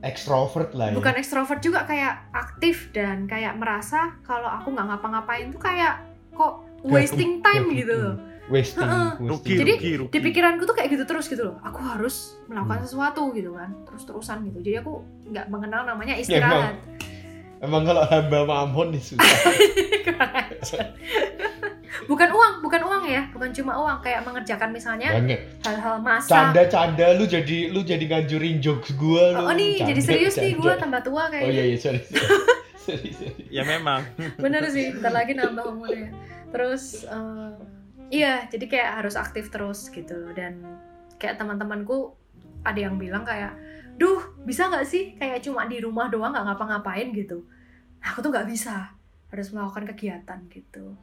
ekstrovert 0.00 0.70
lah 0.72 0.90
ya 0.90 0.94
bukan 0.94 1.14
ekstrovert 1.14 1.58
juga 1.58 1.82
kayak 1.82 2.30
aktif 2.30 2.90
dan 2.90 3.26
kayak 3.26 3.54
merasa 3.54 4.14
kalau 4.22 4.46
aku 4.46 4.70
nggak 4.70 4.86
ngapa-ngapain 4.86 5.50
tuh 5.50 5.58
kayak 5.58 5.98
kok 6.30 6.62
wasting 6.80 7.42
time 7.42 7.66
gitu 7.72 7.90
loh. 7.92 8.16
wasting, 8.48 8.80
Heeh. 8.80 9.10
wasting. 9.18 9.28
Rugi, 9.28 9.54
Jadi, 9.56 9.72
rugi, 9.74 9.90
rugi. 9.98 10.12
di 10.14 10.18
pikiranku 10.22 10.62
tuh 10.64 10.72
kayak 10.72 10.88
gitu 10.88 11.04
terus 11.04 11.26
gitu 11.26 11.42
loh 11.44 11.56
aku 11.60 11.82
harus 11.82 12.38
melakukan 12.46 12.78
Hmm. 12.78 12.86
sesuatu 12.86 13.22
gitu 13.30 13.50
kan 13.52 13.74
terus 13.84 14.02
terusan 14.02 14.46
gitu 14.46 14.58
jadi 14.62 14.80
aku 14.80 14.92
nggak 15.28 15.46
mengenal 15.48 15.82
namanya 15.84 16.14
Ya, 16.14 16.22
istirahat 16.22 16.78
emang 17.58 17.82
kalau 17.82 18.02
hamba 18.04 18.38
mamon 18.44 18.92
nih 18.92 19.02
susah. 19.04 19.26
Bukan 22.08 22.30
uang 22.30 22.52
bukan 22.62 22.82
uang 22.84 23.04
ya. 23.04 23.28
Bukan 23.28 23.50
cuma 23.52 23.76
uang 23.76 24.00
kayak 24.00 24.24
mengerjakan 24.24 24.70
misalnya 24.70 25.12
banget. 25.12 25.40
hal-hal 25.60 26.00
masak. 26.00 26.30
Canda-canda 26.30 27.12
lu 27.12 27.24
jadi 27.24 27.68
lu 27.68 27.82
jadi 27.82 28.00
ngancurin 28.00 28.58
jokes 28.58 28.94
gua 28.94 29.34
lu 29.34 29.44
oh 29.44 29.52
nih 29.52 29.76
Canda- 29.76 29.88
jadi 29.92 30.00
serius 30.00 30.34
nih 30.36 30.52
gue 30.54 30.64
canda. 30.64 30.80
tambah 30.80 31.00
tua 31.04 31.22
oh 31.22 31.28
iya 31.28 31.40
kayaknya. 31.44 31.64
iya 31.66 31.78
sorry. 31.78 32.00
Sorry 32.88 33.12
sorry. 33.12 33.44
Ya 33.52 33.62
memang. 33.62 34.00
bener 34.40 34.64
sih 34.72 34.88
bentar 34.90 35.12
lagi 35.12 35.36
nambah 35.36 35.64
umurnya. 35.68 36.08
Terus 36.48 37.04
eh, 37.04 37.52
iya 38.08 38.48
jadi 38.48 38.64
kayak 38.64 38.90
harus 39.04 39.12
aktif 39.12 39.52
terus 39.52 39.92
gitu. 39.92 40.32
Dan 40.32 40.64
kayak 41.20 41.36
teman-temanku 41.36 42.16
ada 42.64 42.80
yang 42.80 42.96
bilang 42.96 43.28
kayak 43.28 43.52
duh 44.00 44.24
bisa 44.48 44.72
nggak 44.72 44.86
sih? 44.88 45.12
Kayak 45.20 45.44
cuma 45.44 45.68
di 45.68 45.76
rumah 45.84 46.08
doang 46.08 46.32
nggak 46.32 46.48
ngapa-ngapain 46.48 47.12
gitu. 47.12 47.44
Aku 48.00 48.24
tuh 48.24 48.32
nggak 48.32 48.48
bisa. 48.48 48.96
Harus 49.28 49.52
melakukan 49.52 49.84
kegiatan 49.92 50.40
gitu. 50.48 50.96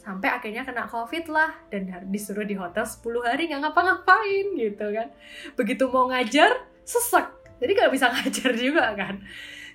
Sampai 0.00 0.32
akhirnya 0.32 0.64
kena 0.64 0.88
covid 0.88 1.28
lah. 1.28 1.52
Dan 1.68 1.92
disuruh 2.08 2.48
di 2.48 2.56
hotel 2.56 2.88
10 2.88 3.04
hari 3.20 3.52
nggak 3.52 3.68
ngapa-ngapain 3.68 4.46
gitu 4.56 4.86
kan. 4.96 5.12
Begitu 5.52 5.84
mau 5.92 6.08
ngajar 6.08 6.56
sesek. 6.88 7.36
Jadi 7.60 7.72
gak 7.72 7.92
bisa 7.92 8.08
ngajar 8.14 8.50
juga 8.56 8.92
kan. 8.96 9.20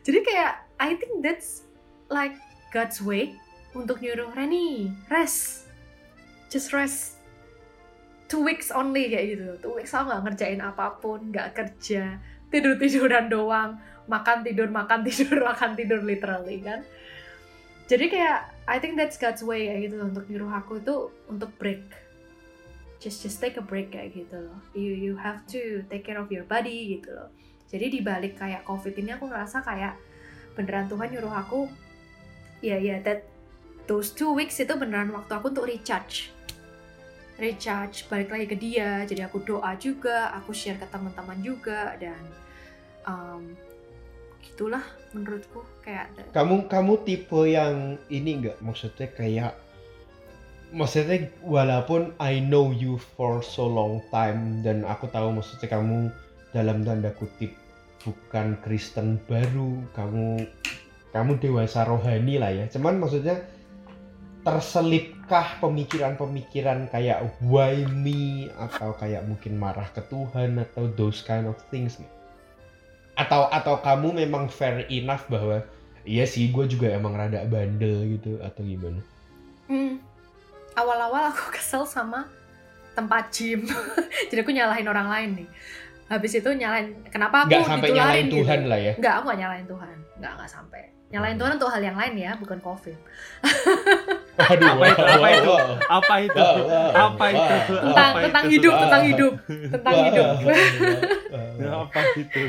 Jadi 0.01 0.19
kayak 0.25 0.53
I 0.81 0.97
think 0.97 1.21
that's 1.21 1.69
like 2.09 2.33
God's 2.73 2.97
way 3.01 3.37
untuk 3.77 4.01
nyuruh 4.01 4.33
Reni 4.33 4.89
rest. 5.13 5.69
Just 6.49 6.73
rest. 6.73 7.21
Two 8.25 8.41
weeks 8.41 8.71
only 8.73 9.11
kayak 9.11 9.37
gitu. 9.37 9.45
Two 9.61 9.73
weeks 9.77 9.93
aku 9.93 10.09
nggak 10.09 10.23
ngerjain 10.25 10.61
apa 10.63 10.97
pun 10.97 11.29
nggak 11.29 11.53
kerja 11.53 12.17
tidur 12.51 12.75
tiduran 12.77 13.31
doang. 13.31 13.79
Makan 14.05 14.43
tidur 14.43 14.67
makan 14.67 15.01
tidur 15.07 15.41
makan 15.41 15.73
tidur 15.73 16.03
literally 16.03 16.59
kan? 16.61 16.83
Jadi 17.87 18.07
kayak 18.11 18.51
I 18.67 18.77
think 18.79 18.95
that's 18.95 19.17
God's 19.19 19.43
way 19.43 19.67
kayak 19.67 19.91
gitu 19.91 19.97
untuk 20.03 20.27
nyuruh 20.27 20.51
aku 20.51 20.83
itu 20.83 21.09
untuk 21.31 21.51
break. 21.57 21.83
Just 23.01 23.25
just 23.25 23.41
take 23.41 23.57
a 23.57 23.65
break 23.65 23.95
kayak 23.95 24.13
gitu 24.13 24.37
loh. 24.37 24.59
You 24.77 24.93
you 24.93 25.13
have 25.17 25.43
to 25.55 25.81
take 25.89 26.05
care 26.05 26.21
of 26.21 26.29
your 26.29 26.45
body 26.45 26.99
gitu 26.99 27.11
loh. 27.15 27.31
Jadi 27.71 27.87
di 27.87 27.99
balik 28.03 28.35
kayak 28.35 28.67
covid 28.67 28.93
ini 28.99 29.15
aku 29.15 29.31
ngerasa 29.31 29.63
kayak 29.63 29.95
beneran 30.53 30.91
Tuhan 30.91 31.07
nyuruh 31.15 31.31
aku 31.31 31.71
ya 32.59 32.77
ya 32.77 32.99
that 33.01 33.25
those 33.87 34.11
two 34.11 34.31
weeks 34.35 34.59
itu 34.59 34.75
beneran 34.75 35.09
waktu 35.15 35.31
aku 35.31 35.49
untuk 35.55 35.65
recharge 35.65 36.29
recharge 37.41 38.05
balik 38.05 38.29
lagi 38.29 38.45
ke 38.45 38.57
dia 38.57 39.01
jadi 39.09 39.25
aku 39.25 39.41
doa 39.41 39.73
juga 39.81 40.29
aku 40.37 40.53
share 40.53 40.77
ke 40.77 40.85
teman-teman 40.85 41.41
juga 41.41 41.97
dan 41.97 42.21
um, 43.09 43.57
gitulah 44.45 44.85
menurutku 45.17 45.65
kayak 45.81 46.13
Kamu 46.29 46.69
kamu 46.69 47.01
tipe 47.01 47.41
yang 47.49 47.97
ini 48.13 48.45
nggak 48.45 48.61
maksudnya 48.61 49.09
kayak 49.09 49.57
maksudnya 50.69 51.33
walaupun 51.41 52.13
I 52.21 52.39
know 52.39 52.69
you 52.69 53.01
for 53.17 53.41
so 53.41 53.65
long 53.65 54.05
time 54.13 54.61
dan 54.61 54.85
aku 54.85 55.09
tahu 55.09 55.33
maksudnya 55.35 55.67
kamu 55.67 56.13
dalam 56.53 56.85
tanda 56.85 57.11
kutip 57.15 57.57
bukan 58.01 58.57
Kristen 58.65 59.21
baru, 59.29 59.77
kamu 59.93 60.45
kamu 61.11 61.31
dewasa 61.43 61.85
rohani 61.85 62.41
lah 62.41 62.51
ya. 62.51 62.65
Cuman 62.71 62.97
maksudnya 62.97 63.43
terselipkah 65.31 65.63
pemikiran-pemikiran 65.63 66.91
kayak 66.91 67.23
why 67.39 67.87
me 67.87 68.51
atau 68.59 68.91
kayak 68.99 69.23
mungkin 69.23 69.55
marah 69.55 69.87
ke 69.95 70.03
Tuhan 70.11 70.59
atau 70.59 70.91
those 70.99 71.23
kind 71.23 71.47
of 71.47 71.55
things 71.71 71.95
nggak? 71.95 72.11
atau 73.15 73.47
atau 73.47 73.79
kamu 73.79 74.27
memang 74.27 74.51
fair 74.51 74.83
enough 74.91 75.23
bahwa 75.31 75.63
iya 76.03 76.27
sih 76.27 76.51
gue 76.51 76.67
juga 76.67 76.91
emang 76.91 77.15
rada 77.15 77.47
bandel 77.47 78.19
gitu 78.19 78.43
atau 78.43 78.59
gimana 78.59 78.99
Hmm. 79.71 80.03
Awal-awal 80.75 81.31
aku 81.31 81.47
kesel 81.55 81.87
sama 81.87 82.27
tempat 82.91 83.31
gym. 83.31 83.71
Jadi 84.27 84.39
aku 84.43 84.51
nyalahin 84.51 84.83
orang 84.83 85.07
lain 85.07 85.29
nih. 85.39 85.47
Habis 86.11 86.43
itu 86.43 86.49
nyalahin 86.51 86.91
kenapa 87.07 87.47
aku 87.47 87.55
nggak 87.55 87.71
sampai 87.71 87.89
nyalain 87.95 88.27
gitu. 88.27 88.43
Tuhan 88.43 88.67
lah 88.67 88.79
ya 88.83 88.93
Enggak, 88.99 89.13
aku 89.15 89.25
gak 89.31 89.39
nyalahin 89.39 89.67
Tuhan. 89.71 89.95
Enggak, 90.19 90.31
enggak 90.35 90.51
sampai. 90.51 90.83
Nyalahin 91.11 91.35
Tuhan 91.35 91.51
untuk 91.59 91.67
hal 91.67 91.83
yang 91.83 91.97
lain 91.99 92.13
ya, 92.15 92.31
bukan 92.39 92.57
COVID. 92.57 92.97
Aduh, 94.41 94.73
Apa 94.73 94.87
itu? 94.87 95.03
Apa 95.05 95.27
itu? 95.29 95.53
Apa 95.91 96.15
itu? 96.17 96.41
Apa 96.95 97.25
itu? 97.29 97.73
Tentang 97.83 98.11
Apa 98.15 98.21
tentang 98.23 98.43
itu? 98.47 98.53
hidup, 98.57 98.73
tentang 98.79 99.03
hidup, 99.05 99.33
tentang 99.75 99.95
hidup. 100.07 100.25
wah. 100.41 101.83
Apa 101.85 101.99
itu? 102.15 102.41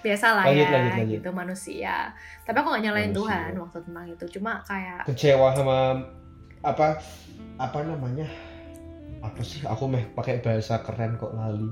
Biasalah 0.00 0.42
Lanjut, 0.48 0.66
ya, 0.66 0.70
lanjut, 0.72 0.92
lanjut. 0.96 1.14
gitu 1.20 1.28
manusia. 1.30 1.94
Tapi 2.42 2.56
aku 2.58 2.68
gak 2.72 2.82
nyalahin 2.82 3.12
Manusia. 3.12 3.20
Tuhan 3.20 3.50
waktu 3.60 3.78
tentang 3.86 4.06
itu. 4.08 4.24
Cuma 4.34 4.52
kayak 4.64 5.00
kecewa 5.06 5.48
sama 5.52 5.78
apa 6.60 6.96
apa 7.56 7.78
namanya 7.84 8.28
apa 9.20 9.40
sih 9.40 9.64
aku 9.64 9.84
meh 9.84 10.04
pakai 10.12 10.40
bahasa 10.40 10.80
keren 10.80 11.16
kok 11.16 11.32
lali 11.32 11.68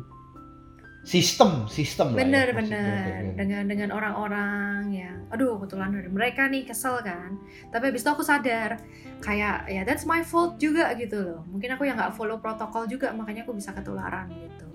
sistem 1.07 1.65
sistem 1.71 2.13
lah 2.13 2.21
ya, 2.21 2.23
bener 2.27 2.49
bener 2.53 3.13
dengan 3.39 3.63
dengan 3.65 3.89
orang-orang 3.95 4.93
yang 4.93 5.17
aduh 5.33 5.57
kebetulan 5.57 5.95
dari 5.95 6.11
mereka 6.11 6.51
nih 6.51 6.69
kesel 6.69 7.01
kan. 7.01 7.39
Tapi 7.73 7.93
habis 7.93 8.03
itu 8.05 8.11
aku 8.11 8.25
sadar 8.27 8.83
kayak 9.25 9.69
ya 9.71 9.83
that's 9.89 10.05
my 10.05 10.21
fault 10.21 10.61
juga 10.61 10.93
gitu 10.99 11.17
loh. 11.23 11.41
Mungkin 11.49 11.75
aku 11.79 11.89
yang 11.89 11.97
nggak 11.97 12.13
follow 12.13 12.37
protokol 12.43 12.85
juga 12.85 13.15
makanya 13.17 13.49
aku 13.49 13.57
bisa 13.57 13.73
ketularan 13.73 14.29
gitu. 14.29 14.67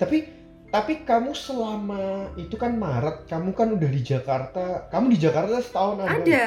Tapi 0.00 0.16
tapi 0.72 1.04
kamu 1.04 1.36
selama 1.36 2.32
itu 2.40 2.56
kan 2.56 2.72
Maret 2.72 3.28
kamu 3.28 3.52
kan 3.52 3.68
udah 3.76 3.90
di 3.92 4.00
Jakarta 4.00 4.88
kamu 4.88 5.12
di 5.12 5.18
Jakarta 5.20 5.60
setahun 5.60 6.08
ada 6.08 6.16
ada 6.16 6.46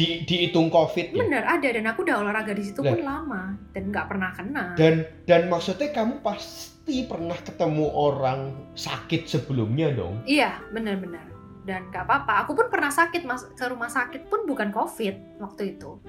di 0.00 0.24
dihitung 0.24 0.72
covid 0.72 1.12
ya 1.12 1.20
bener 1.20 1.44
ada 1.44 1.68
dan 1.68 1.84
aku 1.84 2.00
udah 2.02 2.16
olahraga 2.18 2.56
di 2.56 2.64
situ 2.64 2.80
Lah. 2.80 2.96
pun 2.96 3.00
lama 3.04 3.42
dan 3.76 3.92
nggak 3.92 4.06
pernah 4.08 4.30
kena. 4.32 4.64
Dan 4.74 4.94
dan 5.28 5.46
maksudnya 5.46 5.92
kamu 5.92 6.24
pasti 6.24 7.04
pernah 7.04 7.36
ketemu 7.36 7.84
orang 7.86 8.40
sakit 8.72 9.28
sebelumnya 9.28 9.92
dong. 9.92 10.24
Iya 10.24 10.56
bener-bener 10.72 11.28
dan 11.68 11.92
nggak 11.92 12.02
apa-apa 12.02 12.48
aku 12.48 12.56
pun 12.56 12.66
pernah 12.66 12.88
sakit 12.88 13.28
mas 13.28 13.44
ke 13.44 13.64
rumah 13.68 13.92
sakit 13.92 14.26
pun 14.26 14.48
bukan 14.48 14.72
covid 14.72 15.12
waktu 15.36 15.76
itu. 15.76 16.00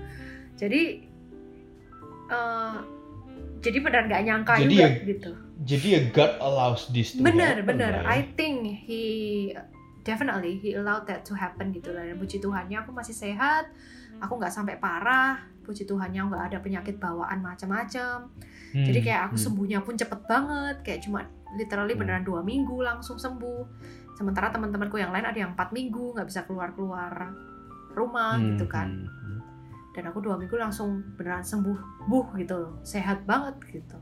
Jadi 0.55 1.11
eh, 2.31 2.77
jadi 3.59 3.77
benar 3.77 4.07
nggak 4.07 4.23
nyangka 4.23 4.53
Jadi 4.57 4.71
juga 4.71 4.81
ya- 4.81 4.95
gitu. 5.05 5.31
jadi 5.61 5.87
ya 5.91 6.01
God 6.09 6.33
allows 6.39 6.81
this 6.89 7.13
to 7.13 7.21
bener 7.21 7.59
happen 7.59 7.77
bener. 7.77 7.91
ya. 7.93 8.07
I 8.07 8.19
think 8.33 8.55
he 8.81 9.03
definitely 10.01 10.57
he 10.57 10.73
allowed 10.73 11.05
that 11.05 11.23
to 11.23 11.33
happen 11.33 11.71
gitu 11.71 11.93
lah. 11.93 12.05
Dan 12.05 12.17
puji 12.17 12.41
Tuhannya 12.41 12.81
aku 12.81 12.91
masih 12.91 13.13
sehat. 13.13 13.69
Aku 14.21 14.37
nggak 14.37 14.53
sampai 14.53 14.77
parah. 14.77 15.41
Puji 15.61 15.85
Tuhannya 15.85 16.27
nggak 16.29 16.43
ada 16.51 16.57
penyakit 16.59 16.97
bawaan 16.97 17.41
macam-macam. 17.41 18.29
Hmm, 18.71 18.85
jadi 18.85 18.99
kayak 19.01 19.21
aku 19.31 19.35
hmm. 19.37 19.45
sembuhnya 19.45 19.79
pun 19.85 19.93
cepet 19.97 20.19
banget. 20.25 20.75
Kayak 20.81 20.99
cuma 21.05 21.19
literally 21.57 21.93
Hmm. 21.93 22.01
beneran 22.05 22.23
dua 22.25 22.41
minggu 22.41 22.81
langsung 22.81 23.17
sembuh. 23.17 23.63
Sementara 24.17 24.53
teman-temanku 24.53 25.01
yang 25.01 25.09
lain 25.09 25.25
ada 25.25 25.37
yang 25.37 25.53
empat 25.57 25.73
minggu 25.73 26.13
nggak 26.17 26.27
bisa 26.29 26.45
keluar 26.45 26.73
keluar 26.73 27.33
rumah 27.91 28.37
Hmm, 28.37 28.55
gitu 28.55 28.65
kan. 28.69 28.87
hmm, 28.87 29.39
dan 29.91 30.07
aku 30.07 30.23
dua 30.23 30.39
minggu 30.39 30.55
langsung 30.55 31.03
beneran 31.19 31.43
sembuh 31.43 32.07
buh 32.07 32.27
gitu 32.39 32.79
sehat 32.81 33.27
banget 33.27 33.59
gitu 33.67 33.99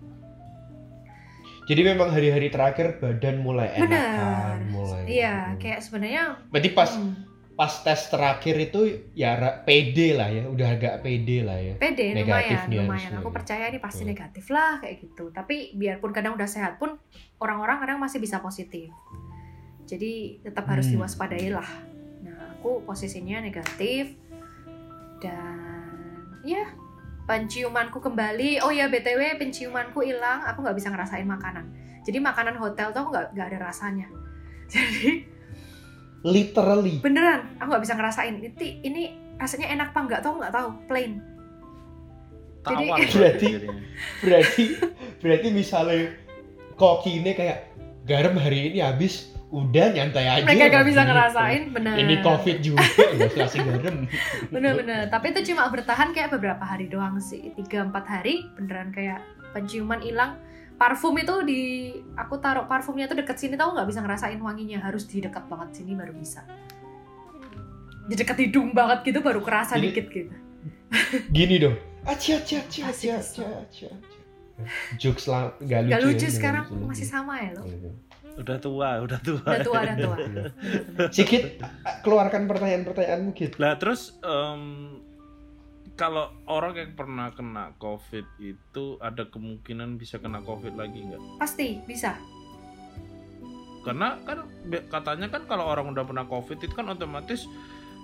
Jadi 1.70 1.82
memang 1.84 2.10
hari-hari 2.10 2.50
terakhir 2.50 2.98
badan 2.98 3.40
mulai 3.40 3.70
enakan, 3.72 3.86
bener 3.86 4.74
mulai. 4.74 5.04
iya 5.06 5.36
Hmm. 5.48 5.58
kayak 5.58 5.80
sebenarnya 5.80 6.24
Berarti 6.50 6.70
pas 6.72 6.90
hmm, 6.90 7.14
pas 7.54 7.74
tes 7.76 8.02
terakhir 8.08 8.56
itu 8.58 8.80
ya 9.14 9.36
pede 9.62 10.14
lah 10.14 10.28
ya, 10.28 10.48
udah 10.48 10.68
agak 10.72 10.96
pede 11.00 11.44
lah 11.44 11.60
ya. 11.60 11.76
pede 11.76 12.16
Negatif 12.16 12.26
lumayan 12.58 12.66
nih 12.66 12.80
lumayan 12.82 13.12
aku 13.16 13.30
ya. 13.30 13.36
percaya 13.36 13.64
ini 13.68 13.78
pasti 13.78 14.02
Hmm. 14.02 14.10
negatif 14.10 14.46
lah 14.48 14.72
kayak 14.80 14.96
gitu 15.00 15.30
tapi 15.30 15.56
biarpun 15.74 16.10
kadang 16.10 16.34
udah 16.34 16.48
sehat 16.48 16.76
pun 16.76 16.98
orang-orang 17.38 17.78
kadang 17.78 17.98
masih 17.98 18.18
bisa 18.18 18.40
positif 18.40 18.90
jadi 19.86 20.14
tetap 20.42 20.66
harus 20.66 20.88
Hmm. 20.88 20.98
diwaspadai 20.98 21.52
lah 21.52 21.70
nah 22.20 22.56
aku 22.56 22.82
posisinya 22.82 23.40
negatif 23.40 24.16
dan 25.20 25.60
ya 26.42 26.64
penciumanku 27.30 28.02
kembali. 28.02 28.66
Oh 28.66 28.74
ya 28.74 28.90
btw 28.90 29.38
penciumanku 29.38 30.02
hilang. 30.02 30.42
Aku 30.50 30.66
nggak 30.66 30.74
bisa 30.74 30.90
ngerasain 30.90 31.30
makanan. 31.30 31.70
Jadi 32.02 32.18
makanan 32.18 32.58
hotel 32.58 32.90
tuh 32.90 33.06
aku 33.06 33.10
nggak 33.14 33.38
nggak 33.38 33.48
ada 33.54 33.60
rasanya. 33.70 34.10
Jadi 34.74 35.30
Literally. 36.26 37.00
beneran 37.00 37.54
aku 37.62 37.70
nggak 37.70 37.84
bisa 37.86 37.94
ngerasain. 37.94 38.34
Ini 38.42 38.68
ini 38.82 39.04
rasanya 39.38 39.70
enak 39.78 39.94
apa 39.94 40.00
nggak 40.10 40.22
tau 40.26 40.34
nggak 40.42 40.54
tahu. 40.58 40.70
Plain. 40.90 41.12
Jadi- 42.66 42.90
Berarti-. 43.14 43.54
Berarti 44.26 44.64
berarti 45.22 45.48
misalnya 45.54 46.12
koki 46.76 47.22
ini 47.22 47.32
kayak 47.36 47.72
garam 48.04 48.36
hari 48.36 48.74
ini 48.74 48.80
habis, 48.82 49.32
udah 49.50 49.86
nyantai 49.90 50.26
aja. 50.26 50.46
mereka 50.46 50.66
gak 50.70 50.86
bisa 50.86 51.02
gitu. 51.02 51.10
ngerasain 51.10 51.64
bener 51.70 51.94
Ini 51.98 52.16
covid 52.20 52.58
juga, 52.60 52.86
nggak 52.86 53.28
usah 53.28 53.40
kasih 53.42 53.60
garam. 53.68 53.98
bener-bener 54.48 55.02
tapi 55.08 55.26
itu 55.30 55.42
cuma 55.48 55.66
bertahan 55.68 56.10
kayak 56.10 56.30
beberapa 56.32 56.62
hari 56.62 56.86
doang 56.86 57.18
sih 57.18 57.50
tiga 57.56 57.82
empat 57.82 58.06
hari 58.06 58.46
beneran 58.54 58.90
kayak 58.90 59.20
penciuman 59.50 59.98
hilang 60.00 60.38
parfum 60.76 61.12
itu 61.16 61.34
di 61.42 61.62
aku 62.14 62.38
taruh 62.38 62.64
parfumnya 62.64 63.06
tuh 63.06 63.18
deket 63.18 63.36
sini 63.36 63.54
tau 63.54 63.74
nggak 63.74 63.86
bisa 63.86 64.00
ngerasain 64.00 64.38
wanginya 64.38 64.80
harus 64.80 65.04
di 65.04 65.18
dekat 65.18 65.44
banget 65.46 65.76
sini 65.76 65.92
baru 65.94 66.14
bisa 66.14 66.46
di 68.06 68.16
dekat 68.16 68.38
hidung 68.40 68.72
banget 68.72 69.02
gitu 69.04 69.20
baru 69.20 69.40
kerasa 69.40 69.76
Jadi- 69.76 69.86
dikit 69.90 70.06
gitu 70.10 70.36
Gini 71.30 71.58
dong. 71.58 71.78
Acia 72.10 72.38
acia 72.38 72.62
acia 72.62 72.90
Asik, 72.90 73.14
acia 73.14 73.46
asik. 73.46 73.94
Jokes 74.98 75.26
lah, 75.26 75.54
gak 75.60 75.88
lucu. 75.88 75.92
gak 75.94 76.02
lucu 76.04 76.26
ya, 76.28 76.32
sekarang 76.32 76.64
gak 76.68 76.76
lucu. 76.76 76.88
masih 76.90 77.08
sama 77.08 77.34
ya 77.40 77.52
lo 77.56 77.64
Udah 78.40 78.56
tua, 78.56 79.04
udah 79.04 79.20
tua. 79.20 79.44
udah 79.44 79.60
tua 79.60 79.80
udah 79.84 79.96
tua 80.00 80.18
Sikit 81.12 81.60
keluarkan 82.02 82.48
pertanyaan-pertanyaanmu 82.48 83.36
gitu. 83.36 83.60
Lah 83.60 83.76
terus 83.76 84.16
em, 84.24 84.96
kalau 85.94 86.32
orang 86.48 86.72
yang 86.80 86.92
pernah 86.96 87.36
kena 87.36 87.76
COVID 87.76 88.40
itu 88.40 88.86
ada 89.04 89.28
kemungkinan 89.28 90.00
bisa 90.00 90.24
kena 90.24 90.40
COVID 90.40 90.80
lagi 90.80 91.04
nggak? 91.04 91.20
pasti 91.36 91.84
bisa 91.84 92.16
Karena 93.84 94.16
kan 94.24 94.48
katanya 94.88 95.28
kan 95.28 95.44
kalau 95.44 95.68
orang 95.68 95.92
udah 95.92 96.04
pernah 96.04 96.24
COVID 96.24 96.64
itu 96.64 96.72
kan 96.72 96.88
otomatis 96.88 97.44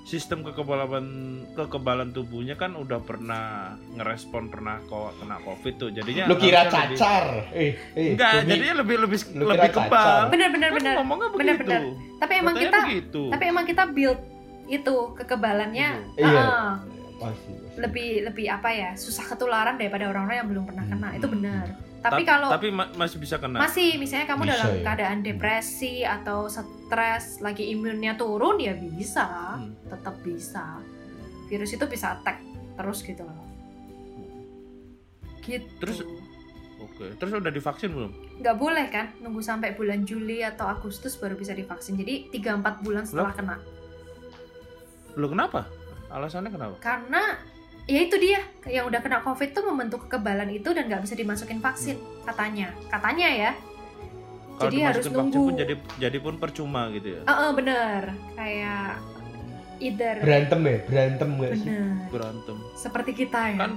sistem 0.06 0.46
kekebalan 0.46 1.06
kekebalan 1.52 2.14
tubuhnya 2.14 2.54
kan 2.54 2.74
udah 2.74 3.02
pernah 3.02 3.74
ngerespon 3.92 4.48
pernah 4.48 4.78
ko- 4.86 5.10
kena 5.16 5.42
covid 5.42 5.74
tuh 5.76 5.90
jadinya 5.90 6.30
Lu 6.30 6.38
kira 6.38 6.62
harusnya 6.62 6.86
lebih- 6.86 6.94
cacar? 6.96 7.26
Eh, 7.52 7.72
eh. 7.92 8.14
enggak 8.14 8.32
Tommy. 8.36 8.48
jadinya 8.48 8.76
lebih 8.78 8.96
lebih 9.02 9.20
lebih 9.36 9.70
kebal 9.72 9.90
cacar? 9.90 10.30
bener 10.30 10.50
bener 10.52 10.70
Kan 10.70 10.78
bener 10.78 10.94
ngomongnya 10.96 11.28
Bener, 11.32 11.56
begitu 11.58 11.66
bener. 11.68 11.82
tapi 12.16 12.34
emang 12.36 12.54
Katanya 12.54 12.70
kita 12.70 12.80
begitu. 12.86 13.22
tapi 13.28 13.44
emang 13.46 13.66
kita 13.66 13.84
build 13.90 14.20
itu 14.68 14.96
kekebalannya 15.16 15.90
Iya. 16.16 16.38
ah, 16.38 16.72
Pasti, 17.16 17.50
pasti. 17.50 17.52
lebih 17.76 18.10
lebih 18.24 18.46
apa 18.48 18.70
ya 18.72 18.90
susah 18.94 19.26
ketularan 19.26 19.76
daripada 19.76 20.06
orang-orang 20.06 20.38
yang 20.38 20.50
belum 20.52 20.64
pernah 20.66 20.86
kena 20.86 21.10
itu 21.14 21.26
Hmm. 21.26 21.36
Tapi 22.06 22.22
Ta- 22.22 22.30
kalau 22.32 22.50
tapi 22.50 22.70
ma- 22.70 22.94
masih 22.94 23.18
bisa 23.18 23.36
kena? 23.36 23.58
Masih 23.58 23.98
misalnya 23.98 24.28
kamu 24.28 24.44
Bisa, 24.44 24.54
dalam 24.54 24.70
ya. 24.72 24.82
keadaan 24.84 25.18
depresi 25.20 25.96
atau 26.02 26.46
stres 26.46 27.40
lagi 27.40 27.66
imunnya 27.68 28.14
turun 28.14 28.58
ya 28.58 28.74
bisa. 28.74 29.58
Hmm. 29.58 29.74
tetap 29.86 30.16
bisa. 30.22 30.78
Virus 31.46 31.72
itu 31.72 31.86
bisa 31.86 32.14
attack 32.14 32.42
terus 32.76 33.02
gitu 33.02 33.22
loh. 33.22 33.42
Gitu. 35.42 35.66
Terus- 35.78 36.02
oke. 36.80 37.06
Terus 37.16 37.32
udah 37.32 37.50
divaksin 37.50 37.90
belum? 37.90 38.12
Nggak 38.36 38.56
boleh 38.56 38.86
kan 38.90 39.14
nunggu 39.20 39.40
sampai 39.40 39.74
bulan 39.74 40.04
Juli 40.04 40.42
atau 40.42 40.66
Agustus 40.66 41.16
baru 41.16 41.34
bisa 41.34 41.54
divaksin. 41.54 41.96
Jadi 41.96 42.30
3-4 42.32 42.82
bulan 42.82 43.04
setelah 43.06 43.30
Lah? 43.30 43.38
kena. 43.38 43.56
Lo 45.16 45.30
kenapa? 45.30 45.70
Alasannya 46.08 46.50
kenapa? 46.50 46.76
Karena 46.80 47.40
ya 47.86 48.00
itu 48.02 48.16
dia 48.16 48.42
yang 48.66 48.86
udah 48.86 48.98
kena 48.98 49.22
covid 49.22 49.50
tuh 49.52 49.64
membentuk 49.64 50.06
kekebalan 50.06 50.50
itu 50.50 50.70
dan 50.70 50.86
nggak 50.86 51.02
bisa 51.02 51.14
dimasukin 51.14 51.60
vaksin 51.60 51.96
katanya 52.24 52.74
katanya 52.88 53.28
ya 53.30 53.52
kalau 54.56 54.72
Jadi 54.72 54.78
harus 54.82 55.04
vaksin 55.04 55.14
pun 55.14 55.26
nunggu. 55.28 55.44
jadi 55.54 55.74
jadi 56.00 56.18
pun 56.18 56.34
percuma 56.36 56.90
gitu 56.90 57.08
ya 57.12 57.22
Eh, 57.24 57.36
eh, 57.36 57.52
bener 57.54 58.02
kayak 58.34 58.90
either 59.78 60.16
Berantem 60.18 60.60
ya? 60.64 60.78
Berantem 60.82 61.30
gak 61.36 61.52
sih? 61.54 61.68
bener 61.68 62.10
berantem 62.10 62.58
seperti 62.76 63.12
kita 63.14 63.42
ya 63.48 63.58
kan 63.60 63.72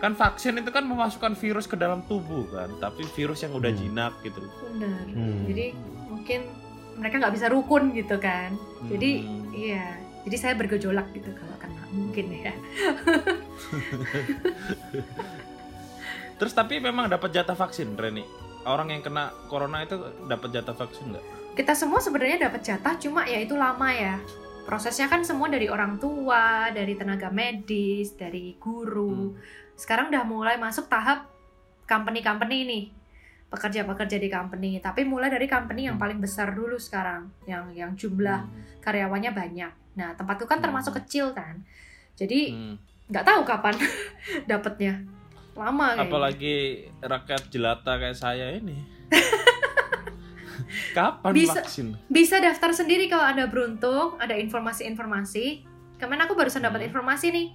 kan 0.00 0.12
vaksin 0.14 0.56
itu 0.56 0.68
kan 0.68 0.82
memasukkan 0.82 1.32
virus 1.34 1.64
ke 1.64 1.76
dalam 1.76 2.02
tubuh 2.02 2.48
kan 2.48 2.72
tapi 2.78 3.04
virus 3.10 3.40
yang 3.40 3.52
udah 3.52 3.68
Hmm. 3.68 3.80
jinak 3.80 4.12
gitu 4.22 4.40
bener 4.66 5.04
Hmm. 5.08 5.44
jadi 5.46 5.66
mungkin 6.08 6.40
mereka 6.94 7.14
nggak 7.18 7.34
bisa 7.34 7.46
rukun 7.48 7.92
gitu 7.92 8.16
kan 8.18 8.56
jadi 8.84 9.10
Hmm. 9.18 9.48
iya 9.54 9.86
jadi 10.22 10.36
saya 10.38 10.54
bergejolak 10.54 11.10
gitu 11.14 11.30
kalau 11.34 11.56
kena 11.58 11.82
mungkin 11.90 12.26
ya. 12.30 12.54
Terus 16.38 16.52
tapi 16.54 16.78
memang 16.78 17.10
dapat 17.10 17.30
jatah 17.34 17.54
vaksin 17.58 17.94
Reni? 17.98 18.22
Orang 18.62 18.94
yang 18.94 19.02
kena 19.02 19.34
corona 19.50 19.82
itu 19.82 19.98
dapat 20.30 20.54
jatah 20.54 20.74
vaksin 20.74 21.10
nggak? 21.10 21.24
Kita 21.58 21.74
semua 21.74 21.98
sebenarnya 21.98 22.48
dapat 22.48 22.62
jatah 22.62 22.94
cuma 22.98 23.26
ya 23.26 23.42
itu 23.42 23.58
lama 23.58 23.90
ya. 23.90 24.18
Prosesnya 24.62 25.10
kan 25.10 25.26
semua 25.26 25.50
dari 25.50 25.66
orang 25.66 25.98
tua 25.98 26.70
dari 26.70 26.94
tenaga 26.94 27.34
medis 27.34 28.14
dari 28.14 28.54
guru. 28.62 29.34
Sekarang 29.74 30.14
udah 30.14 30.22
mulai 30.22 30.54
masuk 30.54 30.86
tahap 30.86 31.26
company-company 31.90 32.58
nih 32.62 33.01
pekerja-pekerja 33.52 34.16
di 34.16 34.26
company. 34.26 34.80
Tapi 34.80 35.04
mulai 35.04 35.28
dari 35.28 35.44
company 35.44 35.84
yang 35.84 36.00
paling 36.00 36.16
besar 36.16 36.50
dulu 36.50 36.74
sekarang 36.74 37.28
yang 37.44 37.68
yang 37.70 37.92
jumlah 37.92 38.48
karyawannya 38.80 39.30
banyak. 39.30 39.72
Nah 39.92 40.16
tempatku 40.16 40.44
kan 40.44 40.58
termasuk 40.58 40.96
kecil 40.98 41.30
kan. 41.30 41.60
Jadi 42.16 42.50
Hmm. 42.50 42.74
nggak 43.06 43.22
tahu 43.22 43.40
kapan 43.44 43.76
dapatnya 44.50 45.04
lama 45.52 45.92
kayaknya. 45.92 46.08
apalagi 46.08 46.54
rakyat 46.98 47.42
jelata 47.46 47.92
kayak 48.00 48.16
saya 48.16 48.56
ini. 48.56 48.80
Kapan 50.92 51.32
Bisa- 51.32 51.60
vaksin? 51.60 51.96
bisa 52.06 52.36
daftar 52.38 52.72
sendiri 52.72 53.04
kalau 53.06 53.24
anda 53.24 53.44
beruntung 53.44 54.16
ada 54.16 54.32
informasi-informasi. 54.32 55.64
Kemarin 55.96 56.24
aku 56.24 56.32
barusan 56.32 56.60
dapat 56.60 56.82
Hmm. 56.82 56.88
informasi 56.88 57.26
nih 57.30 57.46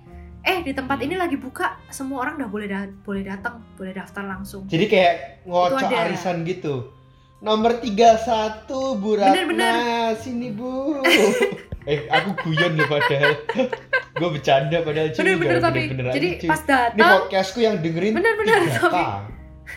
eh 0.47 0.63
di 0.63 0.71
tempat 0.71 1.03
ini 1.03 1.13
lagi 1.13 1.35
buka 1.35 1.75
semua 1.89 2.23
orang 2.23 2.39
udah 2.39 2.47
boleh 2.47 2.67
da- 2.67 2.95
boleh 3.03 3.19
datang 3.21 3.59
boleh 3.75 3.91
daftar 3.91 4.23
langsung 4.25 4.63
Jadi 4.65 4.85
kayak 4.87 5.15
ngocok 5.43 5.91
arisan 5.91 6.41
gitu. 6.41 6.95
Nomor 7.37 7.77
31 7.77 8.65
Bu 8.97 9.13
Ratna, 9.13 9.29
Bener, 9.29 9.45
bener. 9.45 9.73
sini 10.17 10.49
Bu. 10.49 11.03
eh, 11.85 12.09
aku 12.09 12.33
guyon 12.41 12.73
loh 12.73 12.87
padahal. 12.87 13.35
Gue 14.17 14.29
bercanda 14.33 14.81
padahal 14.81 15.13
cuy, 15.13 15.21
bener-bener 15.21 15.53
jangan 15.53 15.67
tapi 15.69 15.81
bener-bener 15.85 16.13
jadi 16.17 16.29
cuy. 16.33 16.49
pas 16.49 16.57
Ini 16.57 16.69
datang 16.97 17.09
podcastku 17.21 17.59
yang 17.61 17.75
dengerin 17.77 18.13
Bener-bener, 18.17 18.57
tiga 18.65 18.79
tapi-. 18.81 19.09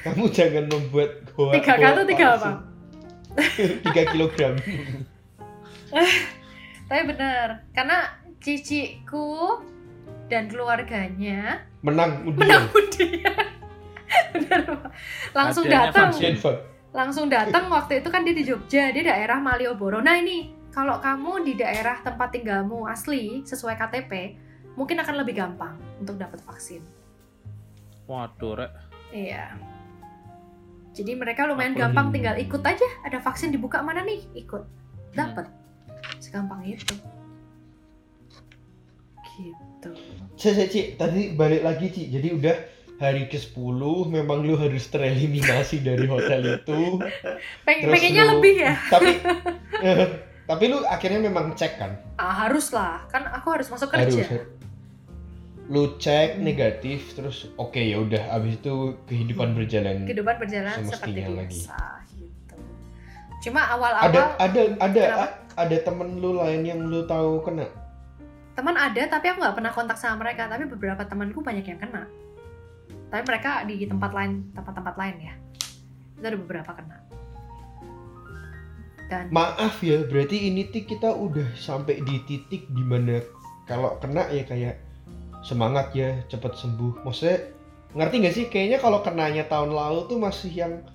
Kamu 0.01 0.25
jangan 0.31 0.65
membuat 0.67 1.11
goa 1.29 1.53
tiga 1.53 1.73
kata 1.77 2.01
tiga 2.07 2.27
apa 2.33 2.51
Tiga 3.85 4.03
kilogram. 4.09 4.55
tapi 6.87 7.03
bener 7.05 7.47
karena 7.71 7.99
ciciku 8.41 9.61
dan 10.31 10.47
keluarganya 10.47 11.67
Menang 11.83 12.23
udah. 12.25 12.39
menang 12.39 12.65
undian 12.71 13.35
Pak. 14.71 14.91
langsung 15.35 15.67
datang. 15.67 16.11
Langsung 16.91 17.27
datang 17.31 17.71
waktu 17.71 18.03
itu 18.03 18.09
kan 18.11 18.23
dia 18.23 18.35
di 18.35 18.43
Jogja 18.43 18.91
dia 18.91 19.03
daerah 19.05 19.39
Malioboro. 19.39 19.99
Nah 19.99 20.19
ini 20.19 20.51
kalau 20.71 21.03
kamu 21.03 21.43
di 21.43 21.55
daerah 21.59 21.99
tempat 22.03 22.31
tinggalmu 22.31 22.87
asli 22.87 23.43
sesuai 23.43 23.75
KTP 23.75 24.13
mungkin 24.75 24.99
akan 25.03 25.15
lebih 25.23 25.39
gampang 25.39 25.75
untuk 25.99 26.19
dapat 26.19 26.39
vaksin. 26.43 26.83
Waduh 28.07 28.55
rek. 28.59 28.71
Iya. 29.11 29.55
Jadi 30.91 31.15
mereka 31.15 31.47
lumayan 31.47 31.75
Aku 31.75 31.87
gampang 31.87 32.11
tinggal 32.11 32.35
ikut 32.39 32.63
aja. 32.63 32.89
Ada 33.07 33.23
vaksin 33.23 33.55
dibuka 33.55 33.79
mana 33.83 34.03
nih? 34.03 34.27
Ikut. 34.35 34.67
Dapat 35.15 35.47
segampang 36.19 36.63
itu 36.67 36.95
gitu 39.43 39.91
Cek, 40.35 40.69
cek. 40.69 40.87
Tadi 40.95 41.33
balik 41.33 41.61
lagi, 41.61 41.89
Ci. 41.89 42.09
Jadi 42.09 42.33
udah 42.33 42.57
hari 42.97 43.25
ke-10 43.27 43.81
memang 44.07 44.41
lu 44.41 44.55
harus 44.55 44.85
tereliminasi 44.87 45.81
dari 45.81 46.05
hotel 46.05 46.59
itu. 46.59 47.01
Peng 47.65 47.79
Terus 47.79 47.93
pengennya 47.95 48.25
lu- 48.25 48.31
lebih 48.35 48.55
ya 48.59 48.75
Tapi 48.87 49.11
eh, 49.87 50.09
tapi 50.45 50.65
lu 50.67 50.83
akhirnya 50.83 51.21
memang 51.23 51.53
cek 51.55 51.73
kan? 51.77 51.93
ah, 52.17 52.45
harus 52.45 52.69
lah 52.71 53.05
kan 53.07 53.25
aku 53.31 53.49
harus 53.51 53.69
masuk 53.69 53.89
Harus. 53.89 54.17
kerja 54.17 54.45
Lu 55.67 55.95
cek 55.97 56.37
negatif 56.37 57.15
terus 57.15 57.49
oke 57.55 57.79
ya 57.79 57.97
udah 57.97 58.35
abis 58.35 58.59
itu 58.59 58.75
kehidupan 59.07 59.55
berjalan. 59.55 60.03
kehidupan 60.03 60.37
berjalan 60.37 60.75
seperti 60.83 60.91
Semestinya 61.17 61.29
lagi. 61.39 61.61
biasa 61.63 61.79
gitu 62.13 62.55
cuma 63.41 63.61
Ada 63.63 63.71
awal-awal 63.71 64.11
ada 64.37 64.63
ada 64.77 65.03
Kenapa? 65.07 65.23
a- 65.23 65.35
ada 65.59 65.77
temen 65.79 66.19
lu 66.19 66.35
lain 66.35 66.63
yang 66.65 66.81
lu 66.83 67.07
tahu 67.07 67.41
kena. 67.41 67.71
Teman 68.61 68.77
ada 68.77 69.03
tapi 69.09 69.33
aku 69.33 69.41
nggak 69.41 69.57
pernah 69.57 69.73
kontak 69.73 69.97
sama 69.97 70.21
mereka 70.21 70.45
tapi 70.45 70.69
beberapa 70.69 71.01
temanku 71.09 71.41
banyak 71.41 71.65
yang 71.65 71.81
kena 71.81 72.05
tapi 73.09 73.23
mereka 73.25 73.65
di 73.65 73.89
tempat 73.89 74.13
lain 74.13 74.53
tempat-tempat 74.53 74.95
lain 75.01 75.17
ya 75.17 75.35
itu 76.21 76.25
ada 76.29 76.37
beberapa 76.37 76.71
kena 76.77 77.01
dan 79.11 79.27
Maaf 79.35 79.83
ya, 79.83 80.07
berarti 80.07 80.47
ini 80.47 80.71
tik 80.71 80.87
kita 80.87 81.11
udah 81.11 81.59
sampai 81.59 81.99
di 82.07 82.23
titik 82.31 82.71
di 82.71 82.85
mana 82.87 83.19
kalau 83.67 83.99
kena 83.99 84.31
ya 84.31 84.47
kayak 84.47 84.79
semangat 85.43 85.91
ya 85.99 86.23
cepet 86.31 86.55
sembuh. 86.55 87.03
Maksudnya 87.03 87.51
ngerti 87.99 88.15
nggak 88.23 88.35
sih? 88.39 88.47
Kayaknya 88.47 88.79
kalau 88.79 89.03
kenanya 89.03 89.51
tahun 89.51 89.75
lalu 89.75 90.07
tuh 90.07 90.19
masih 90.23 90.55
yang 90.55 90.87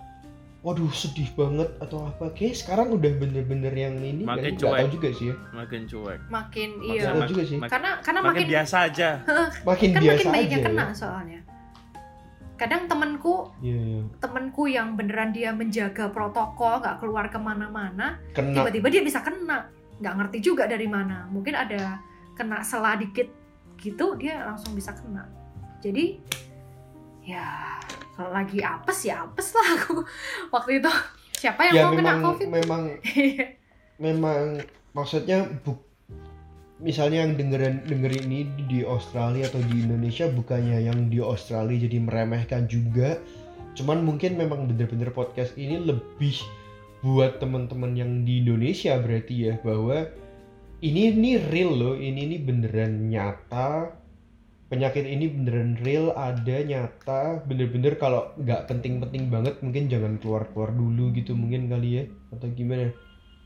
waduh 0.65 0.89
sedih 0.89 1.29
banget 1.31 1.69
atau 1.77 2.03
apa. 2.03 2.33
Kayak 2.33 2.57
sekarang 2.57 2.89
udah 2.89 3.11
bener-bener 3.15 3.69
yang 3.71 3.95
ini 3.95 4.25
nggak 4.25 4.27
Makin? 4.27 4.41
Nggak 4.49 4.65
tahu 4.65 4.73
cuek. 4.73 4.89
juga 4.91 5.09
sih 5.11 5.25
ya. 5.25 5.35
makin 5.53 5.81
cuek 5.85 6.19
makin 6.27 6.69
iya 6.81 6.89
Nggak 6.97 7.05
tahu 7.05 7.15
mak- 7.15 7.29
juga 7.29 7.43
sih. 7.45 7.57
karena 7.61 7.91
karena 7.99 8.19
makin 8.19 8.33
makin 8.33 8.47
biasa 8.49 8.75
aja 8.83 9.09
Makin 9.69 9.87
kan 9.87 10.01
biasa 10.01 10.17
makin 10.17 10.25
banyak 10.27 10.41
aja 10.41 10.49
yang 10.49 10.57
ya. 10.57 10.65
kena 10.67 10.85
soalnya 10.91 11.39
kadang 12.55 12.81
temanku 12.85 13.35
Iya, 13.59 13.77
iya. 13.77 14.01
temanku 14.17 14.63
yang 14.65 14.95
beneran 14.95 15.29
dia 15.29 15.51
menjaga 15.51 16.07
protokol 16.07 16.79
nggak 16.79 16.97
keluar 16.97 17.27
ke 17.27 17.37
mana-mana 17.37 18.17
Kena 18.31 18.55
tiba-tiba 18.55 18.87
dia 18.89 19.01
bisa 19.01 19.19
kena 19.19 19.67
nggak 19.95 20.13
ngerti 20.17 20.37
juga 20.41 20.65
dari 20.65 20.87
mana 20.87 21.27
mungkin 21.27 21.53
ada 21.53 21.99
kena 22.33 22.59
selah 22.61 22.95
dikit 22.95 23.27
gitu 23.75 24.15
dia 24.15 24.41
langsung 24.41 24.71
bisa 24.71 24.91
kena 24.91 25.27
jadi 25.77 26.17
ya 27.21 27.75
lagi 28.19 28.63
apes 28.63 29.07
ya 29.07 29.27
apes 29.27 29.51
lah 29.51 29.67
aku. 29.79 30.03
Waktu 30.55 30.83
itu. 30.83 30.91
Siapa 31.35 31.67
yang 31.67 31.75
ya 31.75 31.83
mau 31.85 31.93
kena 31.93 32.03
memang 32.15 32.23
covid? 32.23 32.47
memang 32.47 32.83
memang 33.99 34.41
maksudnya 34.95 35.45
bu 35.67 35.75
misalnya 36.79 37.27
yang 37.27 37.35
dengerin 37.35 37.83
dengerin 37.87 38.25
ini 38.27 38.41
di 38.67 38.79
Australia 38.87 39.47
atau 39.47 39.59
di 39.67 39.83
Indonesia 39.83 40.27
bukannya 40.31 40.79
yang 40.83 41.11
di 41.11 41.19
Australia 41.19 41.87
jadi 41.87 41.97
meremehkan 41.99 42.67
juga. 42.71 43.19
Cuman 43.75 44.07
mungkin 44.07 44.39
memang 44.39 44.71
bener-bener 44.71 45.11
podcast 45.11 45.51
ini 45.59 45.83
lebih 45.83 46.39
buat 47.03 47.43
teman-teman 47.43 47.93
yang 47.93 48.11
di 48.23 48.39
Indonesia 48.39 48.95
berarti 48.97 49.51
ya 49.51 49.53
bahwa 49.59 50.07
ini 50.79 51.11
ini 51.11 51.31
real 51.51 51.71
loh 51.75 51.95
ini 51.99 52.27
ini 52.31 52.37
beneran 52.39 53.11
nyata 53.11 53.91
penyakit 54.75 55.07
ini 55.07 55.31
beneran 55.31 55.79
real 55.87 56.11
ada 56.11 56.59
nyata 56.59 57.39
bener-bener 57.47 57.95
kalau 57.95 58.35
nggak 58.35 58.67
penting-penting 58.67 59.31
banget 59.31 59.55
mungkin 59.63 59.87
jangan 59.87 60.19
keluar-keluar 60.19 60.75
dulu 60.75 61.15
gitu 61.15 61.31
mungkin 61.31 61.71
kali 61.71 61.89
ya 61.95 62.03
atau 62.35 62.51
gimana 62.51 62.91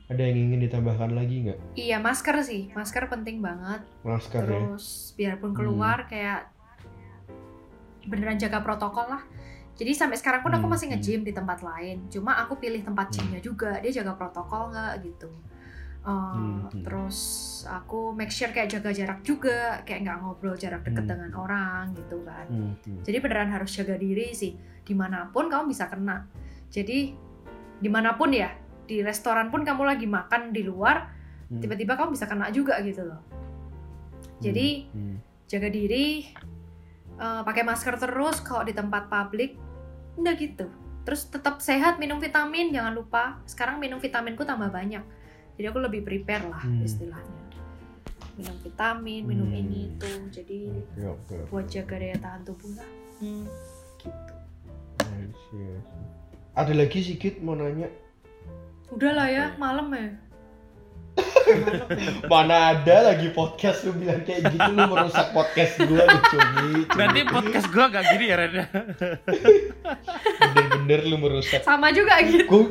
ada 0.10 0.26
yang 0.26 0.50
ingin 0.50 0.66
ditambahkan 0.66 1.14
lagi 1.14 1.46
nggak 1.46 1.60
Iya 1.78 2.02
masker 2.02 2.42
sih, 2.42 2.74
masker 2.74 3.06
penting 3.14 3.46
banget. 3.46 3.86
masker 4.02 4.42
ya 4.42 4.66
Terus 4.74 5.14
biarpun 5.14 5.54
keluar 5.54 6.10
kayak 6.10 6.50
beneran 8.10 8.42
jaga 8.42 8.66
protokol 8.66 9.06
lah. 9.06 9.22
Jadi 9.78 9.96
sampai 9.96 10.18
sekarang 10.18 10.42
pun 10.42 10.52
aku 10.52 10.66
Hmm, 10.66 10.74
masih 10.76 10.92
nge-gym 10.92 11.22
di 11.24 11.32
tempat 11.32 11.62
lain. 11.62 12.10
Cuma 12.12 12.36
aku 12.42 12.58
pilih 12.58 12.82
tempat 12.82 13.14
gymnya 13.14 13.40
juga. 13.40 13.78
Dia 13.80 14.02
jaga 14.02 14.18
protokol 14.18 14.74
nggak 14.74 14.94
gitu. 15.06 15.30
Uh, 16.10 16.34
Hmm, 16.34 16.58
hmm. 16.74 16.82
Terus 16.82 17.18
aku 17.70 18.18
make 18.18 18.34
sure 18.34 18.50
kayak 18.50 18.74
jaga 18.74 18.90
jarak 18.90 19.22
juga, 19.22 19.86
kayak 19.86 20.10
nggak 20.10 20.18
ngobrol 20.26 20.58
jarak 20.58 20.82
dekat 20.82 21.06
Hmm. 21.06 21.12
dengan 21.14 21.32
orang 21.38 21.94
gitu 21.94 22.26
kan. 22.26 22.50
Hmm, 22.50 22.74
hmm. 22.82 23.06
Jadi 23.06 23.18
beneran 23.22 23.54
harus 23.54 23.70
jaga 23.78 23.94
diri 23.94 24.34
sih. 24.34 24.58
Di 24.82 24.98
mana 24.98 25.30
pun 25.30 25.54
kamu 25.54 25.70
bisa 25.70 25.86
kena. 25.86 26.26
Jadi 26.74 27.14
di 27.78 27.90
mana 27.94 28.18
pun 28.18 28.34
ya, 28.34 28.50
di 28.90 29.06
restoran 29.06 29.54
pun 29.54 29.62
kamu 29.62 29.86
lagi 29.86 30.10
makan 30.10 30.50
di 30.50 30.66
luar, 30.66 31.14
Hmm. 31.46 31.62
tiba-tiba 31.62 31.94
kamu 31.94 32.18
bisa 32.18 32.26
kena 32.26 32.50
juga 32.50 32.82
gitu 32.82 33.06
loh. 33.06 33.22
Jadi 34.42 34.90
Hmm, 34.90 35.22
jaga 35.46 35.70
diri, 35.70 36.26
eh, 37.20 37.42
pakai 37.46 37.62
masker 37.62 38.02
terus 38.02 38.42
kalau 38.42 38.66
di 38.66 38.74
tempat 38.74 39.12
publik, 39.12 39.60
udah 40.18 40.34
gitu. 40.34 40.66
Terus 41.06 41.26
tetap 41.28 41.58
sehat, 41.60 41.98
minum 41.98 42.22
vitamin, 42.22 42.70
jangan 42.70 42.94
lupa. 42.94 43.42
Sekarang 43.50 43.82
minum 43.82 43.98
vitaminku 43.98 44.46
tambah 44.46 44.70
banyak, 44.70 45.02
jadi 45.60 45.76
aku 45.76 45.84
lebih 45.84 46.08
prepare 46.08 46.48
lah 46.48 46.64
Hmm. 46.64 46.88
istilahnya. 46.88 47.36
Minum 48.40 48.56
vitamin, 48.64 49.28
minum 49.28 49.52
Hmm. 49.52 49.60
ini 49.60 49.92
itu, 49.92 50.12
jadi 50.32 50.60
oke, 50.72 51.04
oke, 51.04 51.36
oke. 51.36 51.50
buat 51.52 51.68
jaga 51.68 52.00
daya 52.00 52.16
tahan 52.16 52.42
tubuh 52.48 52.72
lah. 52.80 52.88
Hmm, 53.20 53.44
gitu. 54.00 54.34
Ada 56.56 56.72
lagi 56.72 57.04
sedikit 57.04 57.44
mau 57.44 57.60
nanya 57.60 57.92
Udah 58.90 59.12
lah 59.12 59.28
ya, 59.28 59.46
malam 59.60 59.92
ya. 59.92 60.16
Mana 62.32 62.56
ada 62.72 63.10
lagi 63.10 63.30
podcast 63.30 63.84
lu 63.84 63.94
bilang 63.94 64.22
kayak 64.22 64.50
gitu 64.50 64.70
lu 64.70 64.84
merusak 64.86 65.28
podcast 65.32 65.74
gue 65.78 65.98
nih 65.98 66.22
Cumi 66.28 66.70
Berarti 66.88 67.22
podcast 67.26 67.68
gua 67.70 67.86
gak 67.90 68.06
gini 68.10 68.26
ya 68.28 68.36
Ren? 68.38 68.54
Bener-bener 70.40 71.00
lu 71.06 71.18
merusak. 71.18 71.62
Sama 71.62 71.90
juga 71.90 72.20
gitu. 72.24 72.46
gue 72.46 72.64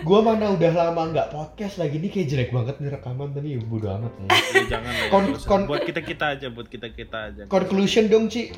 gue 0.00 0.20
mana 0.20 0.52
udah 0.52 0.72
lama 0.72 1.02
nggak 1.10 1.28
podcast 1.30 1.76
lagi. 1.76 1.98
Ini 1.98 2.08
kayak 2.08 2.26
jelek 2.28 2.50
banget 2.50 2.76
nih 2.78 2.90
rekaman 2.92 3.32
tapi 3.32 3.56
ya 3.56 3.60
bodo 3.62 3.88
amat 3.90 4.12
ya 4.16 4.26
Ya, 4.26 4.62
jangan 4.70 4.92
lah 4.92 5.04
ya, 5.04 5.10
Kon- 5.10 5.24
nggak 5.26 5.38
usah. 5.38 5.48
kon- 5.48 5.66
buat 5.66 5.82
kita 5.82 6.00
kita 6.00 6.24
aja 6.38 6.46
buat 6.48 6.68
kita 6.68 6.88
kita 6.92 7.18
aja. 7.32 7.42
Conclusion 7.46 8.06
dong 8.06 8.28
Ci. 8.28 8.52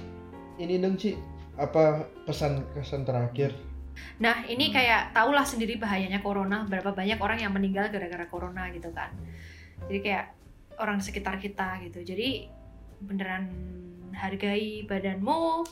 Ini 0.57 0.79
dong 0.79 0.97
Ci. 0.97 1.15
Apa 1.55 2.07
pesan 2.23 2.63
pesan 2.71 3.03
terakhir 3.03 3.51
Nah, 4.19 4.43
ini 4.51 4.75
kayak 4.75 5.15
tahulah 5.15 5.47
sendiri 5.47 5.79
bahayanya 5.79 6.19
corona, 6.19 6.67
berapa 6.67 6.91
banyak 6.91 7.19
orang 7.23 7.39
yang 7.39 7.53
meninggal 7.55 7.87
gara-gara 7.91 8.27
corona 8.27 8.67
gitu 8.75 8.91
kan. 8.91 9.15
Jadi 9.87 9.99
kayak 10.03 10.27
orang 10.79 10.99
sekitar 10.99 11.39
kita 11.39 11.79
gitu. 11.87 12.03
Jadi 12.03 12.51
beneran 12.99 13.47
hargai 14.15 14.83
badanmu, 14.91 15.63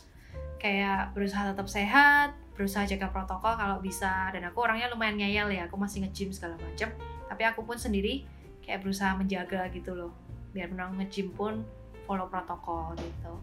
kayak 0.63 1.11
berusaha 1.15 1.51
tetap 1.51 1.67
sehat, 1.67 2.39
berusaha 2.55 2.87
jaga 2.87 3.11
protokol 3.11 3.59
kalau 3.59 3.79
bisa. 3.83 4.31
Dan 4.31 4.47
aku 4.47 4.63
orangnya 4.63 4.91
lumayan 4.95 5.19
ngeyel 5.19 5.51
ya, 5.51 5.67
aku 5.67 5.75
masih 5.75 6.07
nge-gym 6.07 6.31
segala 6.31 6.55
macam. 6.63 6.91
Tapi 7.27 7.43
aku 7.43 7.67
pun 7.67 7.79
sendiri 7.79 8.23
kayak 8.63 8.87
berusaha 8.87 9.15
menjaga 9.19 9.67
gitu 9.75 9.95
loh. 9.95 10.15
Biar 10.55 10.71
menang 10.71 10.99
nge-gym 11.03 11.35
pun 11.35 11.67
follow 12.07 12.31
protokol 12.31 12.95
gitu. 12.95 13.35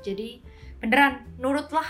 Jadi 0.00 0.40
beneran 0.80 1.26
nurutlah 1.36 1.84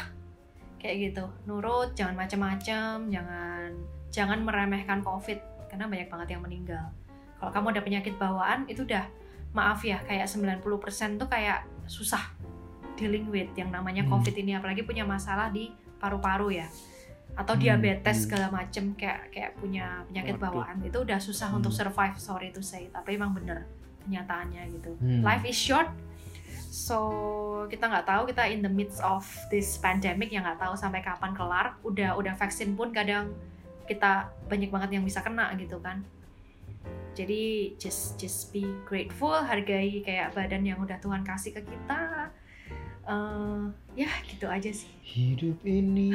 kayak 0.81 1.13
gitu 1.13 1.25
nurut 1.45 1.93
jangan 1.93 2.17
macam-macam 2.17 3.07
jangan 3.07 3.71
jangan 4.11 4.39
meremehkan 4.41 5.01
covid 5.01 5.39
karena 5.69 5.87
banyak 5.87 6.09
banget 6.09 6.29
yang 6.33 6.43
meninggal 6.43 6.85
kalau 7.37 7.53
kamu 7.53 7.67
ada 7.71 7.83
penyakit 7.83 8.15
bawaan 8.17 8.65
itu 8.67 8.83
udah 8.83 9.05
maaf 9.53 9.83
ya 9.83 10.01
kayak 10.03 10.27
90% 10.27 10.65
tuh 11.17 11.27
kayak 11.27 11.63
susah 11.85 12.23
dealing 12.95 13.29
with 13.29 13.49
yang 13.55 13.69
namanya 13.69 14.03
Hmm. 14.03 14.13
covid 14.13 14.35
ini 14.35 14.55
apalagi 14.55 14.83
punya 14.83 15.05
masalah 15.05 15.49
di 15.49 15.71
paru-paru 15.97 16.55
ya 16.55 16.69
atau 17.33 17.55
Hmm, 17.55 17.63
diabetes 17.63 18.17
hmm. 18.17 18.25
segala 18.27 18.47
macem 18.51 18.85
kayak 18.95 19.31
kayak 19.31 19.51
punya 19.57 20.03
penyakit 20.05 20.37
Waduh. 20.37 20.45
bawaan 20.65 20.79
itu 20.83 20.99
udah 20.99 21.19
susah 21.19 21.49
Hmm. 21.49 21.63
untuk 21.63 21.71
survive 21.71 22.17
sorry 22.17 22.51
to 22.51 22.61
say 22.61 22.91
tapi 22.91 23.15
emang 23.15 23.33
bener 23.33 23.65
kenyataannya 24.03 24.63
gitu 24.73 24.91
Hmm. 24.97 25.23
life 25.23 25.45
is 25.45 25.55
short 25.55 25.89
so 26.71 26.99
kita 27.67 27.91
nggak 27.91 28.07
tahu 28.07 28.23
kita 28.31 28.47
in 28.47 28.63
the 28.63 28.71
midst 28.71 29.03
of 29.03 29.27
this 29.51 29.75
pandemic 29.77 30.31
yang 30.31 30.47
nggak 30.47 30.63
tahu 30.63 30.79
sampai 30.79 31.03
kapan 31.03 31.35
kelar. 31.35 31.75
Udah 31.83 32.15
udah 32.15 32.39
vaksin 32.39 32.79
pun 32.79 32.95
kadang 32.95 33.35
kita 33.91 34.31
banyak 34.47 34.71
banget 34.71 34.91
yang 34.95 35.05
bisa 35.05 35.19
kena 35.19 35.51
gitu 35.59 35.83
kan. 35.83 36.07
Jadi 37.19 37.75
just 37.77 38.15
just 38.17 38.55
be 38.55 38.63
grateful 38.87 39.35
hargai 39.35 40.01
kayak 40.07 40.31
badan 40.31 40.63
yang 40.63 40.79
udah 40.79 40.97
Tuhan 41.03 41.27
kasih 41.27 41.59
ke 41.59 41.63
kita. 41.67 42.31
Eh, 43.03 43.63
ya 44.07 44.11
gitu 44.31 44.47
aja 44.47 44.71
sih. 44.71 44.87
Hidup 45.03 45.59
ini 45.67 46.15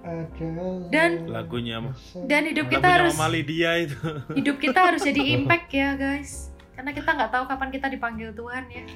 adalah 0.00 0.88
Dan- 0.88 1.28
lagunya 1.28 1.84
dan 2.24 2.48
hidup 2.48 2.70
kita 2.70 2.86
lagunya 2.86 2.96
harus 2.96 3.14
Mama 3.18 3.28
Lydia 3.34 3.70
itu. 3.76 3.98
hidup 4.32 4.56
kita 4.56 4.78
harus 4.88 5.04
jadi 5.04 5.36
impact 5.36 5.68
ya 5.68 5.92
guys. 6.00 6.48
Karena 6.72 6.94
kita 6.94 7.10
nggak 7.12 7.30
tahu 7.34 7.44
kapan 7.44 7.68
kita 7.74 7.86
dipanggil 7.90 8.30
Tuhan 8.32 8.64
ya 8.70 8.86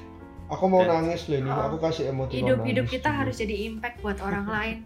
aku 0.53 0.65
mau 0.65 0.81
Dan- 0.81 1.03
nangis 1.03 1.25
loh 1.25 1.37
ini 1.37 1.49
Oh. 1.49 1.65
aku 1.67 1.77
kasih 1.79 2.03
emoticon 2.09 2.37
hidup 2.39 2.59
hidup 2.63 2.85
kita 2.87 3.09
juga. 3.09 3.19
harus 3.19 3.35
jadi 3.35 3.55
impact 3.67 3.97
buat 3.99 4.17
orang 4.19 4.45
lain 4.55 4.77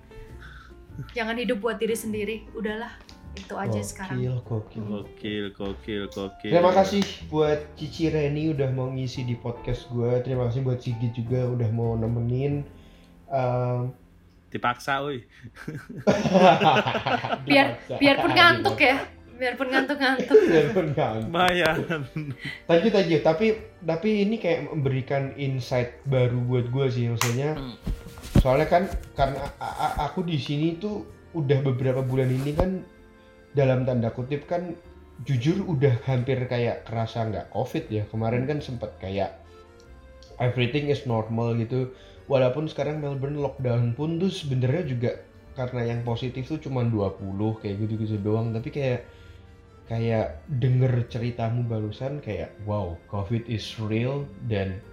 jangan 1.11 1.35
hidup 1.35 1.59
buat 1.59 1.77
diri 1.77 1.93
sendiri 1.93 2.35
udahlah 2.51 2.89
itu 3.35 3.53
aja 3.53 3.77
sekarang 3.79 4.17
Gokil, 4.17 4.41
gokil. 4.41 4.81
gokil 4.83 5.45
gokil 5.53 6.03
gokil 6.09 6.49
Terima 6.49 6.73
kasih 6.73 7.01
buat 7.27 7.59
Cici 7.75 8.09
Reni 8.09 8.49
udah 8.49 8.65
mau 8.71 8.89
ngisi 8.89 9.21
di 9.21 9.37
podcast 9.37 9.85
gue. 9.87 10.09
Terima 10.25 10.49
kasih 10.49 10.65
buat 10.65 10.81
Sigit 10.81 11.13
juga 11.13 11.45
udah 11.45 11.69
mau 11.69 11.93
nemenin. 11.93 12.65
Ehm, 13.29 13.93
dipaksa 14.49 15.05
woi 15.05 15.21
biar 17.43 17.67
biarpun 17.93 18.31
ngantuk 18.31 18.79
ya 18.79 18.97
biarpun 19.37 19.67
ngantuk-ngantuk 19.69 20.37
biarpun 20.51 20.87
ngantuk. 20.93 21.29
You, 22.83 22.91
thank 22.91 23.09
you. 23.09 23.19
Tapi 23.21 23.47
tapi 23.85 24.09
ini 24.25 24.35
kayak 24.41 24.67
memberikan 24.73 25.31
insight 25.37 26.01
baru 26.09 26.37
buat 26.43 26.67
gue 26.73 26.85
sih 26.89 27.05
maksudnya. 27.07 27.55
Hmm. 27.55 27.77
Soalnya 28.41 28.67
kan 28.67 28.83
karena 29.15 29.41
a- 29.61 29.77
a- 29.89 29.97
aku 30.09 30.25
di 30.25 30.35
sini 30.37 30.75
tuh 30.81 31.05
udah 31.37 31.61
beberapa 31.61 32.01
bulan 32.01 32.33
ini 32.33 32.51
kan 32.57 32.81
dalam 33.53 33.85
tanda 33.85 34.09
kutip 34.13 34.45
kan 34.49 34.73
jujur 35.25 35.65
udah 35.65 35.97
hampir 36.05 36.37
kayak 36.45 36.85
kerasa 36.85 37.25
nggak 37.25 37.49
covid 37.49 37.89
ya 37.89 38.05
kemarin 38.13 38.45
kan 38.45 38.61
sempet 38.61 38.93
kayak 39.01 39.41
everything 40.37 40.93
is 40.93 41.09
normal 41.09 41.57
gitu 41.57 41.89
walaupun 42.29 42.69
sekarang 42.69 43.01
Melbourne 43.01 43.41
lockdown 43.41 43.97
pun 43.97 44.21
tuh 44.21 44.29
sebenarnya 44.29 44.83
juga 44.85 45.11
karena 45.57 45.89
yang 45.89 46.05
positif 46.05 46.45
tuh 46.45 46.61
cuma 46.61 46.85
20 46.85 47.17
kayak 47.65 47.75
gitu-gitu 47.81 48.21
doang 48.21 48.53
tapi 48.53 48.69
kayak 48.69 49.09
kayak 49.87 50.43
denger 50.59 51.07
ceritamu 51.07 51.63
barusan 51.63 52.19
kayak 52.19 52.51
wow 52.67 52.99
covid 53.07 53.43
is 53.47 53.63
real 53.79 54.27
dan 54.51 54.83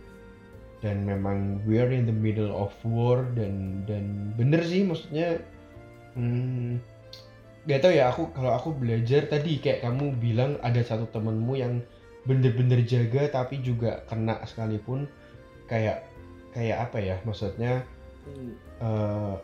dan 0.79 1.03
memang 1.03 1.59
we 1.67 1.83
are 1.83 1.91
in 1.91 2.07
the 2.07 2.15
middle 2.15 2.55
of 2.55 2.71
war 2.87 3.27
dan 3.35 3.83
dan 3.91 4.31
bener 4.39 4.63
sih 4.63 4.87
maksudnya 4.87 5.43
hmm, 6.15 6.79
gak 7.67 7.81
tau 7.83 7.91
ya 7.91 8.13
aku 8.13 8.31
kalau 8.37 8.55
aku 8.55 8.71
belajar 8.77 9.27
tadi 9.27 9.59
kayak 9.59 9.83
kamu 9.83 10.15
bilang 10.21 10.61
ada 10.63 10.85
satu 10.85 11.11
temenmu 11.11 11.57
yang 11.59 11.83
bener-bener 12.29 12.85
jaga 12.85 13.29
tapi 13.33 13.61
juga 13.61 14.05
kena 14.07 14.41
sekalipun 14.45 15.09
kayak 15.67 16.05
kayak 16.53 16.89
apa 16.89 16.99
ya 17.01 17.17
maksudnya 17.25 17.83
eh, 18.81 19.35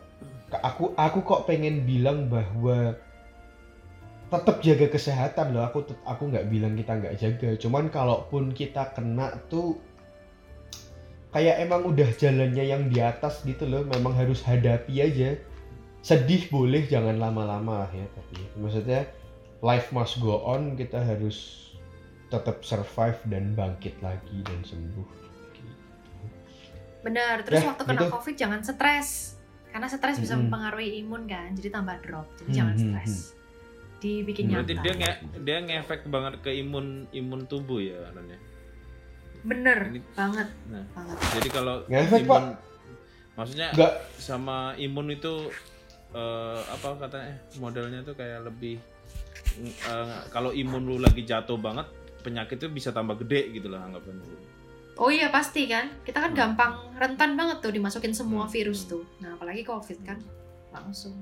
aku 0.61 0.93
aku 0.97 1.19
kok 1.25 1.45
pengen 1.49 1.83
bilang 1.85 2.29
bahwa 2.29 2.93
tetap 4.31 4.63
jaga 4.63 4.87
kesehatan 4.87 5.51
loh. 5.51 5.67
Aku 5.67 5.83
aku 6.07 6.23
nggak 6.31 6.47
bilang 6.47 6.79
kita 6.79 6.95
nggak 6.95 7.15
jaga. 7.19 7.49
Cuman 7.59 7.91
kalaupun 7.91 8.55
kita 8.55 8.95
kena 8.95 9.35
tuh 9.51 9.75
kayak 11.35 11.59
emang 11.67 11.83
udah 11.83 12.07
jalannya 12.15 12.63
yang 12.63 12.87
di 12.87 13.03
atas 13.03 13.43
gitu 13.43 13.67
loh. 13.67 13.83
Memang 13.83 14.15
harus 14.15 14.39
hadapi 14.47 15.03
aja. 15.03 15.35
Sedih 16.01 16.47
boleh 16.47 16.87
jangan 16.87 17.19
lama-lama 17.21 17.85
lah 17.85 17.91
ya 17.93 18.07
tapi 18.17 18.41
maksudnya 18.57 19.05
life 19.61 19.91
must 19.91 20.23
go 20.23 20.39
on. 20.47 20.79
Kita 20.79 21.03
harus 21.03 21.67
tetap 22.31 22.63
survive 22.63 23.19
dan 23.27 23.51
bangkit 23.51 23.99
lagi 23.99 24.39
dan 24.47 24.63
sembuh. 24.63 25.19
Benar. 27.03 27.43
Terus 27.43 27.59
Ya, 27.59 27.67
waktu 27.67 27.83
kena 27.83 28.01
gitu. 28.07 28.13
covid 28.15 28.35
jangan 28.39 28.61
stres. 28.63 29.35
Karena 29.75 29.87
stres 29.91 30.19
bisa 30.23 30.35
Mm-mm. 30.35 30.47
mempengaruhi 30.47 31.03
imun 31.03 31.27
kan 31.27 31.51
jadi 31.51 31.69
tambah 31.75 31.99
drop. 31.99 32.27
Jadi 32.39 32.49
Hmm, 32.51 32.57
jangan 32.59 32.75
hmm, 32.79 32.83
stres 32.87 33.40
dibikin 34.01 34.49
Berarti 34.49 34.73
dia 34.75 34.93
nge 34.93 35.11
dia 35.39 35.57
ngefek 35.59 36.01
banget 36.05 36.41
ke 36.41 36.51
imun 36.51 37.05
imun 37.11 37.45
tubuh 37.45 37.77
ya 37.77 38.01
anaknya. 38.07 38.41
bener 39.41 39.89
Ini- 39.89 40.05
banget 40.11 40.47
Nah. 40.67 40.85
banget 40.91 41.17
Jadi 41.33 41.49
kalau 41.49 41.75
Ngefek, 41.83 42.21
imun 42.21 42.43
maksudnya 43.33 43.69
Nggak. 43.71 43.93
sama 44.15 44.57
imun 44.75 45.07
itu 45.09 45.49
eh, 46.11 46.61
apa 46.61 46.99
katanya 46.99 47.31
modelnya 47.55 48.01
tuh 48.01 48.13
kayak 48.13 48.43
lebih 48.43 48.77
eh, 49.59 50.19
kalau 50.27 50.51
imun 50.51 50.83
lu 50.83 50.97
lagi 50.97 51.21
jatuh 51.21 51.57
banget 51.57 51.87
penyakitnya 52.19 52.69
bisa 52.69 52.89
tambah 52.89 53.17
gede 53.17 53.49
gitu 53.51 53.65
lah 53.65 53.81
anggapan 53.81 54.19
gue. 54.19 54.41
Oh 54.93 55.09
iya 55.09 55.27
pasti 55.27 55.65
kan. 55.65 55.89
Kita 55.99 56.19
kan 56.19 56.31
Hmm. 56.31 56.37
gampang 56.37 56.71
rentan 56.93 57.33
banget 57.33 57.57
tuh 57.59 57.71
dimasukin 57.71 58.13
semua 58.13 58.45
Hmm. 58.45 58.51
virus 58.51 58.85
tuh. 58.85 59.01
Nah, 59.17 59.33
apalagi 59.33 59.63
Covid 59.63 59.97
kan 60.03 60.21
langsung. 60.69 61.17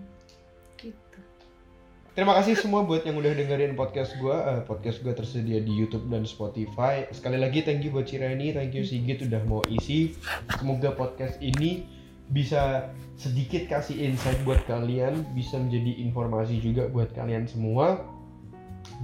Terima 2.20 2.36
kasih 2.36 2.60
semua 2.60 2.84
buat 2.84 3.08
yang 3.08 3.16
udah 3.16 3.32
dengerin 3.32 3.80
podcast 3.80 4.12
gue. 4.20 4.36
Eh, 4.36 4.60
podcast 4.68 5.00
gue 5.08 5.16
tersedia 5.16 5.64
di 5.64 5.72
YouTube 5.72 6.12
dan 6.12 6.28
Spotify. 6.28 7.08
Sekali 7.16 7.40
lagi 7.40 7.64
thank 7.64 7.80
you 7.80 7.96
buat 7.96 8.12
Cireni, 8.12 8.52
thank 8.52 8.76
you 8.76 8.84
Sigit 8.84 9.24
udah 9.24 9.40
mau 9.48 9.64
isi. 9.72 10.20
Semoga 10.60 10.92
podcast 11.00 11.40
ini 11.40 11.88
bisa 12.36 12.92
sedikit 13.16 13.72
kasih 13.72 14.04
insight 14.04 14.36
buat 14.44 14.60
kalian, 14.68 15.32
bisa 15.32 15.64
menjadi 15.64 15.96
informasi 16.12 16.60
juga 16.60 16.92
buat 16.92 17.08
kalian 17.16 17.48
semua. 17.48 18.04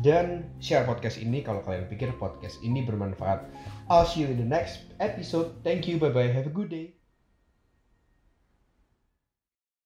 Dan 0.04 0.52
share 0.60 0.84
podcast 0.84 1.16
ini 1.16 1.40
kalau 1.40 1.64
kalian 1.64 1.88
pikir 1.88 2.12
podcast 2.20 2.60
ini 2.68 2.84
bermanfaat. 2.84 3.48
I'll 3.88 4.04
see 4.04 4.28
you 4.28 4.36
in 4.36 4.44
the 4.44 4.50
next 4.52 4.92
episode. 5.00 5.56
Thank 5.64 5.88
you, 5.88 6.04
bye 6.04 6.12
bye, 6.12 6.28
have 6.28 6.52
a 6.52 6.52
good 6.52 6.68
day. 6.68 7.00